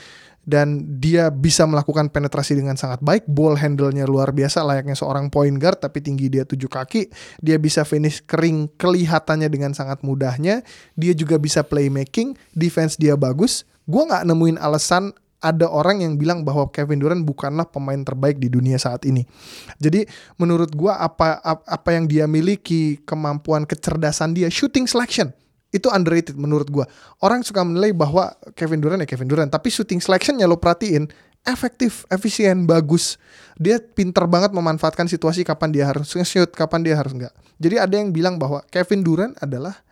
dan 0.43 0.99
dia 0.99 1.31
bisa 1.31 1.63
melakukan 1.63 2.11
penetrasi 2.11 2.59
dengan 2.59 2.75
sangat 2.75 2.99
baik, 2.99 3.23
ball 3.27 3.55
handle-nya 3.55 4.03
luar 4.03 4.35
biasa 4.35 4.63
layaknya 4.63 4.95
seorang 4.95 5.31
point 5.31 5.55
guard 5.55 5.79
tapi 5.79 6.03
tinggi 6.03 6.27
dia 6.27 6.43
tujuh 6.43 6.67
kaki, 6.67 7.07
dia 7.39 7.55
bisa 7.55 7.87
finish 7.87 8.19
kering 8.27 8.67
kelihatannya 8.75 9.47
dengan 9.47 9.71
sangat 9.71 10.03
mudahnya, 10.03 10.61
dia 10.99 11.13
juga 11.15 11.39
bisa 11.39 11.63
playmaking, 11.63 12.35
defense 12.51 12.99
dia 12.99 13.15
bagus. 13.15 13.63
Gua 13.87 14.07
nggak 14.07 14.23
nemuin 14.27 14.57
alasan 14.59 15.11
ada 15.43 15.67
orang 15.67 15.99
yang 15.99 16.15
bilang 16.15 16.47
bahwa 16.47 16.71
Kevin 16.71 17.03
Durant 17.03 17.23
bukanlah 17.27 17.67
pemain 17.67 17.99
terbaik 17.99 18.39
di 18.39 18.47
dunia 18.47 18.79
saat 18.79 19.03
ini. 19.03 19.27
Jadi 19.75 20.07
menurut 20.39 20.71
gua 20.71 21.03
apa 21.03 21.43
ap- 21.43 21.67
apa 21.67 21.89
yang 21.91 22.07
dia 22.07 22.23
miliki, 22.27 23.03
kemampuan 23.03 23.67
kecerdasan 23.67 24.31
dia, 24.31 24.47
shooting 24.47 24.87
selection 24.87 25.35
itu 25.73 25.89
underrated 25.89 26.37
menurut 26.37 26.69
gua. 26.69 26.85
Orang 27.19 27.41
suka 27.41 27.65
menilai 27.65 27.91
bahwa 27.91 28.31
Kevin 28.53 28.79
Durant 28.79 29.01
ya 29.01 29.07
Kevin 29.09 29.27
Durant, 29.27 29.49
tapi 29.49 29.73
shooting 29.73 29.97
selectionnya 29.99 30.45
lo 30.45 30.61
perhatiin 30.61 31.09
efektif, 31.43 32.07
efisien, 32.07 32.63
bagus. 32.63 33.19
Dia 33.59 33.81
pinter 33.81 34.23
banget 34.29 34.55
memanfaatkan 34.55 35.09
situasi 35.11 35.43
kapan 35.43 35.75
dia 35.75 35.85
harus 35.91 36.07
nge-shoot, 36.15 36.53
kapan 36.55 36.85
dia 36.87 36.95
harus 36.95 37.11
enggak. 37.11 37.33
Jadi 37.59 37.75
ada 37.81 37.95
yang 37.99 38.15
bilang 38.15 38.39
bahwa 38.39 38.63
Kevin 38.71 39.03
Durant 39.03 39.35
adalah 39.43 39.83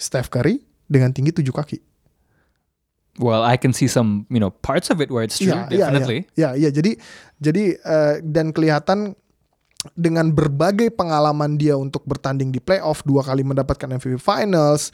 Steph 0.00 0.32
Curry 0.32 0.64
dengan 0.88 1.12
tinggi 1.12 1.34
tujuh 1.36 1.52
kaki. 1.52 1.78
Well, 3.16 3.40
I 3.40 3.56
can 3.56 3.72
see 3.72 3.88
some, 3.88 4.28
you 4.28 4.36
know, 4.36 4.52
parts 4.52 4.92
of 4.92 5.00
it 5.00 5.08
where 5.08 5.24
it's 5.24 5.40
true, 5.40 5.48
Iya, 5.48 5.72
iya, 5.72 5.88
definitely. 5.88 6.20
Iya, 6.36 6.50
iya. 6.52 6.70
Jadi 6.72 6.92
jadi 7.40 7.64
eh, 7.80 8.14
dan 8.20 8.52
kelihatan 8.52 9.16
dengan 9.94 10.32
berbagai 10.32 10.90
pengalaman 10.90 11.54
dia 11.54 11.78
untuk 11.78 12.02
bertanding 12.08 12.50
di 12.50 12.58
playoff, 12.58 13.06
dua 13.06 13.22
kali 13.22 13.46
mendapatkan 13.46 13.86
MVP 13.86 14.18
Finals, 14.18 14.90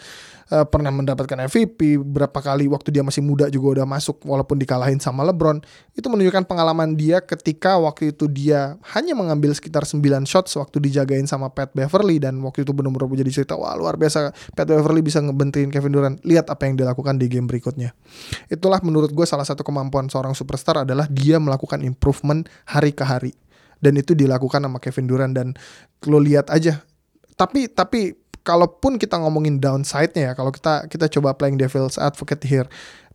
eh, 0.53 0.67
pernah 0.69 0.93
mendapatkan 0.93 1.49
MVP, 1.49 1.97
berapa 2.03 2.35
kali 2.35 2.69
waktu 2.69 2.93
dia 2.93 3.01
masih 3.01 3.25
muda 3.25 3.49
juga 3.49 3.81
udah 3.81 3.87
masuk 3.89 4.21
walaupun 4.27 4.61
dikalahin 4.61 5.01
sama 5.01 5.25
LeBron. 5.25 5.65
Itu 5.97 6.13
menunjukkan 6.13 6.45
pengalaman 6.45 6.99
dia 6.99 7.25
ketika 7.25 7.81
waktu 7.81 8.13
itu 8.13 8.29
dia 8.29 8.77
hanya 8.93 9.17
mengambil 9.17 9.57
sekitar 9.57 9.89
9 9.89 10.29
shots 10.29 10.53
waktu 10.61 10.83
dijagain 10.83 11.25
sama 11.25 11.49
Pat 11.49 11.73
Beverly 11.73 12.21
dan 12.21 12.37
waktu 12.45 12.67
itu 12.67 12.77
benar-benar 12.77 13.09
jadi 13.13 13.43
cerita 13.43 13.55
wah 13.57 13.73
luar 13.79 13.97
biasa 13.97 14.35
Pat 14.53 14.69
Beverly 14.69 15.01
bisa 15.01 15.23
ngebenterin 15.25 15.73
Kevin 15.73 15.93
Durant. 15.95 16.17
Lihat 16.27 16.53
apa 16.53 16.69
yang 16.69 16.77
dilakukan 16.77 17.17
di 17.17 17.31
game 17.31 17.49
berikutnya. 17.49 17.97
Itulah 18.53 18.83
menurut 18.85 19.15
gue 19.15 19.25
salah 19.25 19.47
satu 19.47 19.65
kemampuan 19.65 20.11
seorang 20.11 20.37
superstar 20.37 20.85
adalah 20.85 21.09
dia 21.09 21.41
melakukan 21.41 21.81
improvement 21.87 22.45
hari 22.67 22.93
ke 22.93 23.05
hari. 23.07 23.33
Dan 23.83 23.99
itu 23.99 24.15
dilakukan 24.15 24.63
sama 24.63 24.79
Kevin 24.79 25.11
Durant 25.11 25.35
dan 25.35 25.59
lo 26.07 26.23
lihat 26.23 26.49
aja. 26.55 26.87
Tapi 27.35 27.67
tapi 27.67 28.15
kalaupun 28.47 28.99
kita 28.99 29.19
ngomongin 29.19 29.59
downside-nya 29.59 30.31
ya, 30.31 30.33
kalau 30.39 30.55
kita 30.55 30.87
kita 30.87 31.11
coba 31.19 31.35
playing 31.35 31.59
devil's 31.59 31.99
advocate 31.99 32.47
here 32.47 32.67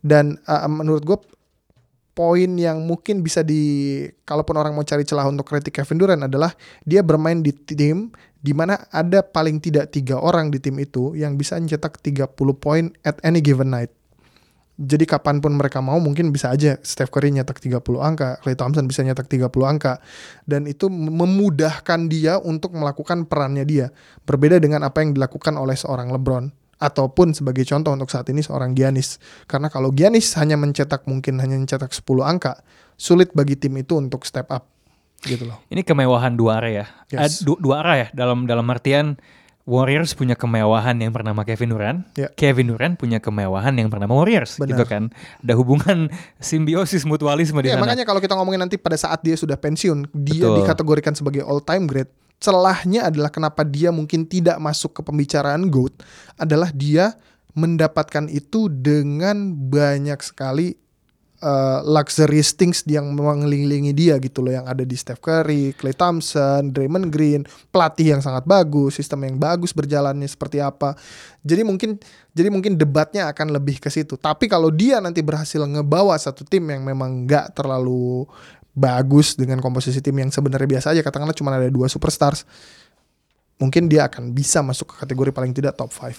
dan 0.04 0.36
uh, 0.44 0.68
menurut 0.68 1.04
gue 1.04 1.18
poin 2.18 2.50
yang 2.58 2.82
mungkin 2.82 3.22
bisa 3.22 3.46
di 3.46 4.02
kalaupun 4.26 4.58
orang 4.58 4.74
mau 4.74 4.82
cari 4.82 5.06
celah 5.06 5.30
untuk 5.30 5.46
kritik 5.46 5.70
Kevin 5.78 6.02
Durant 6.02 6.26
adalah 6.26 6.50
dia 6.82 6.98
bermain 7.06 7.38
di 7.38 7.54
tim 7.54 8.10
di 8.42 8.50
mana 8.50 8.74
ada 8.90 9.22
paling 9.22 9.62
tidak 9.62 9.94
tiga 9.94 10.18
orang 10.18 10.50
di 10.50 10.58
tim 10.58 10.74
itu 10.82 11.14
yang 11.14 11.38
bisa 11.38 11.54
mencetak 11.62 12.02
30 12.02 12.34
poin 12.58 12.90
at 13.06 13.22
any 13.22 13.38
given 13.38 13.70
night. 13.70 13.94
Jadi 14.78 15.10
kapan 15.10 15.42
pun 15.42 15.58
mereka 15.58 15.82
mau 15.82 15.98
mungkin 15.98 16.30
bisa 16.30 16.54
aja 16.54 16.78
Steph 16.86 17.10
Curry 17.10 17.34
nyetak 17.34 17.58
30 17.58 17.82
angka, 17.98 18.38
Klay 18.38 18.54
Thompson 18.54 18.86
bisa 18.86 19.02
nyetak 19.02 19.26
30 19.26 19.50
angka. 19.66 19.98
Dan 20.46 20.70
itu 20.70 20.86
memudahkan 20.86 22.06
dia 22.06 22.38
untuk 22.38 22.78
melakukan 22.78 23.26
perannya 23.26 23.66
dia. 23.66 23.90
Berbeda 24.22 24.62
dengan 24.62 24.86
apa 24.86 25.02
yang 25.02 25.18
dilakukan 25.18 25.58
oleh 25.58 25.74
seorang 25.74 26.14
LeBron. 26.14 26.54
Ataupun 26.78 27.34
sebagai 27.34 27.66
contoh 27.66 27.90
untuk 27.90 28.06
saat 28.06 28.30
ini 28.30 28.38
seorang 28.38 28.70
Giannis. 28.78 29.18
Karena 29.50 29.66
kalau 29.66 29.90
Giannis 29.90 30.38
hanya 30.38 30.54
mencetak 30.54 31.10
mungkin 31.10 31.42
hanya 31.42 31.58
mencetak 31.58 31.90
10 31.90 32.22
angka, 32.22 32.62
sulit 32.94 33.34
bagi 33.34 33.58
tim 33.58 33.74
itu 33.82 33.98
untuk 33.98 34.22
step 34.22 34.46
up. 34.54 34.70
Gitu 35.26 35.42
loh. 35.42 35.58
Ini 35.66 35.82
kemewahan 35.82 36.38
dua 36.38 36.62
arah 36.62 36.70
ya. 36.70 36.86
Yes. 37.10 37.42
Eh, 37.42 37.50
du- 37.50 37.58
dua 37.58 37.82
arah 37.82 37.96
ya 37.98 38.08
dalam 38.14 38.46
dalam 38.46 38.62
artian 38.70 39.18
Warriors 39.68 40.16
punya 40.16 40.32
kemewahan 40.32 40.96
yang 40.96 41.12
bernama 41.12 41.44
Kevin 41.44 41.76
Durant. 41.76 42.00
Ya. 42.16 42.32
Kevin 42.32 42.72
Durant 42.72 42.96
punya 42.96 43.20
kemewahan 43.20 43.76
yang 43.76 43.92
bernama 43.92 44.16
Warriors 44.16 44.56
Benar. 44.56 44.72
gitu 44.72 44.84
kan. 44.88 45.12
Ada 45.44 45.52
hubungan 45.60 46.08
simbiosis 46.40 47.04
mutualisme 47.04 47.60
di 47.60 47.68
Ya, 47.68 47.76
sana. 47.76 47.84
makanya 47.84 48.08
kalau 48.08 48.24
kita 48.24 48.32
ngomongin 48.32 48.64
nanti 48.64 48.80
pada 48.80 48.96
saat 48.96 49.20
dia 49.20 49.36
sudah 49.36 49.60
pensiun, 49.60 50.08
dia 50.16 50.48
Betul. 50.48 50.64
dikategorikan 50.64 51.12
sebagai 51.12 51.44
all 51.44 51.60
time 51.60 51.84
great. 51.84 52.08
Celahnya 52.40 53.12
adalah 53.12 53.28
kenapa 53.28 53.60
dia 53.60 53.92
mungkin 53.92 54.24
tidak 54.24 54.56
masuk 54.56 54.96
ke 54.96 55.04
pembicaraan 55.04 55.68
GOAT 55.68 56.00
adalah 56.40 56.72
dia 56.72 57.18
mendapatkan 57.52 58.30
itu 58.30 58.70
dengan 58.70 59.52
banyak 59.52 60.22
sekali 60.22 60.78
uh, 61.40 61.80
luxury 61.86 62.42
things 62.42 62.82
yang 62.86 63.14
mengelilingi 63.14 63.92
dia 63.94 64.18
gitu 64.22 64.42
loh 64.44 64.52
yang 64.54 64.66
ada 64.66 64.82
di 64.82 64.94
Steph 64.94 65.22
Curry, 65.22 65.74
Klay 65.74 65.94
Thompson, 65.94 66.70
Draymond 66.70 67.10
Green, 67.10 67.42
pelatih 67.70 68.16
yang 68.16 68.22
sangat 68.22 68.44
bagus, 68.44 68.98
sistem 68.98 69.26
yang 69.26 69.36
bagus 69.38 69.74
berjalannya 69.74 70.26
seperti 70.26 70.62
apa. 70.62 70.98
Jadi 71.42 71.62
mungkin 71.62 71.98
jadi 72.32 72.48
mungkin 72.52 72.78
debatnya 72.78 73.30
akan 73.30 73.54
lebih 73.54 73.82
ke 73.82 73.90
situ. 73.90 74.14
Tapi 74.14 74.46
kalau 74.46 74.70
dia 74.70 75.02
nanti 75.02 75.24
berhasil 75.24 75.58
ngebawa 75.58 76.14
satu 76.18 76.46
tim 76.46 76.62
yang 76.70 76.86
memang 76.86 77.26
nggak 77.26 77.58
terlalu 77.58 78.26
bagus 78.78 79.34
dengan 79.34 79.58
komposisi 79.58 79.98
tim 79.98 80.14
yang 80.14 80.30
sebenarnya 80.30 80.78
biasa 80.78 80.94
aja 80.94 81.02
katakanlah 81.02 81.34
cuma 81.34 81.50
ada 81.50 81.66
dua 81.66 81.90
superstars 81.90 82.46
mungkin 83.58 83.90
dia 83.90 84.06
akan 84.06 84.30
bisa 84.30 84.62
masuk 84.62 84.94
ke 84.94 85.02
kategori 85.02 85.34
paling 85.34 85.50
tidak 85.50 85.74
top 85.74 85.90
5 85.90 86.14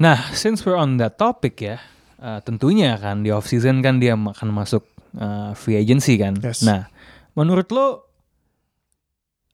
Nah, 0.00 0.32
since 0.32 0.64
we're 0.64 0.80
on 0.80 0.96
that 0.96 1.20
topic 1.20 1.60
ya, 1.60 1.76
uh, 2.20 2.38
tentunya 2.44 2.94
kan 3.00 3.24
di 3.24 3.32
off 3.32 3.48
season 3.48 3.80
kan 3.80 3.98
dia 3.98 4.14
akan 4.14 4.48
masuk 4.52 4.84
uh, 5.16 5.56
free 5.56 5.74
agency 5.74 6.20
kan. 6.20 6.36
Yes. 6.38 6.62
Nah, 6.62 6.86
menurut 7.34 7.66
lo 7.72 8.06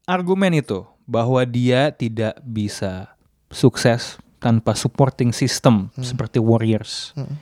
argumen 0.06 0.54
itu 0.54 0.86
bahwa 1.06 1.42
dia 1.46 1.94
tidak 1.94 2.38
bisa 2.42 3.14
sukses 3.50 4.18
tanpa 4.42 4.74
supporting 4.74 5.30
system 5.30 5.88
seperti 5.98 6.42
Warriors 6.42 7.14
Hmm. 7.16 7.38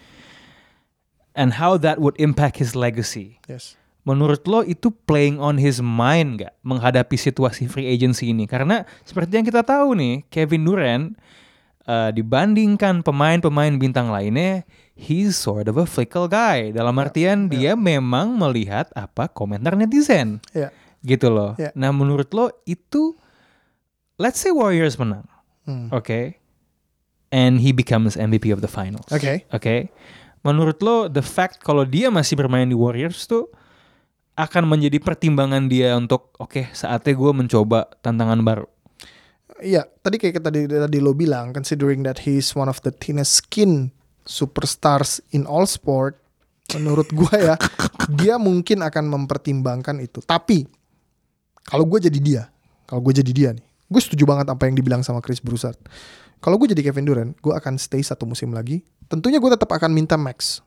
and 1.35 1.59
how 1.59 1.75
that 1.81 1.99
would 1.99 2.15
impact 2.21 2.61
his 2.61 2.77
legacy. 2.77 3.41
yes 3.49 3.75
Menurut 4.05 4.45
lo 4.45 4.61
itu 4.61 4.93
playing 5.09 5.41
on 5.41 5.57
his 5.57 5.81
mind 5.81 6.37
nggak 6.37 6.53
menghadapi 6.61 7.17
situasi 7.17 7.65
free 7.73 7.89
agency 7.89 8.37
ini? 8.37 8.45
Karena 8.45 8.85
seperti 9.01 9.41
yang 9.41 9.49
kita 9.49 9.65
tahu 9.65 9.97
nih, 9.97 10.29
Kevin 10.29 10.69
Durant 10.69 11.17
uh, 11.85 12.11
dibandingkan 12.11 13.01
pemain-pemain 13.01 13.77
bintang 13.77 14.09
lainnya, 14.09 14.65
he's 14.93 15.35
sort 15.37 15.67
of 15.67 15.77
a 15.77 15.85
fickle 15.85 16.27
guy. 16.27 16.71
Dalam 16.71 16.97
artian 16.97 17.49
dia 17.49 17.73
memang 17.75 18.35
melihat 18.35 18.89
apa 18.93 19.29
komentar 19.29 19.75
netizen, 19.75 20.41
ya 20.53 20.69
gitu 21.05 21.29
loh. 21.29 21.53
Ya. 21.61 21.69
Nah 21.77 21.93
menurut 21.93 22.33
lo 22.33 22.49
itu, 22.65 23.13
let's 24.17 24.41
say 24.41 24.49
Warriors 24.51 24.97
menang, 24.97 25.29
Hmm. 25.65 25.89
oke, 25.93 26.37
and 27.29 27.61
he 27.61 27.73
becomes 27.73 28.17
MVP 28.17 28.53
of 28.53 28.61
the 28.61 28.69
finals. 28.69 29.09
oke 29.09 29.45
Oke. 29.53 29.89
Menurut 30.45 30.77
lo 30.85 31.09
the 31.09 31.25
fact 31.25 31.65
kalau 31.65 31.89
dia 31.89 32.13
masih 32.13 32.37
bermain 32.37 32.69
di 32.69 32.77
Warriors 32.77 33.25
tuh 33.25 33.49
akan 34.35 34.67
menjadi 34.67 34.99
pertimbangan 35.01 35.71
dia 35.71 35.95
untuk 35.95 36.35
oke 36.37 36.69
saatnya 36.75 37.15
gue 37.15 37.33
mencoba 37.33 37.87
tantangan 38.03 38.45
baru. 38.45 38.67
Iya, 39.65 39.89
tadi 40.05 40.21
kayak 40.21 40.45
tadi 40.45 40.69
tadi 40.69 40.99
lo 41.01 41.17
bilang, 41.17 41.57
considering 41.57 42.05
that 42.05 42.29
he's 42.29 42.53
one 42.53 42.69
of 42.69 42.85
the 42.85 42.93
thinnest 42.93 43.41
skin 43.41 43.89
superstars 44.29 45.25
in 45.33 45.49
all 45.49 45.65
sport, 45.65 46.21
menurut 46.77 47.09
gua 47.17 47.33
ya, 47.33 47.55
dia 48.21 48.37
mungkin 48.37 48.85
akan 48.85 49.09
mempertimbangkan 49.09 50.05
itu. 50.05 50.21
Tapi 50.21 50.69
kalau 51.65 51.89
gue 51.89 51.97
jadi 51.97 52.19
dia, 52.21 52.43
kalau 52.85 53.01
gue 53.01 53.17
jadi 53.17 53.33
dia 53.33 53.51
nih, 53.57 53.65
gue 53.65 54.01
setuju 54.05 54.29
banget 54.29 54.53
apa 54.53 54.69
yang 54.69 54.77
dibilang 54.77 55.01
sama 55.01 55.25
Chris 55.25 55.41
Broussard. 55.41 55.81
Kalau 56.45 56.61
gue 56.61 56.69
jadi 56.77 56.85
Kevin 56.85 57.09
Durant, 57.09 57.33
gue 57.41 57.57
akan 57.57 57.81
stay 57.81 58.05
satu 58.05 58.29
musim 58.29 58.53
lagi. 58.53 58.85
Tentunya 59.09 59.41
gue 59.41 59.49
tetap 59.49 59.73
akan 59.73 59.97
minta 59.97 60.21
max. 60.21 60.61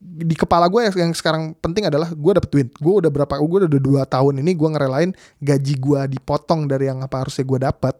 Di 0.00 0.32
kepala 0.32 0.64
gue 0.72 0.88
yang, 0.88 0.94
yang 0.96 1.12
sekarang 1.12 1.52
penting 1.60 1.84
adalah 1.84 2.08
gue 2.08 2.32
dapet 2.32 2.48
duit. 2.48 2.68
Gue 2.80 3.04
udah 3.04 3.12
berapa? 3.12 3.36
Gue 3.36 3.68
udah 3.68 3.80
dua 3.80 4.02
tahun 4.08 4.40
ini 4.40 4.56
gue 4.56 4.68
ngerelain 4.72 5.10
gaji 5.44 5.74
gue 5.76 6.00
dipotong 6.16 6.64
dari 6.64 6.88
yang 6.88 7.04
apa 7.04 7.20
harusnya 7.20 7.44
gue 7.44 7.58
dapat 7.60 7.94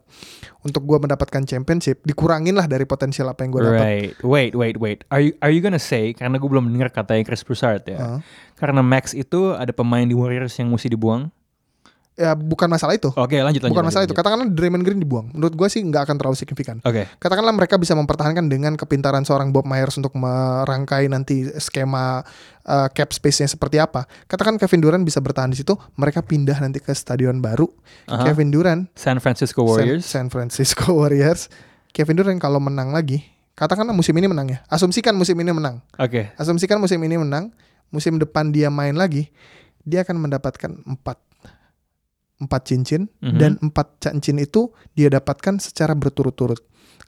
untuk 0.64 0.88
gue 0.88 0.96
mendapatkan 0.96 1.44
championship. 1.44 2.00
Dikurangin 2.00 2.56
lah 2.56 2.64
dari 2.64 2.88
potensial 2.88 3.28
apa 3.28 3.44
yang 3.44 3.52
gue 3.52 3.62
dapat. 3.68 3.84
Right. 3.84 4.12
Wait, 4.24 4.52
wait, 4.56 4.76
wait. 4.80 5.04
Are 5.12 5.20
you 5.20 5.36
are 5.44 5.52
you 5.52 5.60
gonna 5.60 5.76
say 5.76 6.16
karena 6.16 6.40
gue 6.40 6.48
belum 6.48 6.72
dengar 6.72 6.88
katanya 6.88 7.20
Chris 7.20 7.44
Broussard 7.44 7.84
ya. 7.84 8.00
Heeh. 8.00 8.18
Karena 8.56 8.80
Max 8.80 9.12
itu 9.12 9.52
ada 9.52 9.72
pemain 9.76 10.08
di 10.08 10.16
Warriors 10.16 10.56
yang 10.56 10.72
mesti 10.72 10.88
dibuang. 10.88 11.28
Ya 12.18 12.36
bukan 12.36 12.68
masalah 12.68 12.92
itu. 12.98 13.08
Oke, 13.16 13.40
lanjut 13.40 13.64
lanjut. 13.64 13.72
bukan 13.72 13.80
lanjut, 13.80 13.88
masalah 13.88 14.04
itu. 14.04 14.12
lanjut. 14.12 14.20
Katakanlah 14.20 14.46
Draymond 14.52 14.84
Green 14.84 15.00
dibuang. 15.00 15.26
Menurut 15.32 15.54
gue 15.56 15.68
sih 15.72 15.80
nggak 15.80 16.04
akan 16.04 16.16
terlalu 16.20 16.36
signifikan. 16.36 16.76
Oke. 16.84 17.08
Katakanlah 17.16 17.54
mereka 17.56 17.80
bisa 17.80 17.96
mempertahankan 17.96 18.44
dengan 18.50 18.76
kepintaran 18.76 19.24
seorang 19.24 19.54
Bob 19.54 19.64
Myers 19.64 19.96
untuk 19.96 20.12
merangkai 20.18 21.08
nanti 21.08 21.48
skema 21.56 22.20
uh, 22.66 22.88
cap 22.92 23.08
space-nya 23.14 23.48
seperti 23.48 23.80
apa. 23.80 24.04
Katakan 24.28 24.60
Kevin 24.60 24.84
Durant 24.84 25.04
bisa 25.06 25.22
bertahan 25.22 25.48
di 25.48 25.58
situ, 25.58 25.78
mereka 25.96 26.20
pindah 26.20 26.60
nanti 26.60 26.82
ke 26.82 26.92
stadion 26.92 27.40
baru. 27.40 27.70
Aha. 28.10 28.26
Kevin 28.28 28.52
Durant, 28.52 28.82
San 28.92 29.16
Francisco 29.22 29.64
San, 29.64 29.68
Warriors. 29.72 30.02
San 30.04 30.26
Francisco 30.28 30.92
Warriors. 31.00 31.48
Kevin 31.90 32.20
Durant 32.20 32.38
kalau 32.42 32.60
menang 32.60 32.92
lagi, 32.92 33.24
katakanlah 33.56 33.96
musim 33.96 34.12
ini 34.20 34.28
menang 34.28 34.46
ya. 34.50 34.58
Asumsikan 34.68 35.16
musim 35.16 35.40
ini 35.40 35.56
menang. 35.56 35.80
Oke. 35.96 36.30
Asumsikan 36.36 36.76
musim 36.76 37.00
ini 37.00 37.16
menang, 37.16 37.48
musim 37.88 38.20
depan 38.20 38.52
dia 38.52 38.68
main 38.68 38.92
lagi, 38.94 39.32
dia 39.82 40.04
akan 40.04 40.20
mendapatkan 40.20 40.70
empat 40.84 41.29
empat 42.40 42.72
cincin 42.72 43.06
Mhm. 43.20 43.38
dan 43.38 43.52
empat 43.60 44.00
cincin 44.00 44.40
itu 44.40 44.72
dia 44.96 45.12
dapatkan 45.12 45.60
secara 45.60 45.92
berturut-turut. 45.92 46.58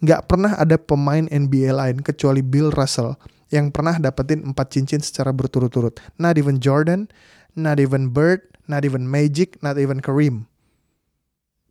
Nggak 0.04 0.28
pernah 0.28 0.52
ada 0.54 0.76
pemain 0.76 1.24
NBA 1.26 1.72
lain 1.72 2.04
kecuali 2.04 2.44
Bill 2.44 2.70
Russell 2.70 3.16
yang 3.48 3.72
pernah 3.72 3.96
dapetin 3.96 4.44
empat 4.44 4.72
cincin 4.76 5.00
secara 5.00 5.32
berturut-turut. 5.32 6.00
Not 6.20 6.36
even 6.36 6.60
Jordan, 6.60 7.08
not 7.56 7.80
even 7.80 8.12
Bird, 8.12 8.44
not 8.68 8.84
even 8.84 9.04
Magic, 9.08 9.60
not 9.60 9.76
even 9.76 10.00
Kareem. 10.00 10.48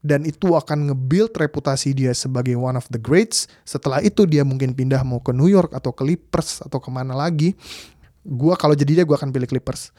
Dan 0.02 0.26
itu 0.26 0.58
akan 0.58 0.90
nge-build 0.90 1.38
reputasi 1.38 1.94
dia 1.94 2.10
sebagai 2.18 2.58
one 2.58 2.74
of 2.74 2.90
the 2.90 2.98
greats. 2.98 3.46
Setelah 3.62 4.02
itu 4.02 4.26
dia 4.26 4.42
mungkin 4.42 4.74
pindah 4.74 5.06
mau 5.06 5.22
ke 5.22 5.30
New 5.30 5.46
York 5.46 5.78
atau 5.78 5.94
ke 5.94 6.02
Clippers 6.02 6.66
atau 6.66 6.82
ke 6.82 6.90
mana 6.90 7.14
lagi. 7.14 7.54
Gua 8.26 8.58
kalau 8.58 8.74
jadi 8.74 9.02
dia 9.02 9.06
gua 9.06 9.22
akan 9.22 9.30
pilih 9.30 9.46
Clippers. 9.46 9.94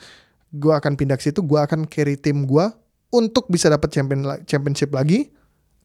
Gua 0.51 0.83
akan 0.83 0.99
pindah 0.99 1.15
ke 1.15 1.31
situ, 1.31 1.39
gua 1.47 1.71
akan 1.71 1.87
carry 1.87 2.19
tim 2.19 2.43
gua 2.51 2.75
untuk 3.13 3.47
bisa 3.53 3.69
dapat 3.69 3.93
champion 3.93 4.25
championship 4.49 4.91
lagi. 4.91 5.29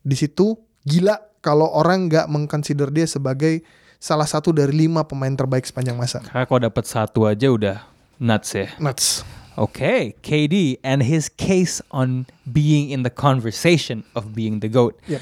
Di 0.01 0.15
situ 0.15 0.55
gila 0.88 1.19
kalau 1.43 1.67
orang 1.67 2.07
nggak 2.07 2.32
mengconsider 2.32 2.88
dia 2.89 3.03
sebagai 3.05 3.61
salah 3.99 4.25
satu 4.25 4.55
dari 4.55 4.88
lima 4.88 5.03
pemain 5.03 5.36
terbaik 5.36 5.67
sepanjang 5.67 5.99
masa. 5.99 6.23
Karena 6.23 6.47
kalau 6.47 6.61
dapat 6.71 6.86
satu 6.88 7.28
aja 7.28 7.51
udah 7.51 7.78
nuts 8.17 8.55
ya. 8.55 8.71
Nuts. 8.80 9.28
Okay, 9.57 10.13
KD 10.21 10.78
and 10.86 11.01
his 11.01 11.34
case 11.34 11.82
on 11.89 12.30
being 12.45 12.93
in 12.93 13.01
the 13.01 13.09
conversation 13.09 14.05
of 14.13 14.38
being 14.38 14.61
the 14.61 14.69
GOAT. 14.69 14.93
Yep. 15.09 15.17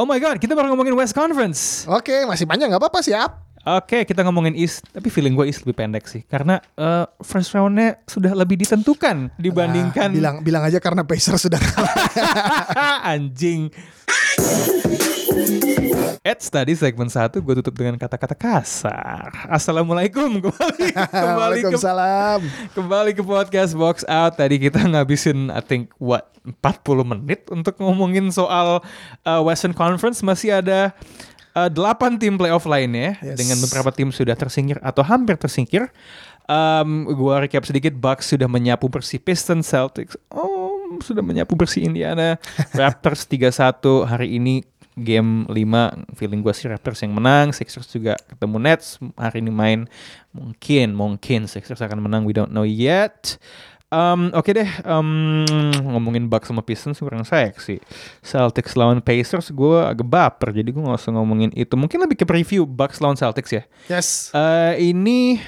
Oh 0.00 0.08
my 0.08 0.16
god, 0.16 0.40
kita 0.40 0.56
baru 0.56 0.72
ngomongin 0.72 0.96
West 0.96 1.12
Conference. 1.12 1.84
Oke, 1.84 2.24
masih 2.24 2.48
panjang 2.48 2.72
nggak 2.72 2.80
apa-apa 2.80 3.04
siap. 3.04 3.45
Oke, 3.66 4.06
kita 4.06 4.22
ngomongin 4.22 4.54
East, 4.54 4.86
tapi 4.94 5.10
feeling 5.10 5.34
gue 5.34 5.50
East 5.50 5.66
lebih 5.66 5.74
pendek 5.74 6.06
sih. 6.06 6.22
Karena 6.22 6.62
eh, 6.78 7.02
first 7.18 7.50
roundnya 7.50 7.98
sudah 8.06 8.30
lebih 8.30 8.54
ditentukan 8.62 9.34
dibandingkan... 9.34 10.06
Ah, 10.06 10.14
bilang 10.14 10.36
bilang 10.46 10.62
aja 10.62 10.78
karena 10.78 11.02
Pacers 11.02 11.50
sudah 11.50 11.58
kalah. 11.58 11.98
Anjing. 13.10 13.74
Eits, 16.22 16.46
tadi 16.46 16.78
segmen 16.78 17.10
satu 17.10 17.42
gue 17.42 17.54
tutup 17.58 17.74
dengan 17.74 17.98
kata-kata 17.98 18.38
kasar. 18.38 19.34
Assalamualaikum 19.50 20.38
kembali 20.46 20.86
kembali 21.26 21.58
ke 21.66 21.78
kembali 22.70 23.10
ke 23.18 23.22
podcast 23.26 23.74
Box 23.74 24.06
Out. 24.06 24.38
Tadi 24.38 24.62
kita 24.62 24.78
ngabisin 24.86 25.50
I 25.50 25.58
think 25.58 25.90
what 25.98 26.30
40 26.46 27.02
menit 27.02 27.50
untuk 27.50 27.74
ngomongin 27.82 28.30
soal 28.30 28.78
uh, 29.26 29.40
Western 29.42 29.74
Conference 29.74 30.22
masih 30.22 30.62
ada 30.62 30.94
uh, 31.56 31.72
8 31.72 32.20
tim 32.20 32.36
playoff 32.36 32.68
lainnya 32.68 33.16
Yes. 33.24 33.40
dengan 33.40 33.56
beberapa 33.64 33.88
tim 33.90 34.12
sudah 34.12 34.36
tersingkir 34.36 34.76
atau 34.84 35.00
hampir 35.00 35.40
tersingkir. 35.40 35.88
Um, 36.46 37.10
gua 37.10 37.42
recap 37.42 37.66
sedikit 37.66 37.96
Bucks 37.96 38.30
sudah 38.30 38.46
menyapu 38.46 38.86
bersih 38.86 39.18
Pistons, 39.18 39.66
Celtics. 39.66 40.14
Oh, 40.30 40.78
sudah 41.02 41.18
menyapu 41.24 41.58
bersih 41.58 41.82
Indiana. 41.82 42.38
Raptors 42.78 43.26
3-1 43.26 43.82
hari 44.06 44.38
ini 44.38 44.62
game 44.96 45.44
5 45.50 46.16
feeling 46.16 46.40
gue 46.40 46.54
sih 46.56 46.72
Raptors 46.72 47.04
yang 47.04 47.12
menang 47.12 47.52
Sixers 47.52 47.84
juga 47.92 48.16
ketemu 48.16 48.56
Nets 48.56 48.96
hari 49.20 49.44
ini 49.44 49.52
main 49.52 49.84
mungkin 50.32 50.96
mungkin 50.96 51.44
Sixers 51.44 51.84
akan 51.84 52.00
menang 52.00 52.24
we 52.24 52.32
don't 52.32 52.48
know 52.48 52.64
yet 52.64 53.36
Um, 53.86 54.34
Oke 54.34 54.50
deh, 54.50 54.66
um, 54.82 55.46
ngomongin 55.94 56.26
Bucks 56.26 56.50
sama 56.50 56.58
Pistons 56.66 56.98
kurang 56.98 57.22
seksi. 57.22 57.78
Celtics 58.18 58.74
lawan 58.74 58.98
Pacers 58.98 59.54
gue 59.54 59.78
agak 59.78 60.02
baper, 60.02 60.50
jadi 60.50 60.66
gue 60.74 60.82
gak 60.82 60.98
usah 60.98 61.14
ngomongin 61.14 61.54
itu. 61.54 61.70
Mungkin 61.78 62.02
lebih 62.02 62.18
ke 62.18 62.26
preview 62.26 62.66
Bucks 62.66 62.98
lawan 62.98 63.14
Celtics 63.14 63.54
ya. 63.54 63.62
Yes. 63.86 64.34
Eh 64.34 64.90
ini 64.90 65.38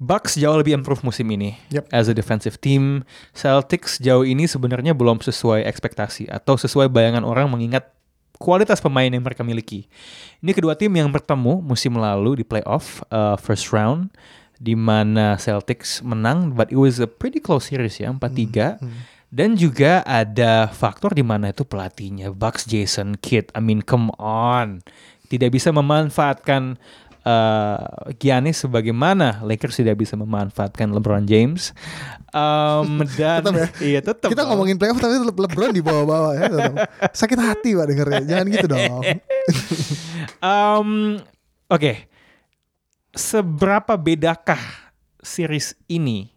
Bucks 0.00 0.36
jauh 0.36 0.56
lebih 0.56 0.76
improve 0.76 1.04
musim 1.04 1.28
ini 1.28 1.60
Yep. 1.72 1.84
as 1.92 2.08
a 2.08 2.14
defensive 2.16 2.56
team. 2.60 3.04
Celtics 3.32 4.00
jauh 4.00 4.24
ini 4.24 4.44
sebenarnya 4.44 4.92
belum 4.92 5.24
sesuai 5.24 5.64
ekspektasi 5.68 6.28
atau 6.28 6.56
sesuai 6.60 6.92
bayangan 6.92 7.24
orang 7.24 7.48
mengingat 7.48 7.88
kualitas 8.40 8.80
pemain 8.80 9.12
yang 9.12 9.20
mereka 9.20 9.44
miliki. 9.44 9.88
Ini 10.40 10.56
kedua 10.56 10.72
tim 10.72 10.88
yang 10.96 11.12
bertemu 11.12 11.60
musim 11.60 11.92
lalu 12.00 12.40
di 12.40 12.44
playoff 12.48 13.04
uh, 13.12 13.36
first 13.36 13.72
round 13.76 14.08
di 14.60 14.76
mana 14.76 15.40
Celtics 15.40 16.04
menang 16.04 16.52
but 16.52 16.68
it 16.68 16.76
was 16.76 17.00
a 17.00 17.08
pretty 17.08 17.40
close 17.40 17.72
series 17.72 17.96
ya 17.96 18.12
4-3. 18.12 18.76
Dan 19.30 19.54
juga 19.54 20.02
ada 20.04 20.66
faktor 20.68 21.14
di 21.14 21.22
mana 21.22 21.54
itu 21.54 21.62
pelatihnya 21.64 22.34
Bucks 22.34 22.66
Jason 22.66 23.14
Kidd. 23.16 23.48
I 23.56 23.62
mean 23.64 23.80
come 23.80 24.10
on. 24.20 24.82
Tidak 25.30 25.48
bisa 25.48 25.70
memanfaatkan 25.70 26.74
uh, 27.22 28.10
Giannis 28.18 28.66
sebagaimana 28.66 29.38
Lakers 29.46 29.78
tidak 29.78 30.02
bisa 30.02 30.18
memanfaatkan 30.18 30.90
LeBron 30.90 31.30
James. 31.30 31.70
Um, 32.34 33.06
dan 33.18 33.46
Tetap 33.46 33.54
ya? 33.54 33.68
iya 33.80 34.00
tetap. 34.02 34.28
Kita 34.34 34.50
ngomongin 34.50 34.76
playoff 34.82 34.98
tapi 34.98 35.14
Le- 35.22 35.30
LeBron 35.46 35.70
di 35.72 35.82
bawah-bawah 35.82 36.32
ya. 36.34 36.44
Sakit 37.14 37.38
hati 37.38 37.78
Pak 37.78 37.86
dengernya. 37.86 38.22
Jangan 38.26 38.46
gitu 38.50 38.66
dong. 38.66 39.02
Um, 40.40 41.20
Oke, 41.70 42.09
seberapa 43.14 43.98
bedakah 43.98 44.60
series 45.20 45.76
ini 45.90 46.30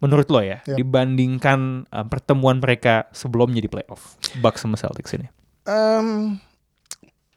menurut 0.00 0.28
lo 0.32 0.40
ya 0.40 0.64
Yap. 0.64 0.76
dibandingkan 0.80 1.88
uh, 1.92 2.06
pertemuan 2.08 2.58
mereka 2.58 3.08
sebelumnya 3.12 3.60
di 3.60 3.68
playoff 3.68 4.16
Bucks 4.40 4.64
sama 4.64 4.80
Celtics 4.80 5.12
ini? 5.12 5.28
Em, 5.68 6.40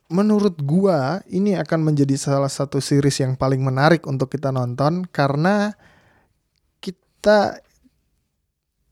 menurut 0.08 0.56
gua 0.64 1.20
ini 1.28 1.60
akan 1.60 1.92
menjadi 1.92 2.16
salah 2.16 2.48
satu 2.48 2.80
series 2.80 3.20
yang 3.20 3.36
paling 3.36 3.60
menarik 3.60 4.08
untuk 4.08 4.32
kita 4.32 4.56
nonton 4.56 5.04
karena 5.12 5.76
kita 6.80 7.63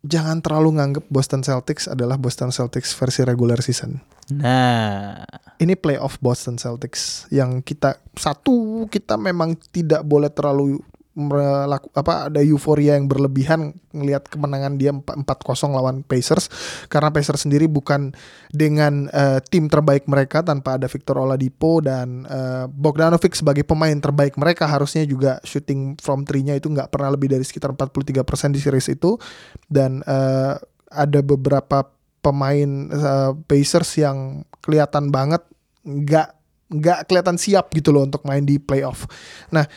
jangan 0.02 0.42
terlalu 0.42 0.82
nganggep 0.82 1.06
Boston 1.08 1.46
Celtics 1.46 1.86
adalah 1.86 2.18
Boston 2.18 2.50
Celtics 2.50 2.94
versi 2.98 3.22
regular 3.22 3.62
season. 3.62 4.02
Nah, 4.32 5.22
Ini 5.62 5.78
playoff 5.78 6.18
Boston 6.18 6.58
Celtics 6.58 7.30
yang 7.30 7.62
kita 7.62 8.02
satu 8.18 8.90
kita 8.90 9.14
memang 9.14 9.54
tidak 9.70 10.02
boleh 10.02 10.34
terlalu 10.34 10.82
melaku, 11.12 11.92
apa 11.92 12.32
ada 12.32 12.40
euforia 12.40 12.96
yang 12.96 13.12
berlebihan 13.12 13.76
ngelihat 13.92 14.32
kemenangan 14.32 14.80
dia 14.80 14.96
4 14.96 15.28
4-0 15.28 15.76
lawan 15.76 16.08
Pacers 16.08 16.48
karena 16.88 17.12
Pacers 17.12 17.44
sendiri 17.44 17.68
bukan 17.68 18.16
dengan 18.56 19.12
eh, 19.12 19.44
tim 19.52 19.68
terbaik 19.68 20.08
mereka 20.08 20.40
tanpa 20.40 20.80
ada 20.80 20.88
Victor 20.88 21.20
Oladipo 21.20 21.84
dan 21.84 22.24
eh, 22.24 22.66
Bogdanovic 22.72 23.36
sebagai 23.36 23.68
pemain 23.68 23.96
terbaik 24.00 24.40
mereka 24.40 24.72
harusnya 24.72 25.04
juga 25.04 25.44
shooting 25.44 26.00
from 26.00 26.24
three-nya 26.24 26.56
itu 26.56 26.72
nggak 26.72 26.88
pernah 26.88 27.12
lebih 27.12 27.28
dari 27.28 27.44
sekitar 27.44 27.76
43% 27.76 28.56
di 28.56 28.60
series 28.64 28.88
itu 28.88 29.20
dan 29.68 30.00
eh, 30.08 30.56
ada 30.92 31.20
beberapa 31.20 31.92
pemain 32.24 32.70
eh, 32.88 33.32
Pacers 33.52 34.00
yang 34.00 34.48
kelihatan 34.64 35.12
banget 35.12 35.44
nggak 35.84 36.40
nggak 36.72 37.00
kelihatan 37.12 37.36
siap 37.36 37.68
gitu 37.76 37.92
loh 37.92 38.08
untuk 38.08 38.24
main 38.24 38.48
di 38.48 38.56
playoff. 38.56 39.04
Nah, 39.52 39.68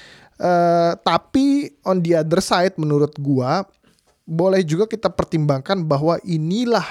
eh, 0.44 0.92
tapi 1.00 1.72
on 1.88 2.04
the 2.04 2.20
other 2.20 2.44
side 2.44 2.76
menurut 2.76 3.16
gua 3.16 3.64
boleh 4.24 4.64
juga 4.64 4.88
kita 4.88 5.12
pertimbangkan 5.12 5.84
bahwa 5.84 6.16
inilah 6.24 6.84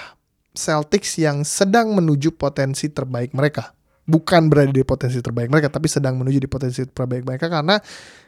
Celtics 0.54 1.18
yang 1.18 1.41
sedang 1.41 1.97
menuju 1.97 2.30
potensi 2.38 2.86
terbaik 2.86 3.34
mereka. 3.34 3.74
Bukan 4.06 4.54
berada 4.54 4.70
di 4.70 4.86
potensi 4.86 5.18
terbaik 5.18 5.49
mereka, 5.49 5.74
tapi 5.74 5.89
sedang 5.89 6.14
menuju 6.22 6.38
di 6.38 6.45
potensi 6.45 6.86
terbaik 6.86 7.26
mereka 7.26 7.49
karena 7.49 7.82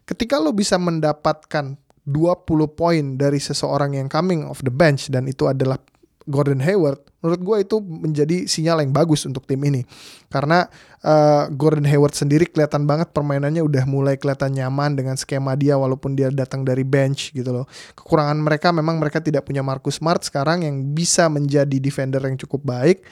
ketika 0.08 0.42
lo 0.42 0.50
bisa 0.50 0.82
mendapatkan 0.82 1.78
20 2.06 2.46
poin 2.74 3.06
dari 3.18 3.38
seseorang 3.38 3.98
yang 3.98 4.08
coming 4.10 4.46
off 4.46 4.66
the 4.66 4.74
bench 4.74 5.10
dan 5.14 5.30
itu 5.30 5.46
adalah 5.46 5.78
Gordon 6.26 6.58
Hayward, 6.58 7.06
menurut 7.22 7.42
gue 7.42 7.58
itu 7.62 7.78
menjadi 7.82 8.38
sinyal 8.50 8.82
yang 8.82 8.90
bagus 8.90 9.30
untuk 9.30 9.46
tim 9.46 9.62
ini. 9.62 9.86
Karena 10.28 10.66
eh, 11.06 11.44
Gordon 11.54 11.86
Hayward 11.86 12.18
sendiri 12.18 12.50
kelihatan 12.50 12.90
banget 12.90 13.14
permainannya 13.14 13.62
udah 13.62 13.86
mulai 13.86 14.18
kelihatan 14.18 14.58
nyaman 14.58 14.98
dengan 14.98 15.16
skema 15.16 15.54
dia 15.54 15.78
walaupun 15.78 16.18
dia 16.18 16.34
datang 16.34 16.66
dari 16.66 16.82
bench 16.82 17.30
gitu 17.30 17.54
loh. 17.54 17.66
Kekurangan 17.94 18.42
mereka 18.42 18.74
memang 18.74 18.98
mereka 18.98 19.22
tidak 19.22 19.46
punya 19.46 19.62
Marcus 19.62 20.02
Smart 20.02 20.26
sekarang 20.26 20.66
yang 20.66 20.76
bisa 20.98 21.30
menjadi 21.30 21.78
defender 21.78 22.26
yang 22.26 22.42
cukup 22.42 22.66
baik. 22.66 23.06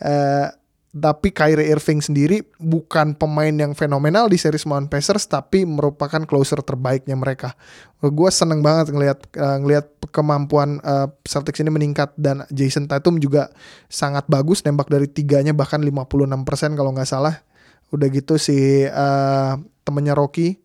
Eh, 0.00 0.48
tapi 0.90 1.30
Kyrie 1.30 1.70
Irving 1.70 2.02
sendiri 2.02 2.42
bukan 2.58 3.14
pemain 3.14 3.54
yang 3.54 3.78
fenomenal 3.78 4.26
di 4.26 4.34
series 4.34 4.66
melawan 4.66 4.90
Pacers 4.90 5.22
tapi 5.30 5.62
merupakan 5.62 6.18
closer 6.26 6.58
terbaiknya 6.66 7.14
mereka. 7.14 7.54
Gue 8.02 8.26
seneng 8.34 8.58
banget 8.58 8.90
ngelihat 8.90 9.18
eh, 9.38 9.56
ngelihat 9.62 9.86
kemampuan 10.10 10.82
eh, 10.82 11.06
Celtics 11.22 11.62
ini 11.62 11.70
meningkat 11.70 12.10
dan 12.18 12.42
Jason 12.50 12.90
Tatum 12.90 13.22
juga 13.22 13.54
sangat 13.86 14.26
bagus 14.26 14.66
nembak 14.66 14.90
dari 14.90 15.06
tiganya 15.06 15.54
bahkan 15.54 15.78
56% 15.78 16.74
kalau 16.74 16.90
nggak 16.90 17.06
salah. 17.06 17.38
Udah 17.94 18.10
gitu 18.10 18.34
si 18.34 18.82
eh, 18.82 19.52
temennya 19.86 20.18
Rocky 20.18 20.58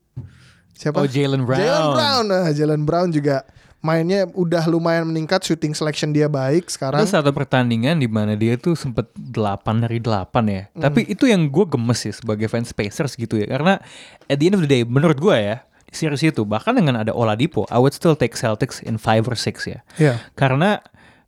siapa? 0.73 1.05
oh 1.05 1.07
Jalen 1.07 1.45
Brown. 1.45 1.61
Jalen 1.61 1.87
Brown. 1.93 2.23
Nah, 2.25 2.49
Jalen 2.49 2.83
Brown 2.83 3.09
juga 3.13 3.45
mainnya 3.85 4.25
udah 4.33 4.65
lumayan 4.65 5.05
meningkat 5.05 5.45
shooting 5.45 5.77
selection 5.77 6.09
dia 6.09 6.25
baik 6.25 6.65
sekarang. 6.73 7.05
Ada 7.05 7.21
satu 7.21 7.29
pertandingan 7.29 8.01
di 8.01 8.09
mana 8.09 8.33
dia 8.33 8.57
tuh 8.57 8.73
sempet 8.73 9.05
8 9.13 9.85
dari 9.85 10.01
8 10.01 10.25
ya. 10.49 10.63
Tapi 10.73 11.05
itu 11.05 11.29
yang 11.29 11.45
gue 11.45 11.65
gemes 11.69 12.01
sih 12.01 12.13
sebagai 12.17 12.49
fans 12.49 12.73
Pacers 12.73 13.13
gitu 13.13 13.37
ya. 13.37 13.45
Karena 13.45 13.77
at 14.25 14.41
the 14.41 14.49
end 14.49 14.57
of 14.57 14.65
the 14.65 14.69
day 14.69 14.81
menurut 14.81 15.21
gue 15.21 15.37
ya 15.37 15.61
di 15.85 15.93
series 15.93 16.25
itu 16.25 16.41
bahkan 16.41 16.73
dengan 16.73 17.05
ada 17.05 17.13
Oladipo, 17.13 17.69
I 17.69 17.77
would 17.77 17.93
still 17.93 18.17
take 18.17 18.33
Celtics 18.33 18.81
in 18.81 18.97
5 18.97 19.29
or 19.29 19.37
6 19.37 19.69
ya. 19.69 19.79
Iya. 20.01 20.17
Karena 20.33 20.81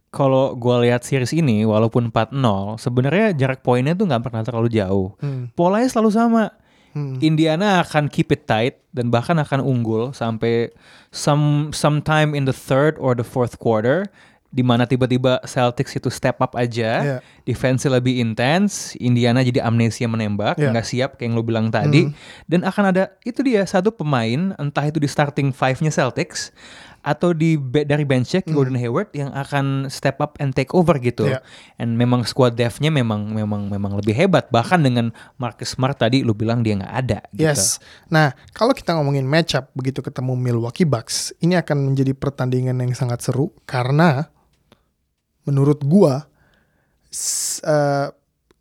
kalau 0.10 0.58
gue 0.58 0.76
lihat 0.90 1.06
series 1.06 1.30
ini 1.38 1.62
walaupun 1.62 2.10
4-0 2.10 2.82
sebenarnya 2.82 3.38
jarak 3.38 3.62
poinnya 3.62 3.94
tuh 3.94 4.10
nggak 4.10 4.24
pernah 4.26 4.42
terlalu 4.42 4.74
jauh. 4.74 5.14
Hmm. 5.22 5.54
Polanya 5.54 5.86
selalu 5.86 6.10
sama. 6.10 6.44
Hmm. 6.96 7.20
Indiana 7.20 7.84
akan 7.84 8.08
keep 8.08 8.32
it 8.32 8.48
tight 8.48 8.80
dan 8.96 9.12
bahkan 9.12 9.38
akan 9.38 9.62
unggul 9.62 10.16
sampai 10.16 10.72
some 11.12 11.70
sometime 11.76 12.34
in 12.34 12.48
the 12.48 12.56
third 12.56 12.96
or 12.98 13.14
the 13.14 13.26
fourth 13.28 13.60
quarter 13.62 14.08
di 14.48 14.64
mana 14.64 14.88
tiba-tiba 14.88 15.44
Celtics 15.44 15.92
itu 16.00 16.08
step 16.08 16.40
up 16.40 16.56
aja, 16.56 16.92
Iya. 17.04 17.18
defense 17.44 17.84
lebih 17.84 18.24
intens, 18.24 18.96
Indiana 18.96 19.44
jadi 19.44 19.60
amnesia 19.60 20.08
menembak, 20.08 20.56
Iya. 20.56 20.72
nggak 20.72 20.88
siap 20.88 21.10
kayak 21.20 21.28
yang 21.30 21.34
lo 21.36 21.44
bilang 21.44 21.68
tadi, 21.68 22.08
dan 22.48 22.64
akan 22.64 22.96
ada 22.96 23.12
itu 23.28 23.44
dia 23.44 23.68
satu 23.68 23.92
pemain 23.92 24.56
entah 24.56 24.88
itu 24.88 25.04
di 25.04 25.06
starting 25.06 25.52
five-nya 25.52 25.92
Celtics 25.92 26.56
atau 27.06 27.32
di 27.32 27.56
dari 27.60 28.04
benchnya 28.04 28.44
Gordon 28.48 28.76
Hayward 28.76 29.12
yang 29.16 29.32
akan 29.32 29.88
step 29.88 30.20
up 30.20 30.36
and 30.42 30.52
take 30.52 30.72
over 30.76 30.96
gitu. 31.00 31.28
Iya. 31.28 31.40
And 31.80 31.96
memang 31.96 32.28
squad 32.28 32.60
depth-nya 32.60 32.92
memang 32.92 33.32
memang 33.32 33.72
memang 33.72 33.96
lebih 34.00 34.16
hebat 34.16 34.50
bahkan 34.52 34.82
dengan 34.82 35.16
Marcus 35.40 35.76
Smart 35.76 36.00
tadi 36.00 36.24
lu 36.24 36.36
bilang 36.36 36.64
dia 36.64 36.76
nggak 36.80 36.96
ada 36.96 37.20
gitu. 37.32 37.48
Yes. 37.48 37.80
Nah, 38.08 38.36
kalau 38.52 38.72
kita 38.76 38.96
ngomongin 38.96 39.28
matchup 39.28 39.70
begitu 39.76 40.00
ketemu 40.00 40.34
Milwaukee 40.36 40.88
Bucks, 40.88 41.36
ini 41.44 41.56
akan 41.60 41.94
menjadi 41.94 42.16
pertandingan 42.16 42.80
yang 42.80 42.92
sangat 42.96 43.24
seru 43.24 43.52
karena 43.68 44.28
menurut 45.48 45.84
gua 45.84 46.28
eh, 47.64 48.08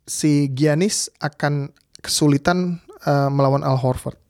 si 0.07 0.47
Giannis 0.55 1.11
akan 1.19 1.71
kesulitan 1.99 2.79
eh, 3.03 3.29
melawan 3.31 3.65
Al 3.65 3.75
Horford. 3.75 4.26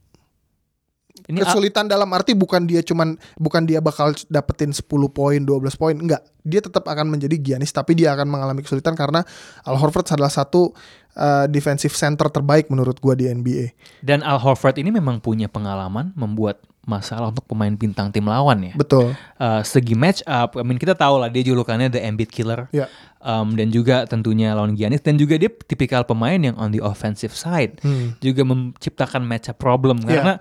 Ini 1.28 1.40
a- 1.40 1.46
kesulitan 1.46 1.86
dalam 1.86 2.08
arti 2.10 2.32
bukan 2.32 2.64
dia 2.64 2.80
cuman 2.80 3.14
bukan 3.36 3.64
dia 3.64 3.78
bakal 3.78 4.12
dapetin 4.28 4.72
10 4.72 4.84
poin, 5.08 5.38
12 5.38 5.48
poin, 5.76 5.94
enggak. 5.94 6.24
Dia 6.42 6.60
tetap 6.60 6.84
akan 6.84 7.08
menjadi 7.10 7.36
Giannis 7.36 7.70
tapi 7.70 7.92
dia 7.92 8.12
akan 8.12 8.26
mengalami 8.26 8.62
kesulitan 8.62 8.96
karena 8.96 9.28
Al 9.62 9.76
Horford 9.76 10.08
adalah 10.10 10.32
satu 10.32 10.72
uh, 11.14 11.46
defensive 11.46 11.92
center 11.92 12.28
terbaik 12.28 12.68
menurut 12.68 12.96
gua 12.98 13.14
di 13.14 13.28
NBA. 13.28 13.76
dan 14.00 14.22
Al 14.22 14.38
Horford 14.38 14.78
ini 14.78 14.90
memang 14.90 15.20
punya 15.20 15.46
pengalaman 15.46 16.12
membuat 16.14 16.64
masalah 16.84 17.28
untuk 17.28 17.44
pemain 17.46 17.68
bintang 17.70 18.08
tim 18.08 18.24
lawan 18.24 18.64
ya. 18.64 18.72
Betul. 18.74 19.12
Uh, 19.36 19.60
segi 19.60 19.92
match 19.92 20.24
up, 20.24 20.56
I 20.56 20.64
mean 20.64 20.80
kita 20.80 20.96
tahu 20.96 21.20
lah 21.20 21.28
dia 21.28 21.44
julukannya 21.44 21.92
the 21.92 22.00
Embiid 22.00 22.32
killer. 22.32 22.72
Ya. 22.72 22.88
Um, 23.18 23.52
dan 23.52 23.68
juga 23.68 24.08
tentunya 24.08 24.56
lawan 24.56 24.72
Giannis 24.72 25.04
dan 25.04 25.20
juga 25.20 25.36
dia 25.36 25.52
tipikal 25.52 26.08
pemain 26.08 26.40
yang 26.40 26.56
on 26.56 26.72
the 26.72 26.80
offensive 26.80 27.36
side 27.36 27.76
Hmm. 27.82 28.16
juga 28.18 28.48
menciptakan 28.48 29.20
match 29.20 29.52
up 29.52 29.58
problem 29.58 30.00
Iya. 30.00 30.08
karena 30.08 30.34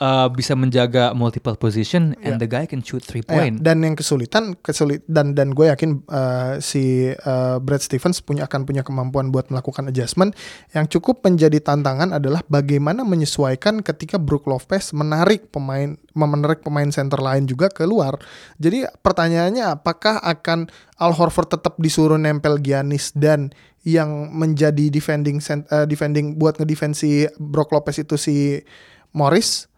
uh, 0.00 0.26
bisa 0.32 0.56
menjaga 0.56 1.12
multiple 1.12 1.54
position 1.54 2.16
and 2.24 2.36
Iya. 2.36 2.42
the 2.42 2.48
guy 2.48 2.64
can 2.64 2.80
shoot 2.80 3.04
three 3.04 3.22
Ya, 3.22 3.30
point. 3.30 3.60
dan 3.60 3.84
yang 3.84 3.94
kesulitan 3.94 4.56
kesulit 4.64 5.04
dan 5.06 5.36
dan 5.36 5.52
gue 5.52 5.68
yakin 5.68 6.02
uh, 6.08 6.58
si 6.58 7.12
uh, 7.12 7.60
Brad 7.60 7.84
Stevens 7.84 8.24
punya 8.24 8.48
akan 8.48 8.64
punya 8.66 8.82
kemampuan 8.82 9.28
buat 9.30 9.52
melakukan 9.52 9.92
adjustment 9.92 10.32
yang 10.72 10.88
cukup 10.88 11.20
menjadi 11.22 11.60
tantangan 11.60 12.16
adalah 12.16 12.40
bagaimana 12.48 13.04
menyesuaikan 13.04 13.84
ketika 13.84 14.16
Brook 14.16 14.48
Lopez 14.48 14.90
menarik 14.96 15.52
pemain 15.52 15.94
menarik 16.16 16.64
pemain 16.66 16.88
center 16.90 17.20
lain 17.20 17.46
juga 17.46 17.70
keluar. 17.70 18.18
Jadi 18.58 18.88
pertanyaannya 19.04 19.78
apakah 19.78 20.18
akan 20.18 20.66
Al 21.00 21.12
Horford 21.16 21.54
tetap 21.54 21.78
disuruh 21.80 22.18
nempel 22.20 22.58
Giannis 22.60 23.12
dan 23.14 23.52
yang 23.80 24.28
menjadi 24.36 24.92
defending 24.92 25.40
uh, 25.40 25.88
defending 25.88 26.36
buat 26.36 26.60
ngedefense 26.60 27.00
si 27.00 27.24
Brook 27.40 27.72
Lopez 27.72 27.96
itu 28.04 28.20
si 28.20 28.60
Morris 29.16 29.69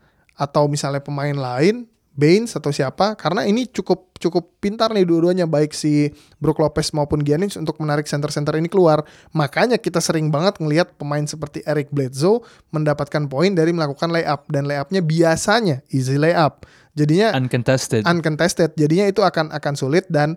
atau 0.42 0.66
misalnya 0.66 0.98
pemain 0.98 1.34
lain 1.34 1.86
Baines 2.12 2.52
atau 2.52 2.68
siapa 2.68 3.16
karena 3.16 3.48
ini 3.48 3.64
cukup 3.64 4.12
cukup 4.20 4.60
pintar 4.60 4.92
nih 4.92 5.08
dua-duanya 5.08 5.48
baik 5.48 5.72
si 5.72 6.12
Brook 6.36 6.60
Lopez 6.60 6.92
maupun 6.92 7.24
Giannis 7.24 7.56
untuk 7.56 7.80
menarik 7.80 8.04
center-center 8.04 8.60
ini 8.60 8.68
keluar. 8.68 9.00
Makanya 9.32 9.80
kita 9.80 9.96
sering 9.98 10.28
banget 10.28 10.60
ngelihat 10.60 10.92
pemain 11.00 11.24
seperti 11.24 11.64
Eric 11.64 11.88
Bledsoe 11.88 12.44
mendapatkan 12.68 13.24
poin 13.32 13.56
dari 13.56 13.72
melakukan 13.72 14.12
layup 14.12 14.44
dan 14.52 14.68
layupnya 14.68 15.00
biasanya 15.00 15.80
easy 15.88 16.20
layup 16.20 16.68
jadinya 16.92 17.32
Uncontested. 17.32 18.04
uncontested. 18.04 18.70
Jadinya 18.76 19.08
itu 19.08 19.24
akan 19.24 19.52
akan 19.52 19.74
sulit 19.74 20.04
dan 20.12 20.36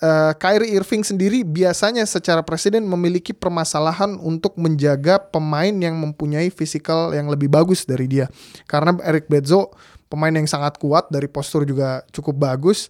uh, 0.00 0.32
Kyrie 0.36 0.72
Irving 0.72 1.04
sendiri 1.04 1.44
biasanya 1.44 2.08
secara 2.08 2.40
presiden 2.40 2.88
memiliki 2.88 3.36
permasalahan 3.36 4.16
untuk 4.20 4.56
menjaga 4.56 5.20
pemain 5.20 5.72
yang 5.72 5.96
mempunyai 6.00 6.48
fisikal 6.48 7.12
yang 7.12 7.28
lebih 7.28 7.52
bagus 7.52 7.84
dari 7.84 8.08
dia. 8.08 8.26
Karena 8.64 8.96
Eric 9.04 9.28
Bledsoe 9.28 9.72
pemain 10.08 10.32
yang 10.32 10.48
sangat 10.48 10.80
kuat 10.80 11.12
dari 11.12 11.28
postur 11.28 11.68
juga 11.68 12.02
cukup 12.10 12.40
bagus. 12.40 12.88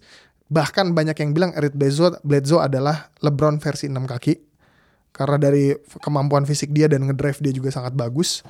Bahkan 0.51 0.91
banyak 0.91 1.15
yang 1.19 1.31
bilang 1.31 1.51
Eric 1.55 1.75
Bledsoe 1.75 2.15
Bledsoe 2.23 2.63
adalah 2.63 3.11
LeBron 3.23 3.59
versi 3.59 3.87
6 3.91 3.95
kaki. 4.07 4.35
Karena 5.11 5.35
dari 5.35 5.75
kemampuan 5.99 6.47
fisik 6.47 6.71
dia 6.71 6.87
dan 6.87 7.03
ngedrive 7.03 7.43
dia 7.43 7.51
juga 7.51 7.67
sangat 7.67 7.91
bagus. 7.91 8.47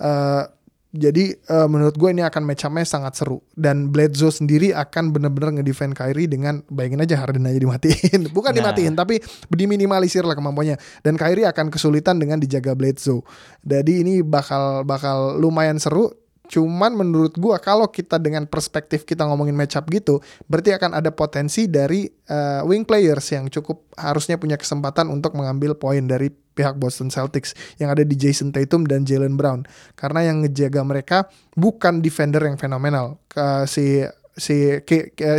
Eh, 0.00 0.44
jadi 0.90 1.38
eh, 1.38 1.68
menurut 1.70 1.94
gue 1.94 2.10
ini 2.10 2.26
akan 2.26 2.42
match 2.42 2.66
up-nya 2.66 2.82
sangat 2.82 3.14
seru. 3.14 3.38
Dan 3.54 3.94
Bledsoe 3.94 4.34
sendiri 4.34 4.74
akan 4.74 5.14
bener-bener 5.14 5.62
ngedefend 5.62 5.94
Kyrie 5.94 6.26
dengan 6.26 6.66
bayangin 6.66 6.98
aja 7.06 7.14
Harden 7.14 7.46
aja 7.46 7.58
dimatiin. 7.62 8.26
Bukan 8.36 8.50
Nah. 8.50 8.74
dimatiin 8.74 8.98
tapi 8.98 9.22
diminimalisir 9.54 10.26
lah 10.26 10.34
kemampuannya. 10.34 10.76
Dan 11.06 11.14
Kyrie 11.14 11.46
akan 11.46 11.70
kesulitan 11.70 12.18
dengan 12.18 12.42
dijaga 12.42 12.74
Bledsoe. 12.74 13.22
Jadi 13.62 14.02
ini 14.02 14.26
bakal 14.26 14.82
bakal 14.82 15.38
lumayan 15.38 15.78
seru 15.78 16.10
cuman 16.50 16.98
menurut 16.98 17.38
gua 17.38 17.62
kalau 17.62 17.86
kita 17.86 18.18
dengan 18.18 18.42
perspektif 18.42 19.06
kita 19.06 19.22
ngomongin 19.22 19.54
match 19.54 19.78
up 19.78 19.86
gitu 19.86 20.18
berarti 20.50 20.74
akan 20.74 20.98
ada 20.98 21.14
potensi 21.14 21.70
dari 21.70 22.10
eh, 22.10 22.60
wing 22.66 22.82
players 22.82 23.30
yang 23.30 23.46
cukup 23.46 23.86
harusnya 23.94 24.34
punya 24.34 24.58
kesempatan 24.58 25.06
untuk 25.14 25.38
mengambil 25.38 25.78
poin 25.78 26.02
dari 26.02 26.26
pihak 26.60 26.76
Boston 26.76 27.08
Celtics 27.08 27.54
yang 27.78 27.94
ada 27.94 28.02
di 28.02 28.18
Jason 28.18 28.52
Tatum 28.52 28.84
dan 28.84 29.08
Jalen 29.08 29.38
Brown. 29.38 29.64
Karena 29.96 30.28
yang 30.28 30.44
ngejaga 30.44 30.82
mereka 30.84 31.18
bukan 31.56 32.04
defender 32.04 32.42
yang 32.44 32.60
fenomenal. 32.60 33.16
Ke- 33.30 33.64
si 33.64 34.04
si 34.36 34.76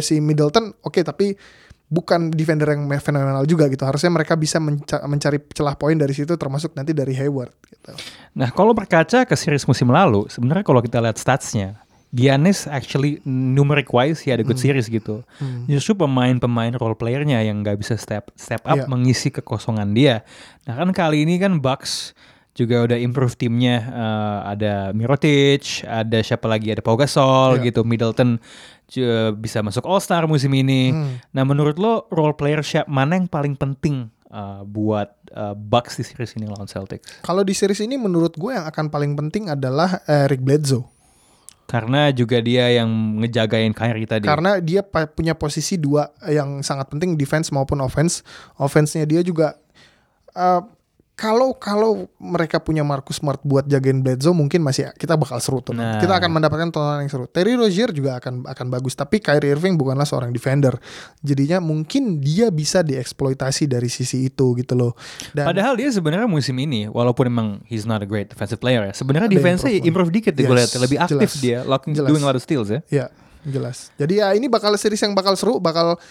si 0.04 0.16
Middleton 0.22 0.78
oke 0.86 1.02
tapi 1.02 1.34
bukan 1.92 2.32
defender 2.32 2.72
yang 2.72 2.88
fenomenal 2.98 3.44
juga 3.44 3.68
gitu 3.68 3.84
harusnya 3.84 4.08
mereka 4.08 4.40
bisa 4.40 4.64
menca- 4.64 5.04
mencari 5.04 5.44
celah 5.52 5.76
poin 5.76 6.00
dari 6.00 6.16
situ 6.16 6.40
termasuk 6.40 6.72
nanti 6.72 6.96
dari 6.96 7.12
Hayward 7.12 7.52
gitu. 7.68 7.92
Nah, 8.32 8.48
kalau 8.48 8.72
berkaca 8.72 9.28
ke 9.28 9.36
series 9.36 9.68
musim 9.68 9.92
lalu, 9.92 10.24
sebenarnya 10.32 10.64
kalau 10.64 10.80
kita 10.80 11.04
lihat 11.04 11.20
statsnya, 11.20 11.84
Giannis 12.12 12.68
actually 12.68 13.20
numeric 13.24 13.92
wise 13.92 14.24
ya 14.24 14.36
ada 14.36 14.44
good 14.44 14.60
series 14.60 14.88
gitu. 14.88 15.24
Justru 15.64 15.96
pemain-pemain 15.96 16.76
role 16.76 16.96
playernya 16.96 17.40
yang 17.40 17.60
nggak 17.60 17.80
bisa 17.80 17.96
step 17.96 18.32
step 18.36 18.64
up 18.64 18.84
Iya. 18.84 18.88
mengisi 18.88 19.28
kekosongan 19.28 19.92
dia. 19.92 20.24
Nah 20.68 20.76
kan 20.76 20.92
kali 20.92 21.24
ini 21.24 21.40
kan 21.40 21.60
Bucks 21.60 22.12
juga 22.52 22.84
udah 22.84 23.00
improve 23.00 23.40
timnya 23.40 23.80
Eh, 23.80 24.40
ada 24.44 24.74
Mirotic, 24.92 25.88
ada 25.88 26.20
siapa 26.20 26.52
lagi 26.52 26.68
ada 26.68 26.84
Pau 26.84 27.00
Gasol 27.00 27.64
Iya. 27.64 27.72
gitu, 27.72 27.88
Middleton 27.88 28.44
bisa 29.40 29.64
masuk 29.64 29.88
All 29.88 30.04
Star 30.04 30.28
musim 30.28 30.52
ini. 30.52 30.92
Hmm. 30.92 31.16
Nah 31.32 31.48
menurut 31.48 31.80
lo 31.80 32.12
role 32.12 32.36
player 32.36 32.60
siapa 32.60 32.92
mana 32.92 33.16
yang 33.16 33.32
paling 33.32 33.56
penting 33.56 34.12
eh, 34.28 34.62
buat 34.68 35.16
eh, 35.32 35.56
Bucks 35.56 35.96
di 35.96 36.04
series 36.04 36.36
ini 36.36 36.52
lawan 36.52 36.68
Celtics? 36.68 37.24
Kalau 37.24 37.48
di 37.48 37.56
series 37.56 37.80
ini 37.80 37.96
menurut 37.96 38.36
gue 38.36 38.52
yang 38.52 38.68
akan 38.68 38.92
paling 38.92 39.16
penting 39.16 39.48
adalah 39.48 40.04
Eric 40.04 40.44
Bledsoe 40.44 40.84
Karena 41.72 42.12
juga 42.12 42.44
dia 42.44 42.68
yang 42.68 43.24
ngejagain 43.24 43.72
Kyrie 43.72 44.04
tadi. 44.04 44.28
karena 44.28 44.60
dia 44.60 44.84
punya 44.84 45.40
posisi 45.40 45.80
dua 45.80 46.12
yang 46.28 46.60
sangat 46.60 46.92
penting 46.92 47.16
defense 47.16 47.48
maupun 47.48 47.80
offense. 47.80 48.28
Offense-nya 48.60 49.08
dia 49.08 49.24
juga 49.24 49.56
uh, 50.36 50.68
kalau 51.14 51.54
kalau 51.54 52.10
mereka 52.18 52.58
punya 52.58 52.82
Marcus 52.82 53.18
Smart 53.18 53.38
buat 53.42 53.64
jagain 53.64 54.02
Bledsoe 54.02 54.34
mungkin 54.34 54.60
masih 54.60 54.90
kita 54.96 55.14
bakal 55.14 55.38
seru 55.38 55.62
tuh. 55.62 55.72
Nah. 55.72 56.02
Kita 56.02 56.18
akan 56.18 56.32
mendapatkan 56.32 56.70
tontonan 56.70 57.00
yang 57.00 57.12
seru. 57.12 57.26
Terry 57.26 57.54
Rozier 57.54 57.90
juga 57.90 58.18
akan 58.18 58.44
akan 58.44 58.68
bagus 58.68 58.94
tapi 58.94 59.18
Kyrie 59.18 59.52
Irving 59.52 59.78
bukanlah 59.78 60.04
seorang 60.04 60.30
defender. 60.30 60.74
Jadinya 61.20 61.62
mungkin 61.62 62.18
dia 62.18 62.50
bisa 62.50 62.82
dieksploitasi 62.82 63.68
dari 63.68 63.86
sisi 63.86 64.26
itu 64.26 64.58
gitu 64.58 64.74
loh. 64.74 64.98
Dan 65.30 65.46
Padahal 65.46 65.78
dia 65.78 65.88
sebenarnya 65.88 66.26
musim 66.26 66.58
ini 66.58 66.88
walaupun 66.88 67.30
emang 67.30 67.48
he's 67.66 67.86
not 67.86 68.02
a 68.02 68.08
great 68.08 68.26
defensive 68.26 68.58
player 68.58 68.82
ya. 68.82 68.94
Sebenarnya 68.94 69.30
Ada 69.30 69.36
defense-nya 69.36 69.70
improvement. 69.70 69.90
improve 69.94 70.12
dikit 70.12 70.34
deh 70.34 70.44
gue 70.44 70.50
Yes, 70.52 70.62
lihat 70.66 70.72
lebih 70.82 70.98
aktif 71.00 71.18
jelas. 71.30 71.34
dia, 71.38 71.60
locking, 71.64 71.94
Jelas. 71.94 72.10
doing 72.10 72.24
a 72.24 72.28
lot 72.28 72.34
of 72.34 72.42
steals 72.42 72.68
ya. 72.68 72.82
Ya, 72.90 73.06
jelas. 73.44 73.94
Jadi 73.94 74.18
ya 74.18 74.34
ini 74.34 74.50
bakal 74.50 74.74
series 74.74 74.98
yang 74.98 75.14
bakal 75.14 75.38
seru, 75.38 75.62
bakal 75.62 76.02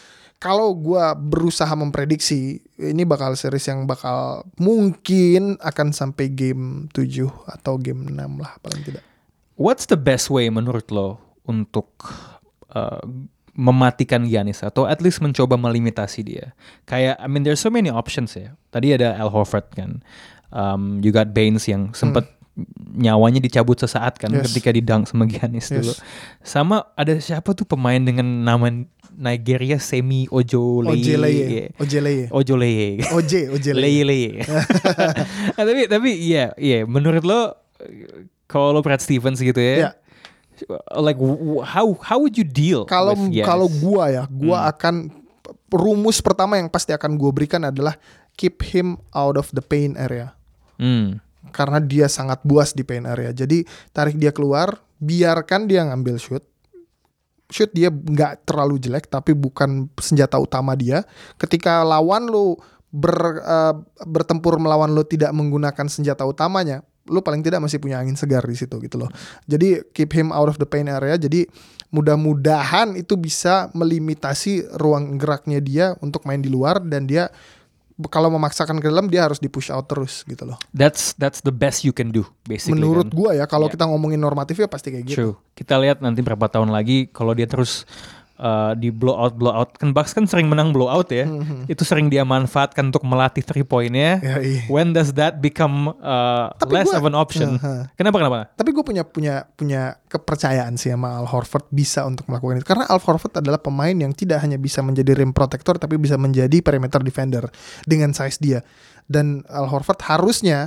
kalau 0.41 0.73
gua 0.73 1.13
berusaha 1.13 1.69
memprediksi 1.77 2.65
ini 2.81 3.05
bakal 3.05 3.37
series 3.37 3.69
yang 3.69 3.85
bakal 3.85 4.49
mungkin 4.57 5.61
akan 5.61 5.93
sampai 5.93 6.33
game 6.33 6.89
7 6.97 7.29
atau 7.61 7.77
game 7.77 8.09
6 8.09 8.17
lah 8.41 8.57
paling 8.65 8.81
tidak. 8.81 9.05
What's 9.61 9.85
the 9.85 10.01
best 10.01 10.33
way 10.33 10.49
menurut 10.49 10.89
lo 10.89 11.21
untuk 11.45 11.93
uh, 12.73 13.05
mematikan 13.53 14.25
Giannis 14.25 14.65
atau 14.65 14.89
at 14.89 15.05
least 15.05 15.21
mencoba 15.21 15.61
melimitasi 15.61 16.25
dia? 16.25 16.57
Kayak 16.89 17.21
I 17.21 17.29
mean 17.29 17.45
there's 17.45 17.61
so 17.61 17.69
many 17.69 17.93
options 17.93 18.33
ya. 18.33 18.57
Tadi 18.73 18.97
ada 18.97 19.21
Al 19.21 19.29
Horford 19.29 19.69
kan. 19.77 20.01
Um, 20.51 21.05
you 21.05 21.13
got 21.13 21.37
Baines 21.37 21.69
yang 21.69 21.93
sempet 21.93 22.27
nyawanya 22.91 23.39
dicabut 23.39 23.77
sesaat 23.77 24.17
kan 24.17 24.31
Yes. 24.31 24.51
ketika 24.51 24.71
didang 24.71 25.05
sama 25.05 25.25
Giannis 25.25 25.67
Yes. 25.67 25.77
dulu. 25.81 25.93
Sama 26.41 26.77
ada 26.95 27.17
siapa 27.17 27.53
tuh 27.53 27.65
pemain 27.65 27.99
dengan 27.99 28.25
nama 28.25 28.69
Nigeria 29.11 29.77
Semi 29.77 30.25
Ojoleye. 30.27 30.95
Ojeleye, 30.95 31.63
Ojeleye. 31.77 32.25
Ojoleye. 32.31 32.89
Oje, 33.13 33.41
Leye 33.43 33.55
Ojeleye. 33.55 34.03
leye. 34.05 34.33
Nah, 35.57 35.65
tapi 35.65 35.83
tapi 35.87 36.11
iya 36.15 36.55
iya 36.57 36.85
menurut 36.85 37.21
lo 37.21 37.55
kalau 38.47 38.71
lo 38.71 38.81
Brad 38.81 39.01
Stevens 39.01 39.39
gitu 39.39 39.59
ya. 39.59 39.75
Ya. 39.77 39.91
Like 40.93 41.17
how 41.65 41.97
how 42.01 42.21
would 42.21 42.37
you 42.37 42.45
deal? 42.45 42.85
Kalau 42.85 43.17
kalau 43.43 43.67
gua 43.81 44.13
ya, 44.13 44.23
gua 44.29 44.59
Hmm. 44.61 44.71
akan 44.73 44.95
rumus 45.73 46.21
pertama 46.21 46.59
yang 46.59 46.69
pasti 46.69 46.93
akan 46.93 47.17
gua 47.17 47.33
berikan 47.33 47.65
adalah 47.65 47.97
keep 48.37 48.61
him 48.63 48.97
out 49.13 49.37
of 49.37 49.49
the 49.53 49.65
pain 49.65 49.97
area. 49.97 50.37
Hmm. 50.77 51.21
Karena 51.49 51.81
dia 51.81 52.07
sangat 52.07 52.45
buas 52.45 52.77
di 52.77 52.85
paint 52.85 53.09
area. 53.09 53.33
Jadi 53.33 53.65
tarik 53.97 54.21
dia 54.21 54.31
keluar, 54.31 54.77
biarkan 55.01 55.65
dia 55.65 55.89
ngambil 55.89 56.21
shoot. 56.21 56.45
shoot 57.51 57.67
dia 57.75 57.91
nggak 57.91 58.47
terlalu 58.47 58.79
jelek 58.79 59.11
tapi 59.11 59.35
bukan 59.35 59.91
senjata 59.99 60.39
utama 60.39 60.79
dia. 60.79 61.03
Ketika 61.35 61.83
lawan 61.83 62.31
lu 62.31 62.55
ber, 62.95 63.43
eh, 63.43 63.75
bertempur 64.07 64.61
melawan 64.63 64.95
lu 64.95 65.03
tidak 65.03 65.35
menggunakan 65.35 65.91
senjata 65.91 66.23
utamanya, 66.23 66.87
lu 67.11 67.19
paling 67.25 67.43
tidak 67.43 67.59
masih 67.59 67.83
punya 67.83 67.99
angin 67.99 68.15
segar 68.15 68.47
di 68.47 68.55
situ 68.55 68.79
gitu 68.79 69.03
loh. 69.03 69.11
Jadi 69.51 69.83
keep 69.91 70.15
him 70.15 70.31
out 70.31 70.47
of 70.47 70.63
the 70.63 70.69
paint 70.69 70.87
area. 70.87 71.19
Jadi 71.19 71.51
mudah-mudahan 71.91 72.95
itu 72.95 73.19
bisa 73.19 73.67
melimitasi 73.75 74.79
ruang 74.79 75.19
geraknya 75.19 75.59
dia 75.59 75.87
untuk 75.99 76.23
main 76.23 76.39
di 76.39 76.47
luar 76.47 76.79
dan 76.87 77.11
dia 77.11 77.27
kalau 78.09 78.33
memaksakan 78.33 78.81
ke 78.81 78.89
dalam 78.89 79.11
dia 79.11 79.29
harus 79.29 79.37
di 79.37 79.51
push 79.53 79.69
out 79.69 79.85
terus 79.91 80.25
gitu 80.25 80.49
loh. 80.49 80.57
That's 80.73 81.13
that's 81.21 81.45
the 81.45 81.53
best 81.53 81.85
you 81.85 81.93
can 81.93 82.15
do 82.15 82.25
basically. 82.49 82.81
Menurut 82.81 83.13
kan. 83.13 83.19
gua 83.19 83.31
ya 83.37 83.45
kalau 83.45 83.69
Yeah. 83.69 83.77
kita 83.77 83.85
ngomongin 83.91 84.21
normatif 84.23 84.57
ya 84.57 84.69
pasti 84.71 84.89
kayak 84.95 85.05
gitu. 85.11 85.17
True. 85.19 85.35
Kita 85.53 85.77
lihat 85.77 86.01
nanti 86.01 86.25
berapa 86.25 86.49
tahun 86.49 86.73
lagi 86.73 87.13
kalau 87.13 87.37
dia 87.37 87.45
terus 87.45 87.85
uh, 88.41 88.73
di 88.73 88.89
blow 88.89 89.13
out 89.13 89.37
blow 89.37 89.53
out 89.53 89.77
kan 89.77 89.93
Bucks 89.93 90.17
kan 90.17 90.25
sering 90.25 90.49
menang 90.49 90.73
blow 90.73 90.89
out 90.89 91.13
ya. 91.13 91.29
Itu 91.69 91.85
sering 91.85 92.09
dia 92.09 92.25
manfaatkan 92.25 92.89
untuk 92.89 93.05
melatih 93.05 93.45
three 93.45 93.63
pointnya. 93.63 94.19
Ya, 94.25 94.37
iya. 94.41 94.65
When 94.73 94.97
does 94.97 95.13
that 95.21 95.45
become 95.45 95.93
uh, 96.01 96.51
Tapi 96.57 96.73
less 96.73 96.89
gua- 96.89 96.99
of 96.99 97.05
an 97.05 97.17
option? 97.17 97.61
Aha. 97.61 97.93
Kenapa 97.95 98.17
kenapa? 98.17 98.39
Tapi 98.57 98.73
gue 98.73 98.85
punya 98.85 99.05
punya 99.05 99.45
punya 99.55 100.01
kepercayaan 100.09 100.81
sih 100.81 100.91
sama 100.91 101.21
Al 101.21 101.29
Horford 101.29 101.69
bisa 101.71 102.03
untuk 102.09 102.27
melakukan 102.27 102.59
itu 102.59 102.67
karena 102.67 102.89
Al 102.89 102.99
Horford 102.99 103.39
adalah 103.39 103.61
pemain 103.63 103.95
yang 103.95 104.11
tidak 104.17 104.43
hanya 104.43 104.57
bisa 104.57 104.83
menjadi 104.83 105.15
rim 105.15 105.31
protector 105.31 105.79
tapi 105.79 106.01
bisa 106.01 106.19
menjadi 106.19 106.59
perimeter 106.65 107.05
defender 107.05 107.47
dengan 107.87 108.11
size 108.11 108.41
dia 108.43 108.61
dan 109.07 109.47
Al 109.47 109.71
Horford 109.71 110.03
harusnya 110.07 110.67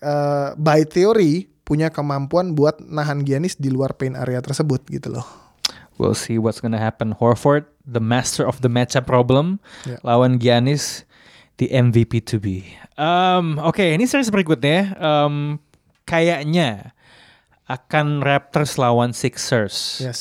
eh, 0.00 0.48
by 0.56 0.84
theory 0.88 1.48
punya 1.64 1.88
kemampuan 1.88 2.52
buat 2.52 2.80
nahan 2.84 3.24
Giannis 3.24 3.56
di 3.56 3.72
luar 3.72 3.96
paint 3.96 4.20
area 4.20 4.44
tersebut 4.44 4.84
gitu 4.92 5.08
loh. 5.08 5.43
We'll 5.96 6.18
see 6.18 6.38
what's 6.38 6.58
gonna 6.58 6.80
happen. 6.82 7.14
Horford, 7.16 7.66
the 7.86 8.02
master 8.02 8.42
of 8.42 8.60
the 8.60 8.68
matchup 8.68 9.06
problem, 9.06 9.62
Ya. 9.86 10.02
lawan 10.02 10.42
Giannis, 10.42 11.06
the 11.62 11.70
MVP 11.70 12.18
to 12.26 12.42
be. 12.42 12.66
Um, 12.98 13.58
Oke, 13.62 13.82
ini 13.94 14.06
series 14.06 14.30
berikutnya. 14.30 14.94
Um, 14.98 15.58
kayaknya 16.06 16.92
akan 17.64 18.20
Raptors 18.20 18.76
lawan 18.76 19.14
Sixers. 19.14 20.02
Yes. 20.02 20.20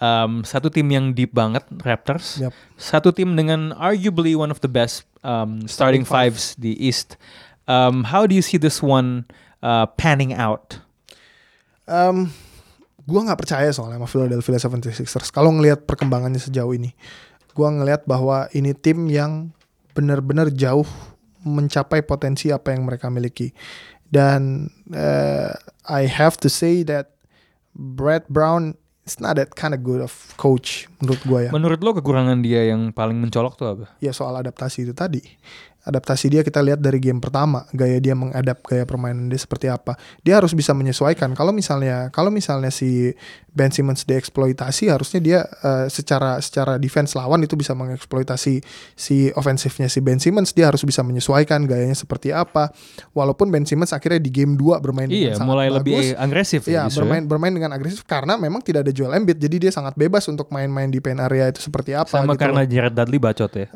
Um, 0.00 0.40
satu 0.48 0.72
tim 0.72 0.88
yang 0.88 1.12
deep 1.12 1.36
banget 1.36 1.62
Raptors. 1.84 2.40
Yep. 2.40 2.52
Satu 2.80 3.12
tim 3.12 3.36
dengan 3.36 3.76
arguably 3.76 4.32
one 4.32 4.48
of 4.48 4.64
the 4.64 4.68
best 4.72 5.04
um, 5.20 5.68
starting, 5.68 6.02
Starting 6.02 6.04
five. 6.08 6.32
fives 6.32 6.56
di 6.56 6.72
East. 6.80 7.20
Um, 7.68 8.08
how 8.08 8.24
do 8.24 8.32
you 8.34 8.40
see 8.40 8.56
this 8.56 8.80
one 8.80 9.28
uh, 9.60 9.84
panning 10.00 10.32
out? 10.32 10.80
Um, 11.84 12.32
gua 13.10 13.26
nggak 13.26 13.40
percaya 13.42 13.68
soalnya 13.74 13.98
sama 13.98 14.06
Philadelphia 14.06 14.62
76ers. 14.62 15.34
Kalau 15.34 15.50
ngelihat 15.50 15.82
perkembangannya 15.90 16.38
sejauh 16.38 16.70
ini, 16.70 16.94
gua 17.58 17.74
ngelihat 17.74 18.06
bahwa 18.06 18.46
ini 18.54 18.70
tim 18.70 19.10
yang 19.10 19.50
benar-benar 19.90 20.54
jauh 20.54 20.86
mencapai 21.42 22.06
potensi 22.06 22.54
apa 22.54 22.70
yang 22.70 22.86
mereka 22.86 23.10
miliki. 23.10 23.50
Dan 24.06 24.70
eh, 24.94 25.50
I 25.90 26.02
have 26.06 26.38
to 26.46 26.48
say 26.50 26.86
that 26.86 27.18
Brad 27.74 28.26
Brown 28.30 28.78
is 29.06 29.18
not 29.18 29.38
that 29.38 29.54
kind 29.58 29.74
of 29.74 29.82
good 29.82 30.02
of 30.02 30.12
coach 30.38 30.86
menurut 31.02 31.20
gua 31.26 31.38
ya. 31.46 31.50
Menurut 31.50 31.80
lo 31.82 31.90
kekurangan 31.98 32.38
dia 32.46 32.70
yang 32.70 32.94
paling 32.94 33.18
mencolok 33.18 33.58
tuh 33.58 33.66
apa? 33.66 33.86
ya 33.98 34.14
soal 34.14 34.38
adaptasi 34.38 34.86
itu 34.86 34.94
tadi. 34.94 35.22
Adaptasi 35.80 36.28
dia 36.28 36.42
kita 36.44 36.60
lihat 36.60 36.84
dari 36.84 37.00
game 37.00 37.24
pertama, 37.24 37.64
gaya 37.72 37.96
dia 37.98 38.12
mengadap 38.12 38.60
gaya 38.68 38.84
permainan 38.84 39.32
dia 39.32 39.40
seperti 39.40 39.72
apa. 39.72 39.96
Dia 40.20 40.36
harus 40.36 40.52
bisa 40.52 40.76
menyesuaikan. 40.76 41.32
Kalau 41.32 41.56
misalnya 41.56 42.12
kalau 42.12 42.28
misalnya 42.28 42.68
si 42.68 43.16
Ben 43.50 43.72
Simmons 43.72 44.04
dieksploitasi, 44.04 44.92
harusnya 44.92 45.20
dia 45.24 45.40
eh, 45.42 45.86
secara 45.88 46.38
secara 46.38 46.76
defense 46.76 47.16
lawan 47.16 47.42
itu 47.42 47.56
bisa 47.56 47.72
mengeksploitasi 47.74 48.54
si 48.94 49.16
ofensifnya 49.34 49.88
si 49.88 49.98
Ben 50.04 50.20
Simmons, 50.20 50.52
dia 50.52 50.68
harus 50.68 50.84
bisa 50.84 51.00
menyesuaikan 51.00 51.64
gayanya 51.64 51.96
seperti 51.96 52.30
apa. 52.30 52.70
Walaupun 53.16 53.48
Ben 53.48 53.64
Simmons 53.64 53.90
akhirnya 53.90 54.20
di 54.20 54.30
game 54.30 54.54
2 54.54 54.78
bermain 54.78 55.08
Iya, 55.08 55.34
dengan 55.34 55.38
sangat 55.40 55.50
mulai 55.50 55.66
bagus. 55.72 55.78
lebih 55.80 55.96
agresif 56.14 56.62
ya. 56.68 56.70
Iya, 56.70 56.82
ya. 56.86 56.94
bermain 56.94 57.22
bermain 57.26 57.52
dengan 57.56 57.72
agresif 57.72 58.04
karena 58.04 58.36
memang 58.36 58.60
tidak 58.62 58.86
ada 58.86 58.92
Joel 58.92 59.16
Embiid, 59.18 59.40
jadi 59.40 59.56
dia 59.56 59.72
sangat 59.72 59.96
bebas 59.96 60.28
untuk 60.30 60.52
main-main 60.54 60.86
di 60.92 61.00
paint 61.02 61.18
area 61.18 61.50
itu 61.50 61.58
seperti 61.64 61.96
apa. 61.96 62.22
Sama 62.22 62.36
gitu 62.36 62.44
karena 62.46 62.62
loh. 62.62 62.70
Jared 62.70 62.94
Dudley 62.94 63.18
bacot 63.18 63.50
ya. 63.50 63.66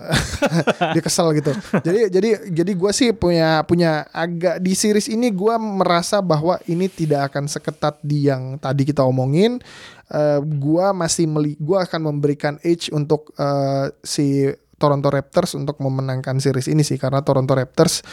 dia 0.95 1.03
kesel 1.03 1.33
gitu. 1.35 1.51
Jadi 1.83 1.94
jadi 2.11 2.31
jadi 2.51 2.73
gue 2.75 2.93
sih 2.97 3.11
punya 3.13 3.63
punya 3.69 4.09
agak 4.11 4.59
di 4.59 4.73
series 4.73 5.07
ini 5.13 5.31
gue 5.31 5.55
merasa 5.61 6.19
bahwa 6.25 6.59
ini 6.67 6.89
tidak 6.89 7.33
akan 7.33 7.47
seketat 7.47 8.01
di 8.01 8.29
yang 8.29 8.57
tadi 8.59 8.89
kita 8.89 9.05
omongin. 9.05 9.61
Eh 10.09 10.41
gue 10.41 10.87
masih 10.97 11.29
meli, 11.29 11.57
gue 11.57 11.79
akan 11.79 12.15
memberikan 12.15 12.57
edge 12.65 12.89
untuk 12.93 13.33
eh, 13.37 13.93
si 14.05 14.49
Toronto 14.77 15.09
Raptors 15.09 15.57
untuk 15.57 15.81
memenangkan 15.81 16.37
series 16.43 16.69
ini 16.69 16.85
sih 16.85 16.99
karena 17.01 17.25
Toronto 17.25 17.57
Raptors 17.57 18.05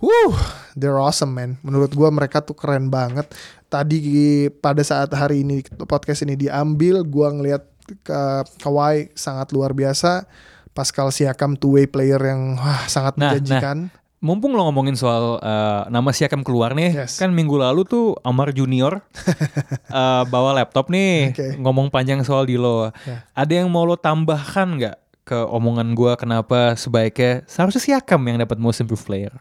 Wuh, 0.00 0.32
they're 0.80 0.96
awesome 0.96 1.36
man. 1.36 1.60
Menurut 1.60 1.92
gua 1.92 2.08
mereka 2.08 2.40
tuh 2.40 2.56
keren 2.56 2.88
banget. 2.88 3.28
Tadi 3.68 4.48
pada 4.48 4.80
saat 4.80 5.12
hari 5.12 5.44
ini 5.44 5.60
podcast 5.84 6.24
ini 6.24 6.40
diambil, 6.40 7.04
gua 7.04 7.36
ngelihat 7.36 7.68
ke 8.00 8.22
Kawhi 8.64 9.12
sangat 9.12 9.52
luar 9.52 9.76
biasa. 9.76 10.24
Pascal 10.70 11.10
Siakam 11.10 11.54
two 11.54 11.74
way 11.74 11.84
player 11.84 12.18
yang 12.18 12.54
wah, 12.54 12.86
sangat 12.86 13.16
Nah, 13.16 13.34
menjanjikan. 13.34 13.90
Mumpung 14.20 14.52
lo 14.52 14.68
ngomongin 14.68 14.94
soal 14.94 15.40
uh, 15.40 15.88
nama 15.88 16.12
Siakam 16.12 16.44
keluar 16.44 16.76
nih, 16.76 16.92
Yes. 16.92 17.16
kan 17.16 17.32
minggu 17.32 17.56
lalu 17.56 17.82
tuh 17.82 18.12
Amar 18.20 18.52
Junior 18.52 19.00
uh, 19.88 20.22
bawa 20.32 20.52
laptop 20.54 20.92
nih, 20.92 21.32
Oke. 21.32 21.46
ngomong 21.56 21.88
panjang 21.88 22.20
soal 22.20 22.44
Dilo. 22.44 22.92
Ya. 23.08 23.24
Ada 23.32 23.64
yang 23.64 23.72
mau 23.72 23.82
lo 23.82 23.96
tambahkan 23.96 24.76
nggak 24.76 24.96
ke 25.24 25.38
omongan 25.40 25.96
gua 25.96 26.20
kenapa 26.20 26.76
sebaiknya 26.76 27.48
seharusnya 27.48 27.80
Siakam 27.80 28.20
yang 28.28 28.36
dapat 28.38 28.60
Most 28.60 28.84
Improved 28.84 29.08
Player? 29.08 29.32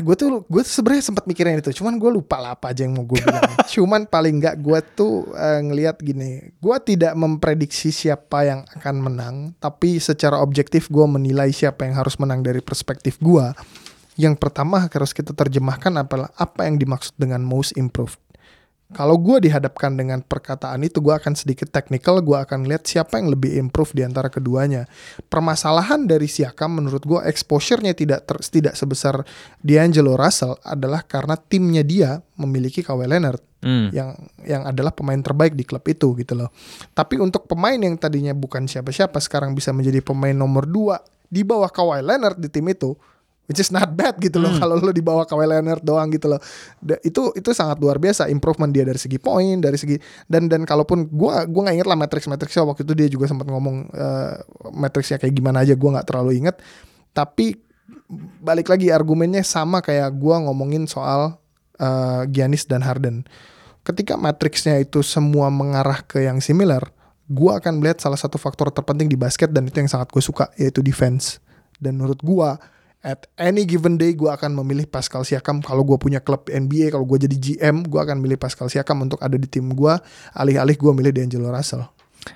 Gue 0.00 0.14
tuh 0.16 0.48
gue 0.48 0.62
tuh 0.64 0.74
sebenarnya 0.80 1.12
sempat 1.12 1.28
mikirin 1.28 1.60
itu, 1.60 1.76
cuman 1.76 2.00
gue 2.00 2.08
lupa 2.08 2.40
lah 2.40 2.56
apa 2.56 2.72
aja 2.72 2.88
yang 2.88 2.96
mau 2.96 3.04
gue 3.04 3.20
bilang. 3.20 3.44
cuman 3.74 4.08
paling 4.08 4.40
nggak 4.40 4.56
gue 4.64 4.78
tuh 4.96 5.28
eh, 5.36 5.60
ngelihat 5.60 6.00
gini, 6.00 6.56
gue 6.56 6.76
tidak 6.88 7.12
memprediksi 7.12 7.92
siapa 7.92 8.48
yang 8.48 8.60
akan 8.80 8.96
menang, 8.96 9.36
tapi 9.60 10.00
secara 10.00 10.40
objektif 10.40 10.88
gue 10.88 11.04
menilai 11.04 11.52
siapa 11.52 11.84
yang 11.84 12.00
harus 12.00 12.16
menang 12.16 12.40
dari 12.40 12.64
perspektif 12.64 13.20
gue. 13.20 13.44
Yang 14.18 14.34
pertama 14.42 14.90
harus 14.90 15.14
kita 15.14 15.30
terjemahkan 15.30 15.94
adalah 15.94 16.34
apa 16.34 16.66
yang 16.66 16.74
dimaksud 16.74 17.14
dengan 17.14 17.38
most 17.44 17.76
improved. 17.78 18.18
Kalau 18.88 19.20
gue 19.20 19.36
dihadapkan 19.44 19.92
dengan 20.00 20.24
perkataan 20.24 20.80
itu, 20.80 21.04
gue 21.04 21.12
akan 21.12 21.36
sedikit 21.36 21.68
technical. 21.68 22.24
Gue 22.24 22.40
akan 22.40 22.64
lihat 22.64 22.88
siapa 22.88 23.20
yang 23.20 23.28
lebih 23.28 23.60
improve 23.60 23.92
di 23.92 24.00
antara 24.00 24.32
keduanya. 24.32 24.88
Permasalahan 25.28 26.08
dari 26.08 26.24
Siakam 26.24 26.80
menurut 26.80 27.04
gue 27.04 27.20
exposure-nya 27.28 27.92
tidak 27.92 28.24
ter- 28.24 28.40
tidak 28.48 28.74
sebesar 28.80 29.28
D'Angelo 29.60 30.16
Russell 30.16 30.56
adalah 30.64 31.04
karena 31.04 31.36
timnya 31.36 31.84
dia 31.84 32.24
memiliki 32.40 32.80
Kawhi 32.80 33.04
Leonard 33.04 33.44
Hmm. 33.58 33.90
yang 33.90 34.14
yang 34.46 34.62
adalah 34.70 34.94
pemain 34.94 35.18
terbaik 35.18 35.58
di 35.58 35.66
klub 35.66 35.82
itu 35.90 36.14
gitu 36.14 36.38
loh. 36.38 36.54
Tapi 36.94 37.18
untuk 37.18 37.50
pemain 37.50 37.74
yang 37.74 37.98
tadinya 37.98 38.30
bukan 38.30 38.70
siapa-siapa 38.70 39.18
sekarang 39.18 39.50
bisa 39.50 39.74
menjadi 39.74 39.98
pemain 39.98 40.30
nomor 40.30 40.62
2 40.62 41.02
di 41.26 41.42
bawah 41.42 41.66
Kawhi 41.66 41.98
Leonard 42.06 42.38
di 42.38 42.46
tim 42.46 42.62
itu 42.70 42.94
which 43.48 43.64
is 43.64 43.72
not 43.72 43.88
bad 43.96 44.14
gitu 44.20 44.36
loh 44.36 44.52
kalau 44.60 44.76
lo 44.76 44.92
di 44.92 45.00
bawah 45.00 45.24
Kawhi 45.24 45.48
Leonard 45.48 45.80
doang 45.80 46.12
gitu 46.12 46.28
loh. 46.28 46.40
Da- 46.78 47.00
itu 47.00 47.32
itu 47.32 47.50
sangat 47.56 47.80
luar 47.80 47.96
biasa 47.96 48.28
improvement 48.28 48.68
dia 48.68 48.84
dari 48.84 49.00
segi 49.00 49.16
poin, 49.16 49.58
dari 49.58 49.80
segi 49.80 49.96
dan 50.28 50.46
dan 50.52 50.68
kalaupun 50.68 51.08
gua 51.08 51.48
gua 51.48 51.66
nggak 51.66 51.76
inget 51.80 51.88
lah 51.88 51.96
matrix 51.96 52.28
matrixnya 52.28 52.68
waktu 52.68 52.84
itu 52.84 52.92
dia 52.94 53.08
juga 53.08 53.24
sempat 53.26 53.48
ngomong 53.48 53.88
eh, 53.88 54.34
matrixnya 54.76 55.16
kayak 55.16 55.32
gimana 55.32 55.64
aja 55.64 55.72
gua 55.74 55.98
nggak 55.98 56.06
terlalu 56.12 56.44
inget. 56.44 56.60
Tapi 57.16 57.56
balik 58.44 58.68
lagi 58.68 58.92
argumennya 58.92 59.40
sama 59.40 59.80
kayak 59.80 60.12
gua 60.20 60.44
ngomongin 60.44 60.84
soal 60.84 61.40
eh, 61.80 62.28
Giannis 62.28 62.68
dan 62.68 62.84
Harden. 62.84 63.24
Ketika 63.80 64.20
matriksnya 64.20 64.76
itu 64.76 65.00
semua 65.00 65.48
mengarah 65.48 66.04
ke 66.04 66.20
yang 66.20 66.44
similar, 66.44 66.84
gua 67.24 67.56
akan 67.56 67.80
melihat 67.80 68.04
salah 68.04 68.20
satu 68.20 68.36
faktor 68.36 68.68
terpenting 68.68 69.08
di 69.08 69.16
basket 69.16 69.48
dan 69.48 69.64
itu 69.64 69.80
yang 69.80 69.88
sangat 69.88 70.12
gue 70.12 70.20
suka 70.20 70.52
yaitu 70.60 70.84
defense. 70.84 71.40
Dan 71.80 71.96
menurut 71.96 72.20
gua 72.20 72.60
at 73.08 73.24
any 73.40 73.64
given 73.64 73.96
day 73.96 74.12
gua 74.12 74.36
akan 74.36 74.52
memilih 74.60 74.84
Pascal 74.84 75.24
Siakam 75.24 75.64
kalau 75.64 75.80
gua 75.80 75.96
punya 75.96 76.20
klub 76.20 76.44
NBA 76.44 76.92
kalau 76.92 77.08
gue 77.08 77.24
jadi 77.24 77.36
GM 77.40 77.88
gua 77.88 78.04
akan 78.04 78.20
milih 78.20 78.36
Pascal 78.36 78.68
Siakam 78.68 79.00
untuk 79.00 79.16
ada 79.24 79.40
di 79.40 79.48
tim 79.48 79.72
gua 79.72 79.96
alih-alih 80.36 80.76
gua 80.76 80.92
milih 80.92 81.16
D'Angelo 81.16 81.48
Russell. 81.48 81.88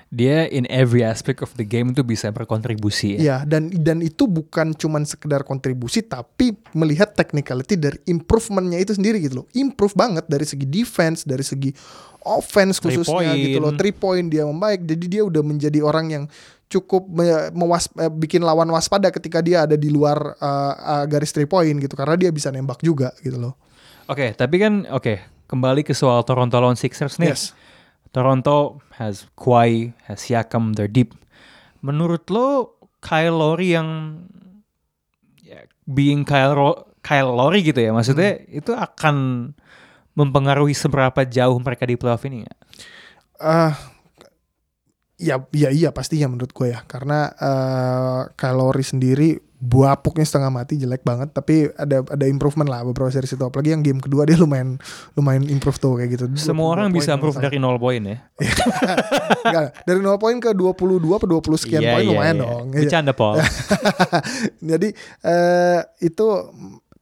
Dia 0.09 0.49
in 0.49 0.65
every 0.73 1.05
aspect 1.05 1.45
of 1.45 1.53
the 1.53 1.67
game 1.67 1.93
tuh 1.93 2.01
bisa 2.01 2.33
berkontribusi 2.33 3.13
ya. 3.13 3.19
Iya 3.21 3.37
dan 3.45 3.69
dan 3.69 4.01
itu 4.01 4.25
bukan 4.25 4.73
cuman 4.73 5.05
sekedar 5.05 5.45
kontribusi 5.45 6.01
tapi 6.01 6.57
melihat 6.73 7.13
technicality 7.13 7.77
dari 7.77 7.99
improvementnya 8.09 8.81
itu 8.81 8.97
sendiri 8.97 9.21
gitu 9.21 9.43
loh. 9.43 9.47
Improve 9.53 9.93
banget 9.93 10.25
dari 10.25 10.49
segi 10.49 10.65
defense, 10.65 11.21
dari 11.27 11.45
segi 11.45 11.69
offense 12.25 12.79
Three 12.79 12.97
khususnya 12.97 13.35
point. 13.35 13.43
gitu 13.45 13.57
loh. 13.61 13.71
Three 13.75 13.93
point 13.93 14.27
dia 14.31 14.47
membaik. 14.47 14.81
Jadi 14.87 15.05
dia 15.05 15.21
udah 15.21 15.43
menjadi 15.45 15.79
orang 15.83 16.07
yang 16.09 16.23
cukup 16.73 17.05
me- 17.05 17.53
mewas 17.53 17.85
eh, 18.01 18.09
bikin 18.09 18.41
lawan 18.41 18.65
waspada 18.73 19.13
ketika 19.13 19.45
dia 19.45 19.69
ada 19.69 19.77
di 19.77 19.93
luar 19.93 20.33
eh, 20.41 20.73
eh, 20.73 21.03
garis 21.05 21.29
three 21.29 21.45
point 21.45 21.77
gitu 21.77 21.93
karena 21.93 22.17
dia 22.17 22.33
bisa 22.33 22.49
nembak 22.49 22.81
juga 22.81 23.13
gitu 23.21 23.37
loh. 23.37 23.53
Oke, 24.09 24.33
tapi 24.33 24.57
kan 24.57 24.89
oke 24.89 25.21
kembali 25.45 25.85
ke 25.85 25.93
soal 25.93 26.25
Toronto 26.25 26.57
lawan 26.57 26.75
Sixers 26.75 27.21
nih. 27.21 27.29
Yes. 27.31 27.53
Toronto 28.13 28.77
has 29.01 29.25
Kawhi, 29.33 29.93
has 30.05 30.21
Siakam, 30.21 30.77
they're 30.77 30.89
deep. 30.89 31.17
Menurut 31.81 32.29
lo 32.29 32.77
Kyle 33.01 33.33
Lowry 33.33 33.73
yang 33.73 34.21
ya, 35.41 35.65
being 35.89 36.21
Kyle, 36.21 36.53
Ro- 36.53 36.93
Kyle 37.01 37.33
Lowry 37.33 37.65
gitu 37.65 37.81
ya, 37.81 37.89
maksudnya 37.89 38.37
itu 38.47 38.69
akan 38.69 39.49
mempengaruhi 40.13 40.77
seberapa 40.77 41.25
jauh 41.25 41.57
mereka 41.57 41.89
di 41.89 41.97
playoff 41.97 42.21
ini 42.29 42.45
nggak? 42.45 42.59
Ah, 43.41 43.73
ya, 45.17 45.41
ya 45.53 45.69
iya 45.69 45.89
pastinya 45.89 46.31
menurut 46.31 46.51
gue 46.51 46.73
ya, 46.73 46.81
karena 46.85 47.31
Kyle 48.37 48.57
Lowry 48.57 48.85
sendiri 48.85 49.53
buapuknya 49.63 50.27
setengah 50.27 50.51
mati 50.51 50.75
jelek 50.75 51.07
banget, 51.07 51.31
tapi 51.31 51.71
ada 51.79 52.03
ada 52.03 52.25
improvement 52.27 52.67
lah 52.67 52.83
beberapa 52.83 53.07
series 53.07 53.39
itu. 53.39 53.43
Apalagi 53.47 53.71
yang 53.71 53.79
game 53.79 54.03
kedua 54.03 54.27
dia 54.27 54.35
lumayan 54.35 54.75
lumayan 55.15 55.47
improve 55.47 55.79
tuh 55.79 55.95
kayak 55.95 56.19
gitu. 56.19 56.25
Semua 56.35 56.75
22 56.75 56.75
orang 56.75 56.87
bisa 56.91 57.15
improve 57.15 57.39
dari 57.39 57.57
0 57.63 57.79
poin 57.79 58.01
ya. 58.03 58.17
Enggak, 59.47 59.65
dari 59.87 59.99
0 60.03 60.19
poin 60.19 60.35
ke 60.43 60.51
22 60.51 60.99
ke 60.99 61.27
20 61.31 61.63
sekian 61.63 61.81
Iya, 61.81 61.91
poin 61.95 62.03
iya, 62.03 62.11
lumayan 62.11 62.35
iya. 62.35 62.43
dong. 62.43 62.65
Iya. 62.75 62.79
Bercanda 62.83 63.11
Paul. 63.15 63.35
Jadi 64.75 64.89
eh, 65.23 65.79
itu 66.03 66.27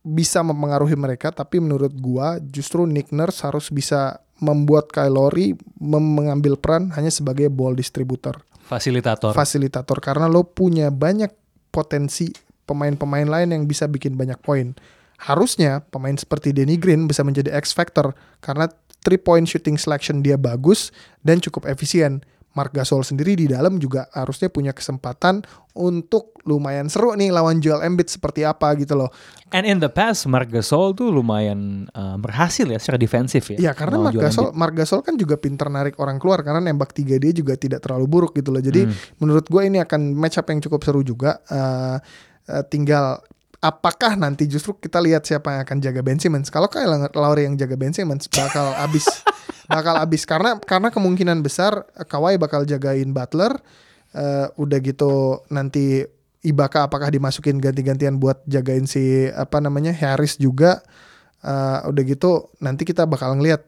bisa 0.05 0.39
mempengaruhi 0.45 0.93
mereka, 0.93 1.33
tapi 1.33 1.57
menurut 1.57 1.93
gua 1.97 2.37
justru 2.37 2.85
Nick 2.85 3.09
Nurse 3.09 3.41
harus 3.41 3.73
bisa 3.73 4.21
membuat 4.41 4.89
mem- 5.77 6.13
mengambil 6.17 6.57
peran 6.57 6.89
hanya 6.97 7.13
sebagai 7.13 7.47
ball 7.47 7.77
distributor, 7.77 8.41
Fasilitator. 8.65 9.31
fasilitator 9.37 9.97
karena 10.01 10.25
lo 10.25 10.43
punya 10.43 10.89
banyak 10.89 11.29
potensi 11.69 12.33
pemain-pemain 12.65 13.29
lain 13.29 13.53
yang 13.53 13.63
bisa 13.69 13.85
bikin 13.85 14.17
banyak 14.17 14.41
poin. 14.41 14.73
Harusnya 15.21 15.85
pemain 15.93 16.17
seperti 16.17 16.49
Danny 16.49 16.81
Green 16.81 17.05
bisa 17.05 17.21
menjadi 17.21 17.53
X 17.53 17.77
factor 17.77 18.17
karena 18.41 18.67
three 19.05 19.21
point 19.21 19.45
shooting 19.45 19.77
selection 19.77 20.25
dia 20.25 20.35
bagus 20.35 20.89
dan 21.21 21.37
cukup 21.37 21.69
efisien. 21.69 22.25
Mark 22.51 22.75
Gasol 22.75 23.07
sendiri 23.07 23.39
di 23.39 23.47
dalam 23.47 23.79
juga 23.79 24.11
harusnya 24.11 24.51
punya 24.51 24.75
kesempatan 24.75 25.39
untuk 25.71 26.35
lumayan 26.43 26.91
seru 26.91 27.15
nih 27.15 27.31
lawan 27.31 27.63
Joel 27.63 27.79
Embiid 27.87 28.11
seperti 28.11 28.43
apa 28.43 28.75
gitu 28.75 28.99
loh. 28.99 29.07
And 29.55 29.63
in 29.63 29.79
the 29.79 29.87
past 29.87 30.27
Marc 30.27 30.51
Gasol 30.51 30.91
tuh 30.91 31.15
lumayan 31.15 31.87
uh, 31.95 32.19
berhasil 32.19 32.67
ya 32.67 32.75
secara 32.75 32.99
defensif 32.99 33.55
ya. 33.55 33.69
Iya 33.69 33.71
karena 33.71 34.03
Mark 34.03 34.11
Joel 34.11 34.23
Gasol, 34.27 34.45
Embiid. 34.51 34.59
Mark 34.59 34.73
Gasol 34.75 34.99
kan 34.99 35.15
juga 35.15 35.35
pinter 35.39 35.67
narik 35.71 35.95
orang 35.95 36.19
keluar 36.19 36.43
karena 36.43 36.59
nembak 36.59 36.91
tiga 36.91 37.15
dia 37.15 37.31
juga 37.31 37.55
tidak 37.55 37.79
terlalu 37.79 38.05
buruk 38.11 38.35
gitu 38.35 38.51
loh. 38.51 38.59
Jadi 38.59 38.83
Hmm. 38.83 38.95
menurut 39.23 39.47
gue 39.47 39.61
ini 39.63 39.79
akan 39.79 40.11
match 40.11 40.35
up 40.35 40.47
yang 40.51 40.59
cukup 40.59 40.83
seru 40.83 41.01
juga. 41.07 41.39
Eh, 41.47 41.97
eh, 42.51 42.63
tinggal 42.67 43.23
apakah 43.61 44.17
nanti 44.17 44.49
justru 44.49 44.73
kita 44.73 44.97
lihat 44.97 45.23
siapa 45.23 45.53
yang 45.53 45.61
akan 45.63 45.77
jaga 45.79 46.01
Ben 46.01 46.17
Simmons. 46.17 46.49
Kalau 46.49 46.67
Kyle 46.67 46.89
Lowry 47.13 47.45
yang 47.45 47.55
jaga 47.55 47.77
Ben 47.77 47.93
Simmons 47.93 48.25
bakal 48.27 48.73
abis 48.75 49.05
bakal 49.71 49.95
abis 49.97 50.23
karena 50.23 50.59
karena 50.59 50.91
kemungkinan 50.91 51.39
besar 51.39 51.87
eh, 51.95 52.03
Kawhi 52.03 52.35
bakal 52.35 52.63
jagain 52.63 53.09
Butler. 53.09 53.55
Eh, 54.11 54.47
udah 54.55 54.79
gitu 54.79 55.39
nanti 55.47 56.03
Ibaka 56.41 56.89
apakah 56.89 57.13
dimasukin 57.13 57.61
ganti-gantian 57.61 58.17
buat 58.17 58.41
jagain 58.43 58.83
si 58.83 59.29
apa 59.29 59.61
namanya 59.61 59.93
Harris 59.93 60.35
juga. 60.35 60.81
Eh, 61.39 61.79
udah 61.85 62.03
gitu 62.03 62.49
nanti 62.59 62.83
kita 62.83 63.05
bakal 63.05 63.37
ngelihat 63.37 63.63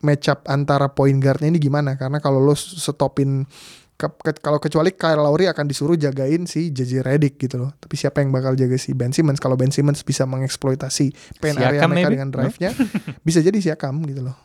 match 0.00 0.28
up 0.28 0.44
antara 0.46 0.88
point 0.88 1.16
guardnya 1.16 1.48
ini 1.48 1.56
gimana 1.56 1.96
karena 1.96 2.20
kalau 2.20 2.36
lo 2.36 2.52
stopin 2.52 3.48
ke- 3.94 4.20
ke- 4.20 4.42
kalau 4.42 4.60
kecuali 4.60 4.92
Kyle 4.92 5.16
Lowry 5.16 5.48
akan 5.48 5.64
disuruh 5.64 5.96
jagain 5.96 6.44
si 6.44 6.68
JJ 6.68 7.00
Redick 7.00 7.40
gitu 7.40 7.56
loh. 7.56 7.72
Tapi 7.74 7.96
siapa 7.96 8.20
yang 8.20 8.28
bakal 8.28 8.52
jaga 8.52 8.76
si 8.76 8.92
Ben 8.92 9.16
Simmons 9.16 9.40
kalau 9.40 9.56
Ben 9.56 9.72
Simmons 9.72 10.02
bisa 10.02 10.26
mengeksploitasi 10.26 11.38
pen 11.40 11.56
area 11.56 11.80
mereka 11.82 11.88
maybe? 11.88 12.14
dengan 12.20 12.28
drive-nya 12.28 12.70
bisa 13.24 13.40
jadi 13.40 13.56
Siakam 13.56 14.04
gitu 14.04 14.28
loh. 14.28 14.36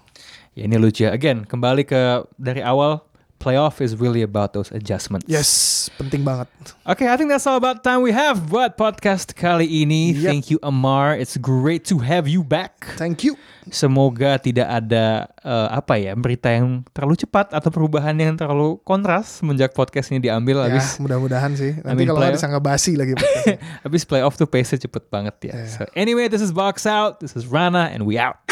Ya 0.60 0.68
ini 0.68 0.76
lucu 0.76 1.08
ya. 1.08 1.16
Again, 1.16 1.48
kembali 1.48 1.88
ke 1.88 2.28
dari 2.36 2.60
awal 2.60 3.08
playoff 3.40 3.80
is 3.80 3.96
really 3.96 4.20
about 4.22 4.52
those 4.52 4.68
adjustments. 4.76 5.24
Yes, 5.32 5.88
penting 5.96 6.28
banget. 6.28 6.52
Okay, 6.84 7.08
I 7.08 7.16
think 7.16 7.32
that's 7.32 7.48
all 7.48 7.56
about 7.56 7.80
time 7.80 8.04
we 8.04 8.12
have 8.12 8.52
buat 8.52 8.76
podcast 8.76 9.32
kali 9.32 9.64
ini. 9.88 10.12
Yep. 10.20 10.28
Thank 10.28 10.46
you 10.52 10.60
Amar. 10.60 11.16
It's 11.16 11.40
great 11.40 11.88
to 11.88 12.04
have 12.04 12.28
you 12.28 12.44
back. 12.44 12.92
Thank 13.00 13.24
you. 13.24 13.40
Semoga 13.72 14.36
tidak 14.36 14.68
ada 14.68 15.32
eh, 15.40 15.68
apa 15.72 15.96
ya 15.96 16.12
berita 16.20 16.52
yang 16.52 16.84
terlalu 16.92 17.24
cepat 17.24 17.56
atau 17.56 17.72
perubahan 17.72 18.20
yang 18.20 18.36
terlalu 18.36 18.84
kontras 18.84 19.40
semenjak 19.40 19.72
podcast 19.72 20.12
ini 20.12 20.20
diambil 20.20 20.68
Ya, 20.68 20.76
habis 20.76 21.00
mudah-mudahan 21.00 21.56
sih. 21.56 21.80
Nanti 21.80 22.04
mean, 22.04 22.12
kalau 22.12 22.20
nggak 22.20 22.36
disangka 22.36 22.60
basi 22.60 23.00
lagi. 23.00 23.16
habis 23.88 24.04
playoff 24.04 24.36
tuh 24.36 24.52
pace 24.52 24.76
cepet 24.76 25.08
banget 25.08 25.36
ya. 25.48 25.64
Yeah. 25.64 25.72
So 25.72 25.82
anyway, 25.96 26.28
this 26.28 26.44
is 26.44 26.52
Box 26.52 26.84
Out. 26.84 27.24
This 27.24 27.40
is 27.40 27.48
Rana 27.48 27.88
and 27.96 28.04
we 28.04 28.20
out. 28.20 28.44